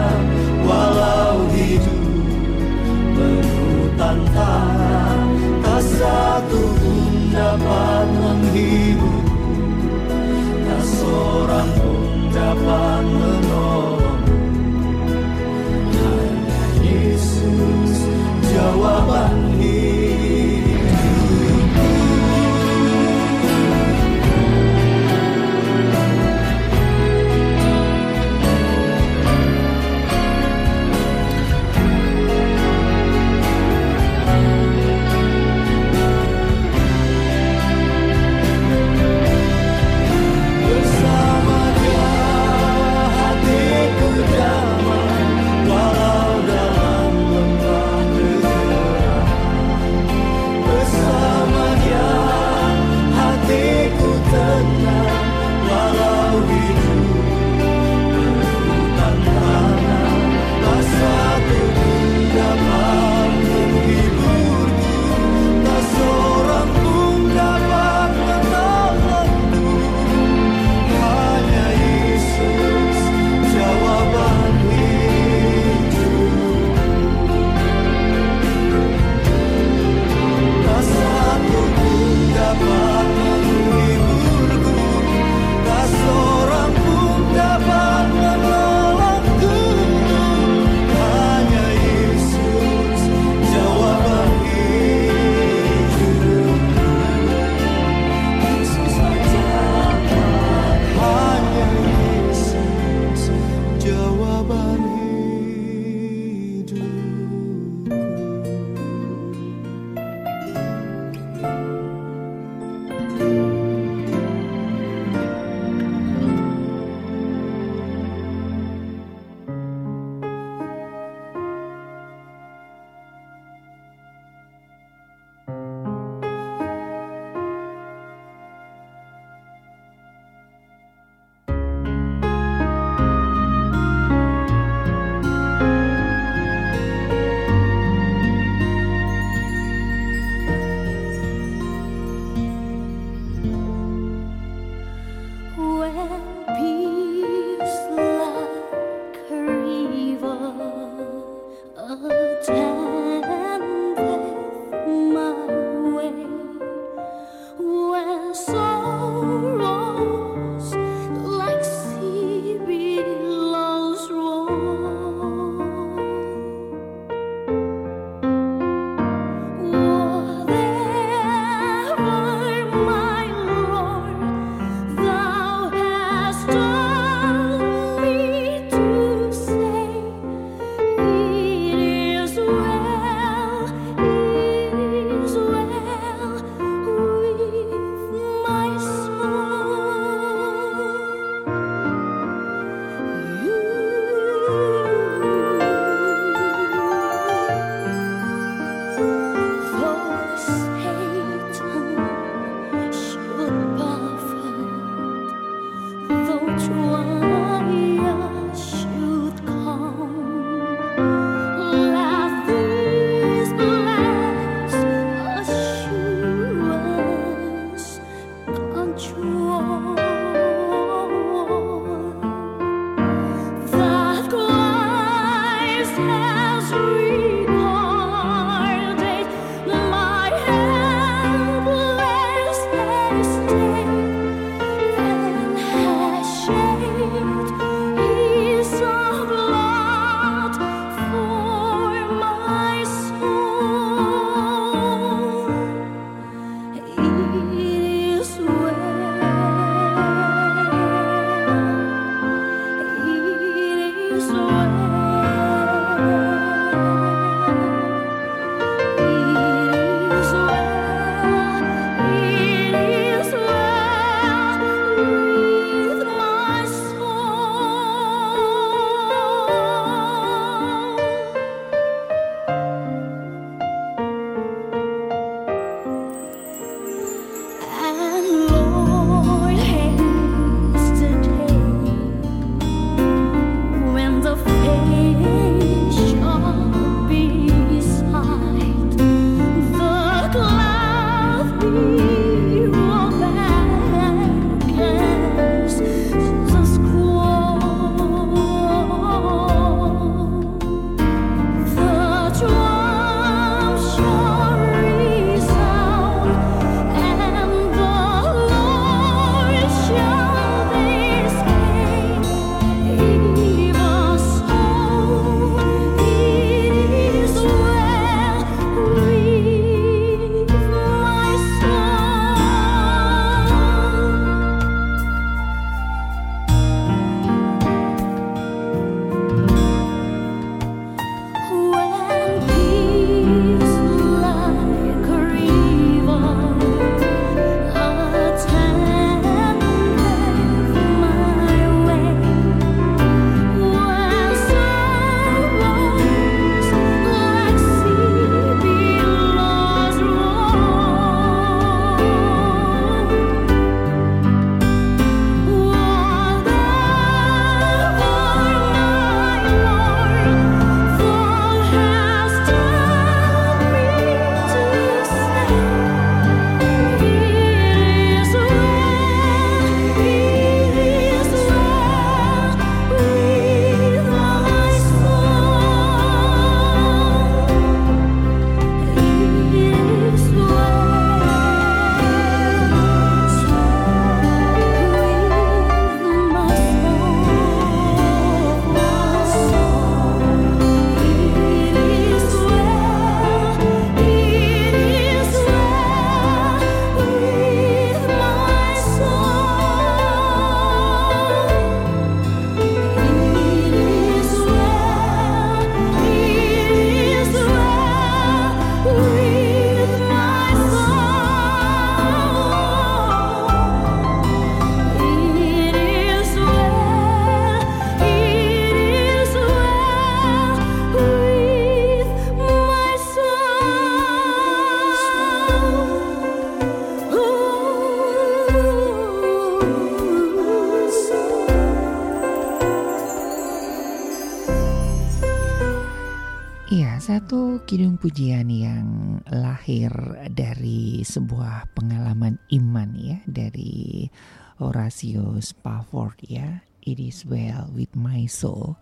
soul 448.35 448.75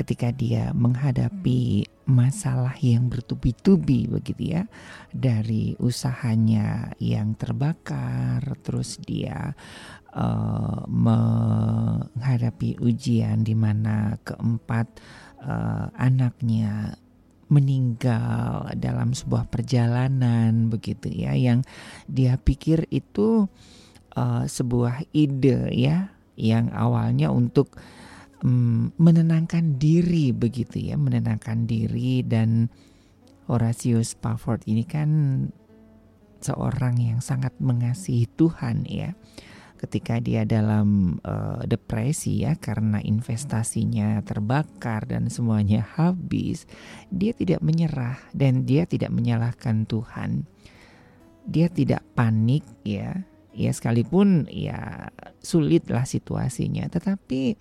ketika 0.00 0.32
dia 0.32 0.72
menghadapi 0.72 1.84
masalah 2.08 2.72
yang 2.80 3.12
bertubi-tubi 3.12 4.08
begitu 4.08 4.56
ya 4.56 4.64
dari 5.12 5.76
usahanya 5.76 6.96
yang 6.96 7.36
terbakar 7.36 8.40
terus 8.64 8.96
dia 8.96 9.52
uh, 10.16 10.82
menghadapi 10.88 12.80
ujian 12.80 13.44
di 13.44 13.52
mana 13.52 14.16
keempat 14.24 14.88
uh, 15.44 15.92
anaknya 16.00 16.96
meninggal 17.50 18.72
dalam 18.78 19.12
sebuah 19.12 19.52
perjalanan 19.52 20.70
begitu 20.72 21.12
ya 21.12 21.36
yang 21.36 21.60
dia 22.08 22.40
pikir 22.40 22.88
itu 22.88 23.50
uh, 24.16 24.48
sebuah 24.48 25.02
ide 25.12 25.68
ya 25.74 26.14
yang 26.40 26.72
awalnya 26.72 27.28
untuk 27.28 27.76
um, 28.44 28.92
menenangkan 28.96 29.76
diri 29.80 30.32
begitu 30.32 30.92
ya, 30.92 30.96
menenangkan 30.96 31.64
diri 31.68 32.24
dan 32.24 32.68
Horatius 33.50 34.14
Spafford 34.14 34.62
ini 34.70 34.86
kan 34.86 35.10
seorang 36.40 36.96
yang 37.02 37.20
sangat 37.20 37.52
mengasihi 37.60 38.30
Tuhan 38.38 38.86
ya. 38.88 39.12
Ketika 39.80 40.20
dia 40.20 40.44
dalam 40.44 41.16
uh, 41.24 41.64
depresi 41.64 42.44
ya 42.44 42.52
karena 42.52 43.00
investasinya 43.00 44.20
terbakar 44.20 45.08
dan 45.08 45.32
semuanya 45.32 45.80
habis, 45.96 46.68
dia 47.08 47.32
tidak 47.32 47.64
menyerah 47.64 48.20
dan 48.36 48.68
dia 48.68 48.84
tidak 48.84 49.08
menyalahkan 49.08 49.88
Tuhan. 49.88 50.44
Dia 51.48 51.72
tidak 51.72 52.04
panik 52.12 52.60
ya. 52.84 53.24
Ya 53.50 53.72
sekalipun 53.74 54.46
ya 54.52 55.10
sulitlah 55.42 56.06
situasinya, 56.06 56.86
tetapi 56.86 57.58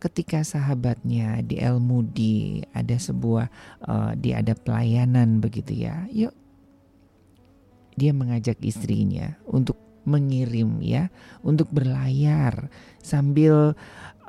ketika 0.00 0.40
sahabatnya 0.40 1.44
di 1.44 1.60
El 1.60 1.78
Moody 1.78 2.64
ada 2.72 2.96
sebuah 2.96 3.52
uh, 3.84 4.12
dia 4.16 4.40
ada 4.40 4.56
pelayanan 4.56 5.44
begitu 5.44 5.84
ya 5.86 6.08
yuk 6.08 6.32
dia 8.00 8.16
mengajak 8.16 8.56
istrinya 8.64 9.36
untuk 9.44 9.76
mengirim 10.08 10.80
ya 10.80 11.12
untuk 11.44 11.68
berlayar 11.68 12.72
sambil 13.04 13.76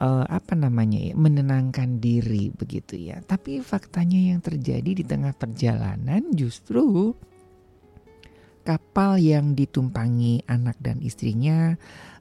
uh, 0.01 0.25
apa 0.27 0.53
namanya 0.57 0.99
ya 0.99 1.13
menenangkan 1.15 2.01
diri 2.03 2.51
begitu 2.51 2.97
ya. 2.97 3.23
Tapi 3.23 3.63
faktanya 3.63 4.35
yang 4.35 4.43
terjadi 4.43 4.91
di 4.91 5.03
tengah 5.07 5.31
perjalanan 5.31 6.27
justru 6.35 7.15
kapal 8.61 9.17
yang 9.17 9.57
ditumpangi 9.57 10.45
anak 10.45 10.77
dan 10.83 11.01
istrinya 11.01 11.73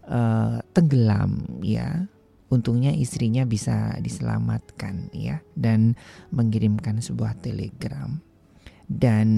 uh, 0.09 0.63
tenggelam 0.73 1.61
ya 1.61 2.09
Untungnya 2.51 2.91
istrinya 2.91 3.47
bisa 3.47 3.95
diselamatkan 4.03 5.15
ya 5.15 5.39
dan 5.55 5.95
mengirimkan 6.35 6.99
sebuah 6.99 7.39
telegram. 7.39 8.19
Dan 8.91 9.29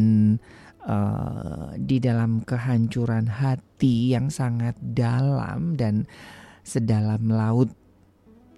uh, 0.89 1.76
di 1.76 2.01
dalam 2.01 2.40
kehancuran 2.40 3.28
hati 3.28 4.16
yang 4.16 4.32
sangat 4.32 4.74
dalam 4.80 5.76
dan 5.76 6.09
sedalam 6.64 7.28
laut 7.28 7.68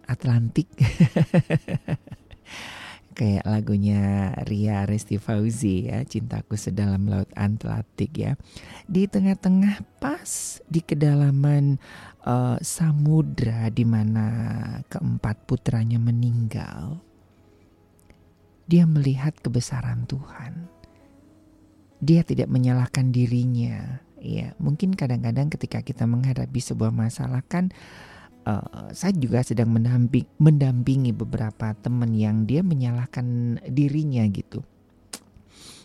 Atlantik 0.04 0.68
kayak 3.14 3.46
lagunya 3.46 4.34
Ria 4.44 4.84
Resti 4.84 5.16
Fauzi 5.22 5.88
ya 5.88 6.02
Cintaku 6.02 6.58
Sedalam 6.58 7.06
Laut 7.06 7.30
Atlantik 7.38 8.10
ya 8.18 8.34
di 8.90 9.06
tengah-tengah 9.06 9.86
pas 10.02 10.60
di 10.66 10.82
kedalaman 10.82 11.78
uh, 12.24 12.58
samudra 12.60 13.68
di 13.70 13.84
mana 13.86 14.26
keempat 14.88 15.44
putranya 15.46 16.00
meninggal. 16.00 16.98
Dia 18.64 18.88
melihat 18.88 19.36
kebesaran 19.44 20.08
Tuhan. 20.08 20.72
Dia 22.00 22.24
tidak 22.24 22.48
menyalahkan 22.48 23.12
dirinya. 23.12 24.00
Ya 24.24 24.56
mungkin 24.56 24.96
kadang-kadang 24.96 25.52
ketika 25.52 25.84
kita 25.84 26.08
menghadapi 26.08 26.56
sebuah 26.56 26.88
masalah 26.88 27.44
kan 27.44 27.68
uh, 28.48 28.88
saya 28.96 29.12
juga 29.12 29.44
sedang 29.44 29.68
mendamping, 29.68 30.24
mendampingi 30.40 31.12
beberapa 31.12 31.76
teman 31.76 32.16
yang 32.16 32.48
dia 32.48 32.64
menyalahkan 32.64 33.60
dirinya 33.68 34.24
gitu. 34.32 34.64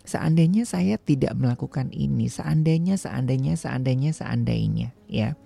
Seandainya 0.07 0.66
saya 0.66 0.98
tidak 0.98 1.38
melakukan 1.38 1.94
ini, 1.94 2.32
seandainya, 2.32 2.98
seandainya, 2.98 3.53
seandainya, 3.53 4.10
seandainya, 4.10 4.90
ya, 5.06 5.38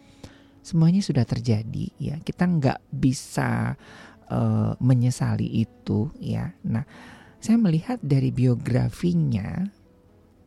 semuanya 0.64 1.04
sudah 1.04 1.28
terjadi, 1.28 1.92
ya. 2.00 2.16
Kita 2.24 2.48
nggak 2.48 2.80
bisa 2.90 3.76
uh, 4.32 4.74
menyesali 4.80 5.46
itu, 5.62 6.10
ya. 6.18 6.56
Nah, 6.64 6.88
saya 7.44 7.60
melihat 7.60 8.00
dari 8.00 8.32
biografinya, 8.32 9.68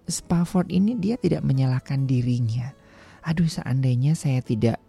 Spafford 0.08 0.72
ini 0.72 0.96
dia 0.96 1.20
tidak 1.20 1.44
menyalahkan 1.44 2.08
dirinya. 2.08 2.72
Aduh, 3.28 3.46
seandainya 3.46 4.16
saya 4.16 4.40
tidak 4.40 4.80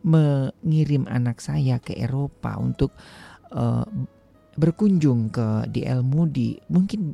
mengirim 0.00 1.04
anak 1.12 1.44
saya 1.44 1.76
ke 1.76 1.92
Eropa 1.92 2.56
untuk 2.56 2.96
uh, 3.52 3.84
berkunjung 4.56 5.28
ke 5.28 5.68
DL 5.68 6.00
Moody, 6.00 6.56
mungkin 6.72 7.12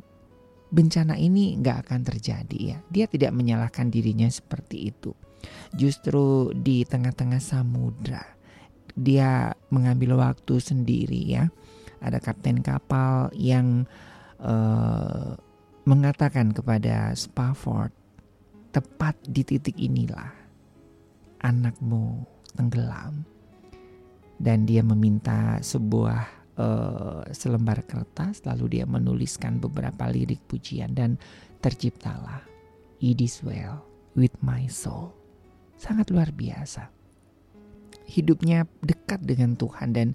bencana 0.67 1.15
ini 1.15 1.55
nggak 1.59 1.87
akan 1.87 2.01
terjadi 2.03 2.59
ya. 2.59 2.77
Dia 2.91 3.05
tidak 3.07 3.31
menyalahkan 3.35 3.91
dirinya 3.91 4.27
seperti 4.27 4.91
itu. 4.91 5.11
Justru 5.75 6.53
di 6.55 6.87
tengah-tengah 6.87 7.41
samudra, 7.41 8.23
dia 8.95 9.51
mengambil 9.73 10.19
waktu 10.19 10.61
sendiri 10.61 11.21
ya. 11.27 11.49
Ada 11.97 12.21
kapten 12.21 12.61
kapal 12.61 13.33
yang 13.33 13.89
uh, 14.39 15.33
mengatakan 15.89 16.53
kepada 16.53 17.11
Spafford, 17.17 17.89
tepat 18.69 19.17
di 19.25 19.41
titik 19.41 19.75
inilah 19.81 20.29
anakmu 21.41 22.21
tenggelam 22.53 23.25
dan 24.37 24.69
dia 24.69 24.85
meminta 24.85 25.57
sebuah 25.61 26.21
uh, 26.61 27.25
selembar 27.33 27.81
kertas 27.89 28.45
lalu 28.45 28.77
dia 28.77 28.85
menuliskan 28.85 29.57
beberapa 29.57 30.05
lirik 30.09 30.41
pujian 30.45 30.93
dan 30.93 31.17
terciptalah 31.61 32.45
It 32.97 33.21
is 33.21 33.45
well 33.45 33.85
with 34.17 34.33
my 34.41 34.65
soul. 34.65 35.16
Sangat 35.77 36.09
luar 36.09 36.33
biasa. 36.33 36.89
Hidupnya 38.07 38.65
dekat 38.81 39.21
dengan 39.23 39.53
Tuhan 39.53 39.93
dan 39.93 40.07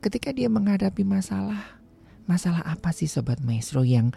ketika 0.00 0.30
dia 0.30 0.46
menghadapi 0.46 1.02
masalah, 1.02 1.78
masalah 2.30 2.62
apa 2.62 2.94
sih 2.94 3.10
sobat 3.10 3.42
maestro 3.42 3.82
yang 3.82 4.14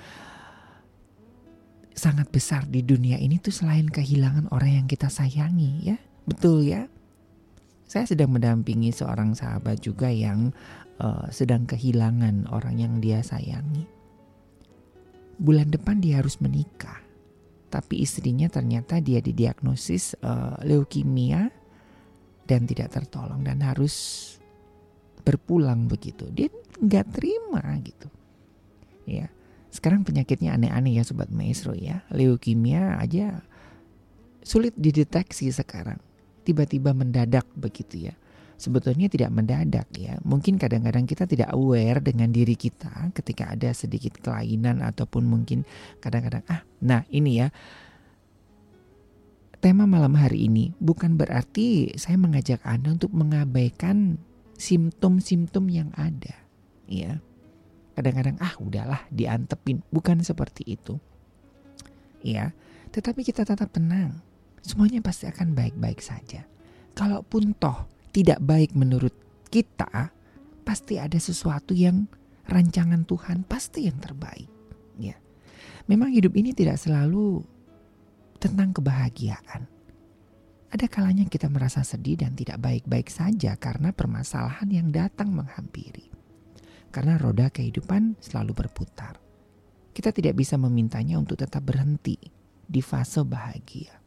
sangat 1.99 2.31
besar 2.31 2.63
di 2.63 2.79
dunia 2.79 3.19
ini 3.19 3.43
tuh 3.43 3.51
selain 3.51 3.91
kehilangan 3.91 4.47
orang 4.55 4.83
yang 4.83 4.87
kita 4.87 5.11
sayangi 5.11 5.83
ya. 5.83 5.97
Betul 6.23 6.63
ya? 6.63 6.87
Saya 7.89 8.05
sedang 8.05 8.31
mendampingi 8.31 8.93
seorang 8.93 9.33
sahabat 9.33 9.81
juga 9.81 10.13
yang 10.13 10.53
uh, 11.01 11.25
sedang 11.33 11.65
kehilangan 11.65 12.45
orang 12.53 12.77
yang 12.77 12.93
dia 13.01 13.25
sayangi. 13.25 13.83
Bulan 15.41 15.73
depan 15.73 15.97
dia 15.97 16.21
harus 16.21 16.37
menikah, 16.37 17.01
tapi 17.69 18.01
istrinya 18.01 18.49
ternyata 18.49 18.97
dia 18.99 19.21
didiagnosis 19.21 20.17
uh, 20.25 20.57
leukemia 20.65 21.53
dan 22.49 22.65
tidak 22.65 22.89
tertolong 22.89 23.45
dan 23.45 23.61
harus 23.61 24.35
berpulang 25.21 25.85
begitu. 25.85 26.25
Dia 26.33 26.49
nggak 26.81 27.05
terima 27.13 27.61
gitu, 27.85 28.09
ya. 29.05 29.29
Sekarang 29.69 30.01
penyakitnya 30.01 30.57
aneh-aneh 30.57 30.97
ya 30.97 31.05
sobat 31.05 31.29
maestro 31.29 31.77
ya. 31.77 32.01
Leukemia 32.09 32.97
aja 32.97 33.45
sulit 34.41 34.73
dideteksi 34.73 35.53
sekarang 35.53 36.01
tiba-tiba 36.41 36.89
mendadak 36.97 37.45
begitu 37.53 38.09
ya. 38.09 38.17
Sebetulnya 38.59 39.07
tidak 39.07 39.31
mendadak 39.31 39.87
ya. 39.95 40.19
Mungkin 40.27 40.59
kadang-kadang 40.59 41.07
kita 41.07 41.23
tidak 41.23 41.55
aware 41.55 42.03
dengan 42.03 42.27
diri 42.27 42.59
kita 42.59 43.15
ketika 43.15 43.55
ada 43.55 43.71
sedikit 43.71 44.19
kelainan 44.19 44.83
ataupun 44.83 45.23
mungkin 45.23 45.63
kadang-kadang 46.03 46.43
ah, 46.51 46.67
nah 46.83 47.07
ini 47.07 47.39
ya. 47.39 47.47
Tema 49.63 49.87
malam 49.87 50.15
hari 50.19 50.51
ini 50.51 50.75
bukan 50.75 51.15
berarti 51.15 51.95
saya 51.95 52.19
mengajak 52.19 52.59
Anda 52.67 52.95
untuk 52.99 53.15
mengabaikan 53.15 54.19
simptom-simptom 54.59 55.71
yang 55.71 55.91
ada, 55.95 56.35
ya. 56.87 57.23
Kadang-kadang 57.95 58.39
ah 58.39 58.55
udahlah 58.59 59.03
diantepin, 59.11 59.83
bukan 59.91 60.23
seperti 60.23 60.63
itu. 60.63 60.99
Ya, 62.23 62.51
tetapi 62.91 63.23
kita 63.23 63.43
tetap 63.47 63.71
tenang 63.71 64.19
semuanya 64.63 64.99
pasti 65.03 65.27
akan 65.27 65.55
baik-baik 65.55 65.99
saja. 66.03 66.47
Kalaupun 66.95 67.55
toh 67.55 67.98
tidak 68.09 68.41
baik 68.41 68.73
menurut 68.73 69.13
kita, 69.49 70.13
pasti 70.65 71.01
ada 71.01 71.17
sesuatu 71.17 71.73
yang 71.73 72.09
rancangan 72.49 73.05
Tuhan 73.05 73.45
pasti 73.45 73.85
yang 73.85 74.01
terbaik. 74.01 74.49
Ya. 74.97 75.15
Memang 75.85 76.09
hidup 76.09 76.33
ini 76.33 76.51
tidak 76.51 76.81
selalu 76.81 77.45
tentang 78.41 78.73
kebahagiaan. 78.73 79.69
Ada 80.69 80.85
kalanya 80.85 81.25
kita 81.25 81.49
merasa 81.49 81.81
sedih 81.81 82.21
dan 82.21 82.37
tidak 82.37 82.61
baik-baik 82.61 83.09
saja 83.09 83.57
karena 83.57 83.89
permasalahan 83.89 84.69
yang 84.69 84.87
datang 84.93 85.33
menghampiri. 85.33 86.13
Karena 86.93 87.17
roda 87.17 87.49
kehidupan 87.49 88.21
selalu 88.21 88.65
berputar. 88.65 89.17
Kita 89.93 90.13
tidak 90.13 90.37
bisa 90.37 90.61
memintanya 90.61 91.17
untuk 91.17 91.41
tetap 91.41 91.65
berhenti 91.65 92.17
di 92.69 92.81
fase 92.85 93.25
bahagia. 93.25 93.98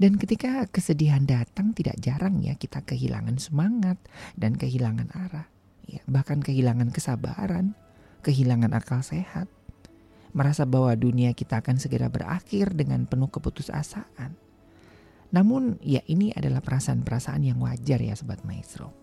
Dan 0.00 0.16
ketika 0.16 0.66
kesedihan 0.68 1.24
datang 1.24 1.76
tidak 1.76 2.00
jarang 2.00 2.40
ya 2.40 2.56
kita 2.56 2.80
kehilangan 2.84 3.36
semangat 3.36 4.00
dan 4.36 4.56
kehilangan 4.56 5.12
arah. 5.12 5.48
Ya, 5.90 6.00
bahkan 6.06 6.38
kehilangan 6.38 6.94
kesabaran, 6.94 7.74
kehilangan 8.22 8.72
akal 8.76 9.02
sehat. 9.02 9.50
Merasa 10.30 10.62
bahwa 10.62 10.94
dunia 10.94 11.34
kita 11.34 11.58
akan 11.58 11.82
segera 11.82 12.06
berakhir 12.06 12.70
dengan 12.78 13.04
penuh 13.10 13.26
keputusasaan. 13.26 14.38
Namun 15.30 15.78
ya 15.82 16.02
ini 16.06 16.30
adalah 16.34 16.62
perasaan-perasaan 16.62 17.42
yang 17.46 17.58
wajar 17.62 17.98
ya 17.98 18.14
Sobat 18.14 18.42
Maestro. 18.46 18.94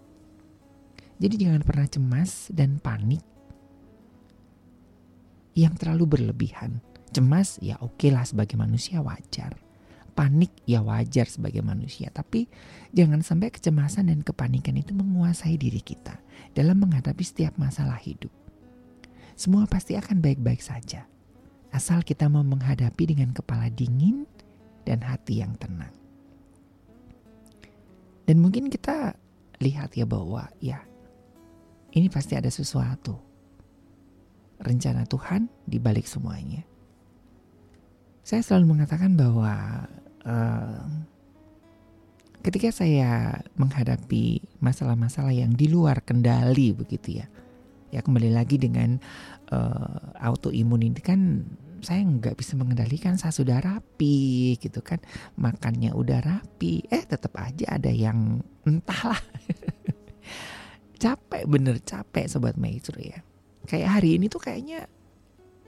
Jadi 1.17 1.35
jangan 1.35 1.65
pernah 1.65 1.87
cemas 1.89 2.47
dan 2.53 2.77
panik 2.77 3.23
yang 5.57 5.73
terlalu 5.73 6.05
berlebihan. 6.05 6.77
Cemas 7.09 7.57
ya 7.63 7.81
oke 7.81 8.13
lah 8.13 8.21
sebagai 8.21 8.59
manusia 8.59 9.01
wajar. 9.01 9.66
Panik 10.17 10.49
ya 10.65 10.81
wajar 10.81 11.29
sebagai 11.29 11.61
manusia. 11.61 12.09
Tapi 12.09 12.49
jangan 12.89 13.21
sampai 13.21 13.53
kecemasan 13.53 14.09
dan 14.09 14.25
kepanikan 14.25 14.73
itu 14.73 14.97
menguasai 14.97 15.61
diri 15.61 15.77
kita 15.77 16.17
dalam 16.57 16.81
menghadapi 16.81 17.21
setiap 17.21 17.53
masalah 17.61 18.01
hidup. 18.01 18.33
Semua 19.37 19.69
pasti 19.69 19.93
akan 19.93 20.17
baik-baik 20.17 20.65
saja. 20.65 21.05
Asal 21.69 22.01
kita 22.01 22.25
mau 22.25 22.41
menghadapi 22.41 23.13
dengan 23.13 23.29
kepala 23.29 23.69
dingin 23.69 24.25
dan 24.81 25.05
hati 25.05 25.45
yang 25.45 25.53
tenang. 25.61 25.93
Dan 28.25 28.41
mungkin 28.41 28.73
kita 28.73 29.13
lihat 29.61 29.93
ya 29.93 30.09
bahwa 30.09 30.49
ya 30.57 30.81
ini 31.93 32.09
pasti 32.09 32.33
ada 32.33 32.49
sesuatu. 32.49 33.21
Rencana 34.57 35.05
Tuhan 35.05 35.45
di 35.69 35.77
balik 35.77 36.09
semuanya. 36.09 36.65
Saya 38.25 38.41
selalu 38.41 38.73
mengatakan 38.73 39.13
bahwa 39.13 39.85
eh, 40.27 40.83
ketika 42.43 42.69
saya 42.75 43.39
menghadapi 43.55 44.43
masalah-masalah 44.59 45.31
yang 45.31 45.55
di 45.55 45.71
luar 45.71 46.03
kendali 46.03 46.75
begitu 46.75 47.23
ya, 47.23 47.27
ya 47.95 48.03
kembali 48.03 48.35
lagi 48.35 48.59
dengan 48.59 48.99
eh, 49.49 49.99
autoimun 50.19 50.83
ini 50.83 50.99
kan 50.99 51.47
saya 51.81 52.01
nggak 52.01 52.37
bisa 52.37 52.57
mengendalikan 52.57 53.17
saya 53.17 53.33
sudah 53.33 53.61
rapi 53.61 54.57
gitu 54.57 54.81
kan. 54.81 55.01
Makannya 55.37 55.93
udah 55.93 56.19
rapi. 56.21 56.85
Eh 56.89 57.03
tetap 57.05 57.37
aja 57.37 57.77
ada 57.77 57.91
yang 57.91 58.41
entahlah. 58.65 59.21
Capek 61.03 61.45
bener 61.45 61.77
capek 61.85 62.25
sobat 62.25 62.57
maestro 62.57 62.97
ya. 62.97 63.21
Kayak 63.69 64.01
hari 64.01 64.17
ini 64.17 64.31
tuh 64.31 64.41
kayaknya 64.41 64.89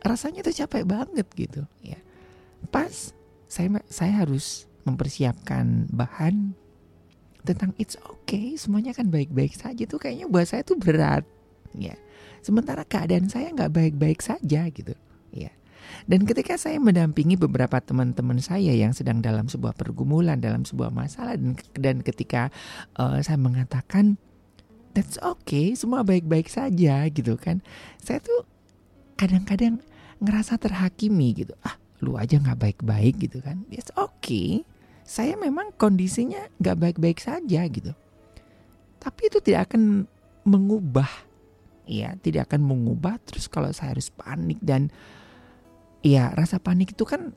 rasanya 0.01 0.41
tuh 0.41 0.55
capek 0.55 0.89
banget 0.89 1.27
gitu 1.37 1.61
ya. 1.85 2.01
Pas 2.73 3.13
saya 3.49 3.81
saya 3.89 4.23
harus 4.23 4.69
mempersiapkan 4.85 5.89
bahan 5.89 6.53
tentang 7.43 7.73
it's 7.81 7.97
okay 8.05 8.55
semuanya 8.55 8.93
kan 8.93 9.09
baik-baik 9.09 9.57
saja 9.57 9.83
tuh 9.89 9.97
kayaknya 9.97 10.29
buat 10.29 10.45
saya 10.45 10.61
tuh 10.61 10.77
berat 10.77 11.25
ya 11.73 11.97
sementara 12.45 12.85
keadaan 12.85 13.27
saya 13.27 13.51
nggak 13.51 13.73
baik-baik 13.73 14.21
saja 14.21 14.69
gitu 14.69 14.93
ya 15.33 15.49
dan 16.05 16.25
ketika 16.25 16.55
saya 16.57 16.77
mendampingi 16.77 17.35
beberapa 17.35 17.81
teman-teman 17.81 18.37
saya 18.41 18.73
yang 18.73 18.93
sedang 18.93 19.21
dalam 19.21 19.49
sebuah 19.49 19.73
pergumulan, 19.73 20.37
dalam 20.37 20.65
sebuah 20.65 20.93
masalah 20.93 21.37
dan 21.37 21.57
dan 21.77 22.05
ketika 22.05 22.53
uh, 22.97 23.17
saya 23.21 23.37
mengatakan 23.41 24.17
that's 24.93 25.17
okay, 25.21 25.73
semua 25.77 26.05
baik-baik 26.05 26.49
saja 26.49 27.05
gitu 27.09 27.37
kan. 27.37 27.61
Saya 28.01 28.21
tuh 28.21 28.45
kadang-kadang 29.17 29.81
ngerasa 30.19 30.57
terhakimi 30.57 31.45
gitu. 31.45 31.53
Ah, 31.61 31.77
lu 31.99 32.15
aja 32.15 32.39
nggak 32.39 32.59
baik-baik 32.59 33.19
gitu 33.19 33.43
kan. 33.43 33.63
It's 33.71 33.91
okay. 33.95 34.63
Saya 35.03 35.35
memang 35.35 35.75
kondisinya 35.75 36.47
nggak 36.61 36.77
baik-baik 36.79 37.19
saja 37.19 37.65
gitu. 37.67 37.91
Tapi 38.99 39.21
itu 39.31 39.39
tidak 39.39 39.71
akan 39.71 40.05
mengubah 40.43 41.09
ya, 41.89 42.15
tidak 42.21 42.51
akan 42.51 42.61
mengubah 42.63 43.17
terus 43.23 43.49
kalau 43.49 43.71
saya 43.73 43.97
harus 43.97 44.11
panik 44.13 44.59
dan 44.61 44.93
ya 46.05 46.31
rasa 46.31 46.61
panik 46.61 46.95
itu 46.95 47.03
kan 47.03 47.33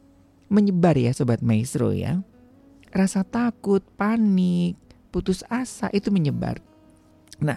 menyebar 0.53 0.95
ya 0.95 1.11
sobat 1.17 1.41
maestro 1.41 1.91
ya. 1.91 2.21
Rasa 2.93 3.25
takut, 3.25 3.81
panik, 3.97 4.77
putus 5.09 5.41
asa 5.49 5.89
itu 5.97 6.13
menyebar. 6.13 6.61
Nah, 7.41 7.57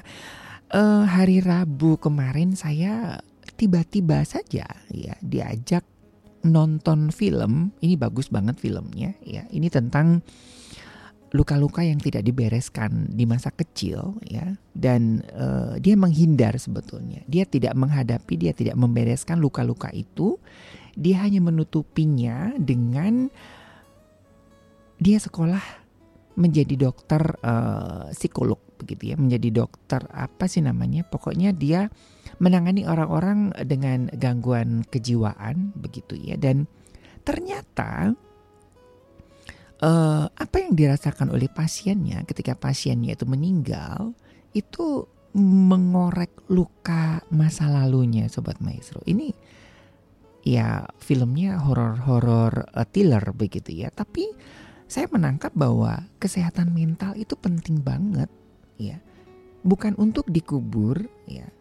eh, 0.71 1.03
hari 1.05 1.43
Rabu 1.43 1.99
kemarin 1.99 2.55
saya 2.55 3.19
tiba-tiba 3.55 4.23
saja 4.27 4.67
ya 4.91 5.15
diajak 5.23 5.83
nonton 6.45 7.09
film. 7.09 7.73
Ini 7.81 7.97
bagus 7.97 8.29
banget 8.29 8.61
filmnya 8.61 9.17
ya. 9.25 9.43
Ini 9.49 9.67
tentang 9.73 10.21
luka-luka 11.35 11.83
yang 11.83 11.99
tidak 11.99 12.23
dibereskan 12.23 13.11
di 13.11 13.27
masa 13.27 13.51
kecil 13.51 14.15
ya 14.23 14.55
dan 14.71 15.19
eh, 15.25 15.81
dia 15.83 15.99
menghindar 15.99 16.55
sebetulnya. 16.55 17.25
Dia 17.27 17.43
tidak 17.43 17.75
menghadapi, 17.75 18.33
dia 18.39 18.53
tidak 18.55 18.79
membereskan 18.79 19.43
luka-luka 19.43 19.91
itu 19.91 20.39
dia 20.95 21.27
hanya 21.27 21.43
menutupinya 21.43 22.55
dengan 22.55 23.27
dia 24.95 25.19
sekolah 25.19 25.83
menjadi 26.39 26.87
dokter 26.87 27.35
uh, 27.43 28.11
psikolog 28.11 28.59
begitu 28.79 29.11
ya, 29.11 29.15
menjadi 29.19 29.63
dokter 29.63 30.03
apa 30.11 30.47
sih 30.47 30.63
namanya? 30.63 31.03
Pokoknya 31.07 31.51
dia 31.51 31.91
menangani 32.41 32.83
orang-orang 32.83 33.55
dengan 33.63 34.11
gangguan 34.11 34.83
kejiwaan 34.87 35.71
begitu 35.79 36.19
ya 36.19 36.35
dan 36.35 36.67
ternyata 37.23 38.13
uh, 39.81 40.25
apa 40.29 40.55
yang 40.59 40.75
dirasakan 40.75 41.31
oleh 41.31 41.47
pasiennya 41.51 42.23
ketika 42.27 42.55
pasiennya 42.55 43.15
itu 43.15 43.25
meninggal 43.27 44.13
itu 44.55 45.07
mengorek 45.35 46.47
luka 46.47 47.19
masa 47.27 47.67
lalunya 47.67 48.31
sobat 48.31 48.63
maestro. 48.63 49.03
Ini 49.03 49.35
ya 50.47 50.87
filmnya 50.95 51.59
horor-horor 51.59 52.71
uh, 52.71 52.87
thriller 52.87 53.35
begitu 53.35 53.75
ya. 53.75 53.91
Tapi 53.91 54.31
saya 54.87 55.11
menangkap 55.11 55.51
bahwa 55.51 56.07
kesehatan 56.23 56.71
mental 56.71 57.19
itu 57.19 57.35
penting 57.35 57.83
banget 57.83 58.31
ya. 58.79 59.03
Bukan 59.67 59.99
untuk 59.99 60.31
dikubur 60.31 61.03
ya. 61.27 61.51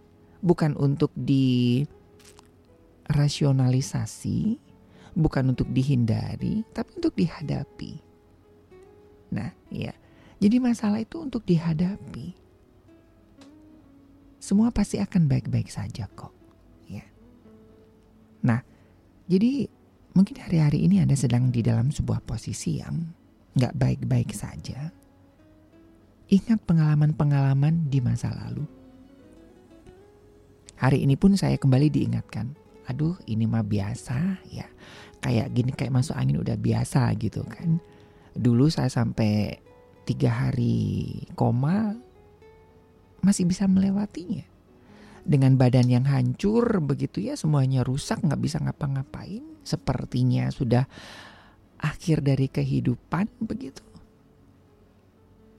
Bukan 0.45 0.77
untuk 0.77 1.09
di 1.17 1.81
rasionalisasi, 3.09 4.61
bukan 5.17 5.57
untuk 5.57 5.71
dihindari, 5.73 6.67
tapi 6.77 6.91
untuk 7.01 7.17
dihadapi. 7.17 7.93
Nah, 9.33 9.51
ya. 9.73 9.97
Jadi 10.43 10.57
masalah 10.61 11.01
itu 11.01 11.23
untuk 11.25 11.47
dihadapi. 11.49 12.37
Semua 14.37 14.69
pasti 14.69 15.01
akan 15.01 15.25
baik-baik 15.25 15.73
saja 15.73 16.05
kok. 16.13 16.35
Ya. 16.85 17.09
Nah, 18.45 18.61
jadi 19.25 19.73
mungkin 20.13 20.37
hari-hari 20.37 20.85
ini 20.85 21.01
Anda 21.01 21.17
sedang 21.17 21.49
di 21.49 21.65
dalam 21.65 21.89
sebuah 21.89 22.21
posisi 22.29 22.77
yang 22.85 23.09
nggak 23.57 23.73
baik-baik 23.73 24.37
saja. 24.37 24.93
Ingat 26.29 26.61
pengalaman-pengalaman 26.69 27.89
di 27.89 28.05
masa 28.05 28.37
lalu. 28.37 28.84
Hari 30.85 31.01
ini 31.01 31.17
pun 31.17 31.33
saya 31.33 31.57
kembali 31.57 31.89
diingatkan, 31.89 32.53
aduh 32.85 33.17
ini 33.25 33.49
mah 33.49 33.65
biasa 33.65 34.45
ya. 34.53 34.69
Kayak 35.25 35.49
gini 35.57 35.73
kayak 35.73 35.97
masuk 35.97 36.13
angin 36.13 36.45
udah 36.45 36.61
biasa 36.61 37.09
gitu 37.17 37.41
kan. 37.49 37.81
Dulu 38.37 38.69
saya 38.69 38.93
sampai 38.93 39.65
tiga 40.05 40.29
hari 40.29 41.09
koma 41.33 41.97
masih 43.25 43.49
bisa 43.49 43.65
melewatinya 43.65 44.45
dengan 45.25 45.57
badan 45.57 45.89
yang 45.89 46.05
hancur 46.05 46.85
begitu 46.85 47.25
ya 47.25 47.41
semuanya 47.41 47.81
rusak 47.81 48.21
nggak 48.21 48.37
bisa 48.45 48.61
ngapa-ngapain 48.61 49.41
sepertinya 49.65 50.53
sudah 50.53 50.85
akhir 51.81 52.21
dari 52.21 52.53
kehidupan 52.53 53.33
begitu 53.41 53.81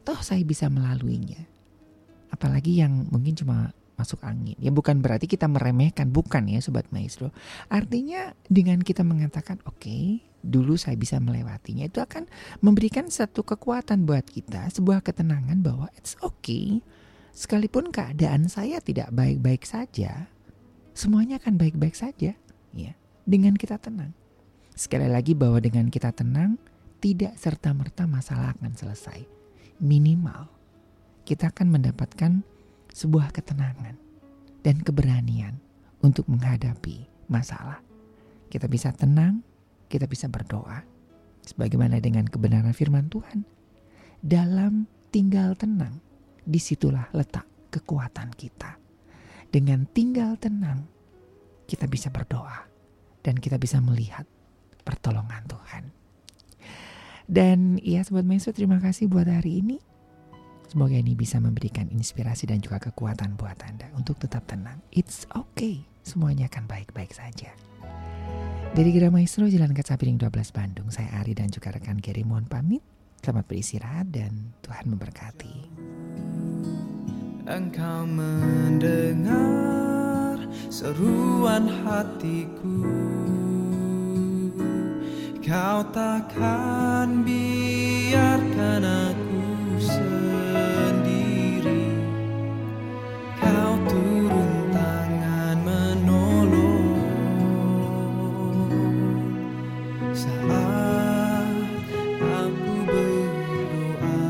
toh 0.06 0.22
saya 0.22 0.45
bisa 0.45 0.69
melaluinya 0.69 1.41
apalagi 2.30 2.77
yang 2.77 3.10
mungkin 3.10 3.34
cuma 3.34 3.73
masuk 3.95 4.19
angin 4.27 4.59
ya 4.59 4.72
bukan 4.72 4.99
berarti 4.99 5.27
kita 5.27 5.47
meremehkan 5.47 6.11
bukan 6.11 6.51
ya 6.51 6.59
sobat 6.59 6.88
maestro 6.91 7.31
artinya 7.72 8.35
dengan 8.51 8.84
kita 8.84 9.07
mengatakan 9.07 9.63
oke 9.63 9.80
okay, 9.80 10.03
dulu 10.43 10.76
saya 10.76 10.99
bisa 10.99 11.17
melewatinya 11.17 11.88
itu 11.88 12.03
akan 12.03 12.27
memberikan 12.59 13.07
satu 13.07 13.41
kekuatan 13.47 14.03
buat 14.03 14.27
kita 14.27 14.67
sebuah 14.76 14.99
ketenangan 15.01 15.63
bahwa 15.63 15.88
it's 15.95 16.19
okay 16.19 16.84
Sekalipun 17.35 17.91
keadaan 17.91 18.47
saya 18.47 18.80
tidak 18.80 19.11
baik-baik 19.11 19.67
saja, 19.67 20.31
semuanya 20.95 21.35
akan 21.35 21.59
baik-baik 21.59 21.91
saja, 21.91 22.31
ya. 22.72 22.93
Dengan 23.27 23.59
kita 23.59 23.76
tenang. 23.76 24.15
Sekali 24.72 25.11
lagi 25.11 25.35
bahwa 25.35 25.59
dengan 25.59 25.91
kita 25.91 26.15
tenang, 26.15 26.55
tidak 27.03 27.35
serta-merta 27.35 28.07
masalah 28.07 28.55
akan 28.55 28.72
selesai. 28.72 29.27
Minimal 29.84 30.47
kita 31.27 31.51
akan 31.51 31.76
mendapatkan 31.76 32.39
sebuah 32.95 33.35
ketenangan. 33.35 33.99
dan 34.65 34.81
keberanian 34.81 35.61
untuk 36.01 36.26
menghadapi 36.26 37.05
masalah. 37.30 37.77
Kita 38.49 38.65
bisa 38.65 38.89
tenang, 38.97 39.45
kita 39.85 40.09
bisa 40.09 40.26
berdoa. 40.26 40.81
Sebagaimana 41.45 42.01
dengan 42.01 42.26
kebenaran 42.26 42.73
firman 42.73 43.05
Tuhan. 43.05 43.45
Dalam 44.26 44.89
tinggal 45.13 45.53
tenang, 45.53 46.01
di 46.41 46.57
situlah 46.57 47.05
letak 47.13 47.45
kekuatan 47.69 48.34
kita. 48.34 48.81
Dengan 49.53 49.85
tinggal 49.85 50.34
tenang, 50.41 50.89
kita 51.69 51.85
bisa 51.85 52.09
berdoa 52.09 52.65
dan 53.22 53.38
kita 53.38 53.61
bisa 53.61 53.77
melihat 53.85 54.26
pertolongan 54.81 55.45
Tuhan. 55.45 55.84
Dan 57.30 57.77
ya 57.85 58.01
Sobat 58.01 58.26
Maestro 58.26 58.49
terima 58.49 58.81
kasih 58.81 59.05
buat 59.05 59.30
hari 59.30 59.61
ini. 59.61 59.77
Semoga 60.76 60.99
ini 60.99 61.15
bisa 61.15 61.39
memberikan 61.39 61.88
inspirasi 61.88 62.52
dan 62.52 62.60
juga 62.60 62.84
kekuatan 62.84 63.39
buat 63.39 63.56
Anda 63.64 63.88
untuk 63.95 64.19
tetap 64.19 64.43
tenang. 64.43 64.84
It's 64.91 65.23
okay, 65.31 65.88
semuanya 66.03 66.52
akan 66.52 66.68
baik-baik 66.68 67.15
saja. 67.15 67.56
Dari 68.76 68.91
Gera 68.91 69.07
Maestro 69.07 69.47
Jalan 69.47 69.72
Kacapiring 69.72 70.19
12 70.19 70.35
Bandung, 70.52 70.91
saya 70.91 71.15
Ari 71.23 71.31
dan 71.31 71.47
juga 71.47 71.72
rekan 71.72 71.95
Gary 71.95 72.27
mohon 72.27 72.43
pamit. 72.43 72.84
Selamat 73.23 73.47
beristirahat 73.47 74.11
dan 74.11 74.52
Tuhan 74.68 74.91
memberkati. 74.91 75.56
Engkau 77.47 78.03
mendengar 78.03 79.31
seruan 80.68 81.72
hatiku 81.88 82.84
Kau 85.39 85.88
takkan 85.95 87.23
biarkan 87.23 88.84
aku 88.84 89.39
sendiri 89.80 90.24
Saat 100.16 101.52
aku 102.24 102.76
berdoa 102.88 104.24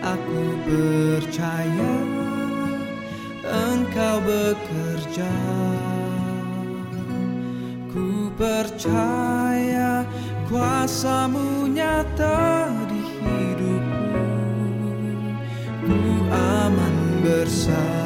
Aku 0.00 0.42
percaya 0.64 1.94
engkau 3.44 4.16
bekerja. 4.24 5.36
Ku 7.92 8.32
percaya 8.40 10.08
kuasamu 10.48 11.68
nyata 11.68 12.72
di 12.88 13.00
hidupku. 13.20 14.24
Ku 15.84 16.00
aman 16.32 16.96
bersamamu 17.20 17.99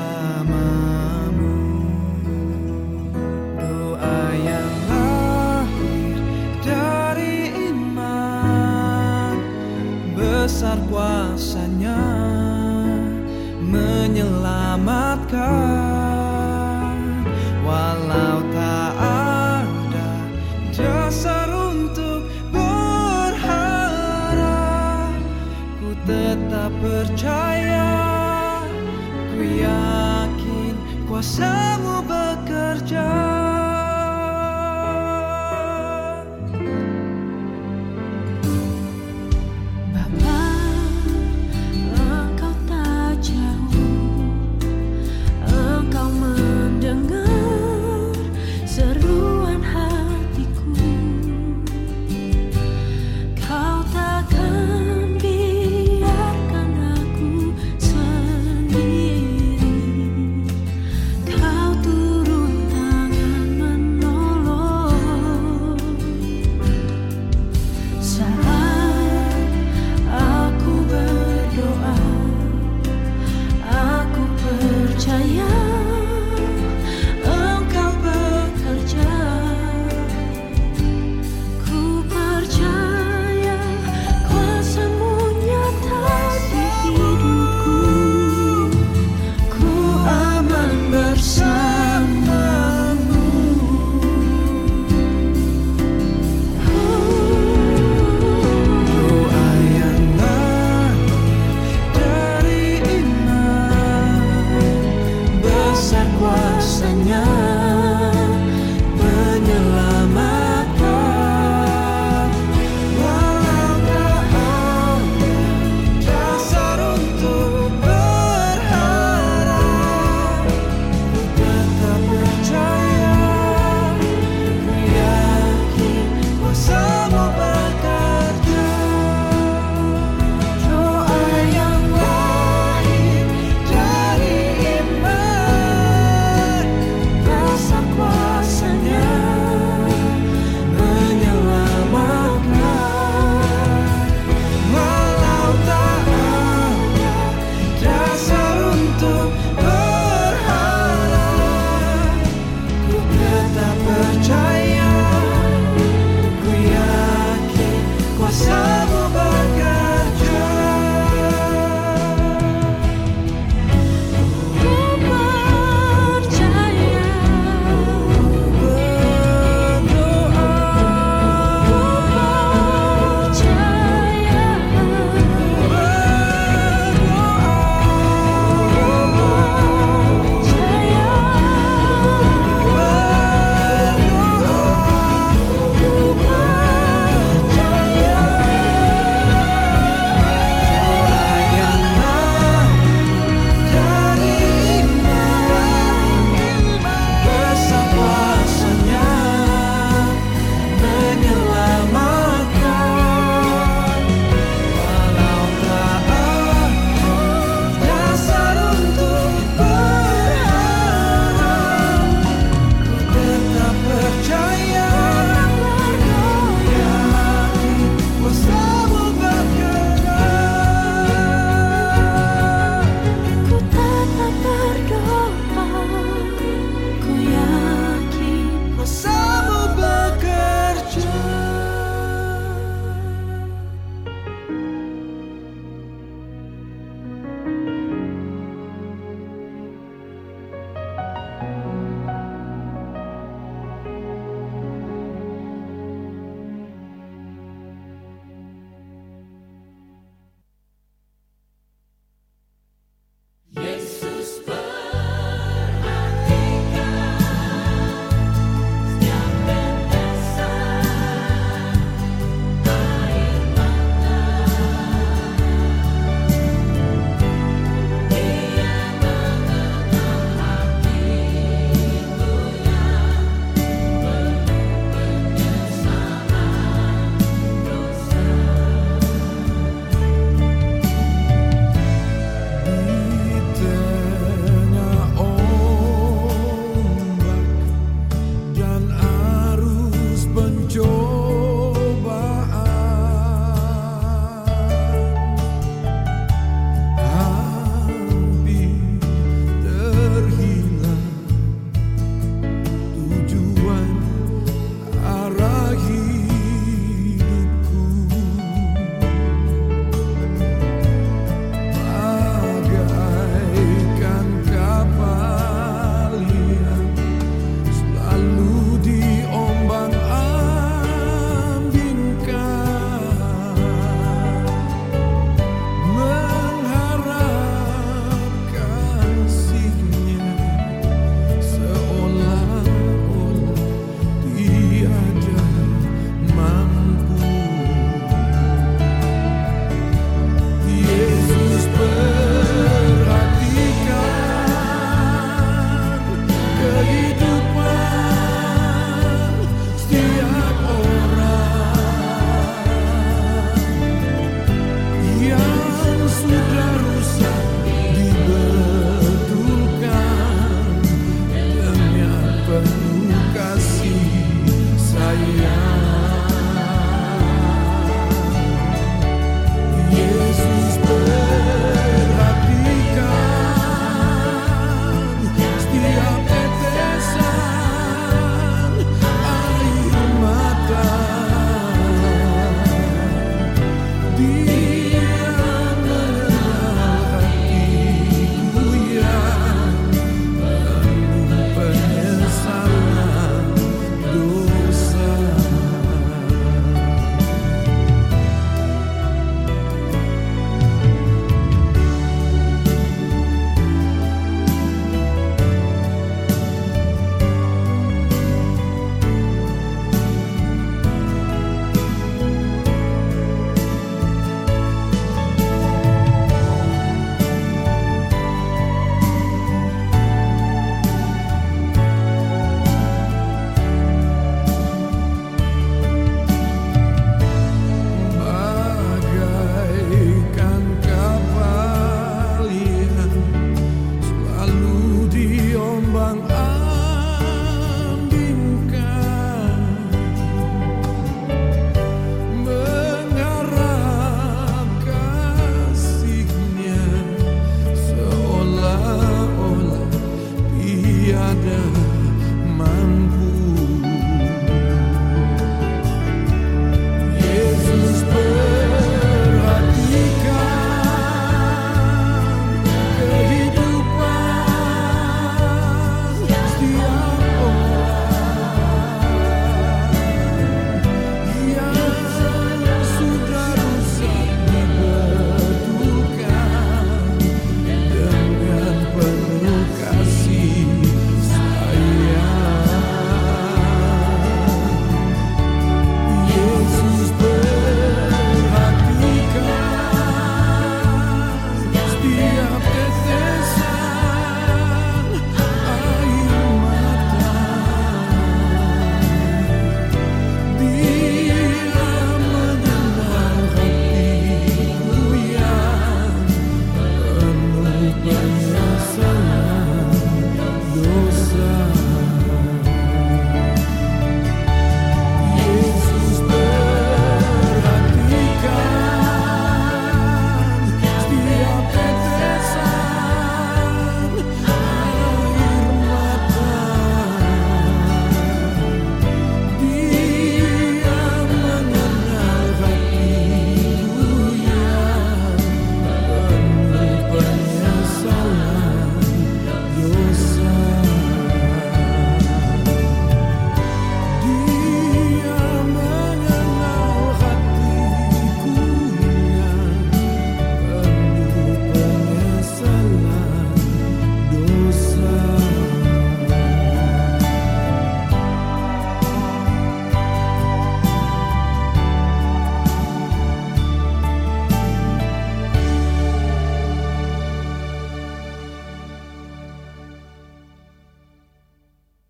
Walau 17.64 18.38
tak 18.54 18.92
ada 19.02 20.10
dasar 20.70 21.50
untuk 21.50 22.30
berharap 22.54 23.34
Ku 25.82 25.90
tetap 26.06 26.70
percaya 26.78 27.90
Ku 29.34 29.42
yakin 29.42 30.74
kuasamu 31.10 31.83
ber 31.83 31.83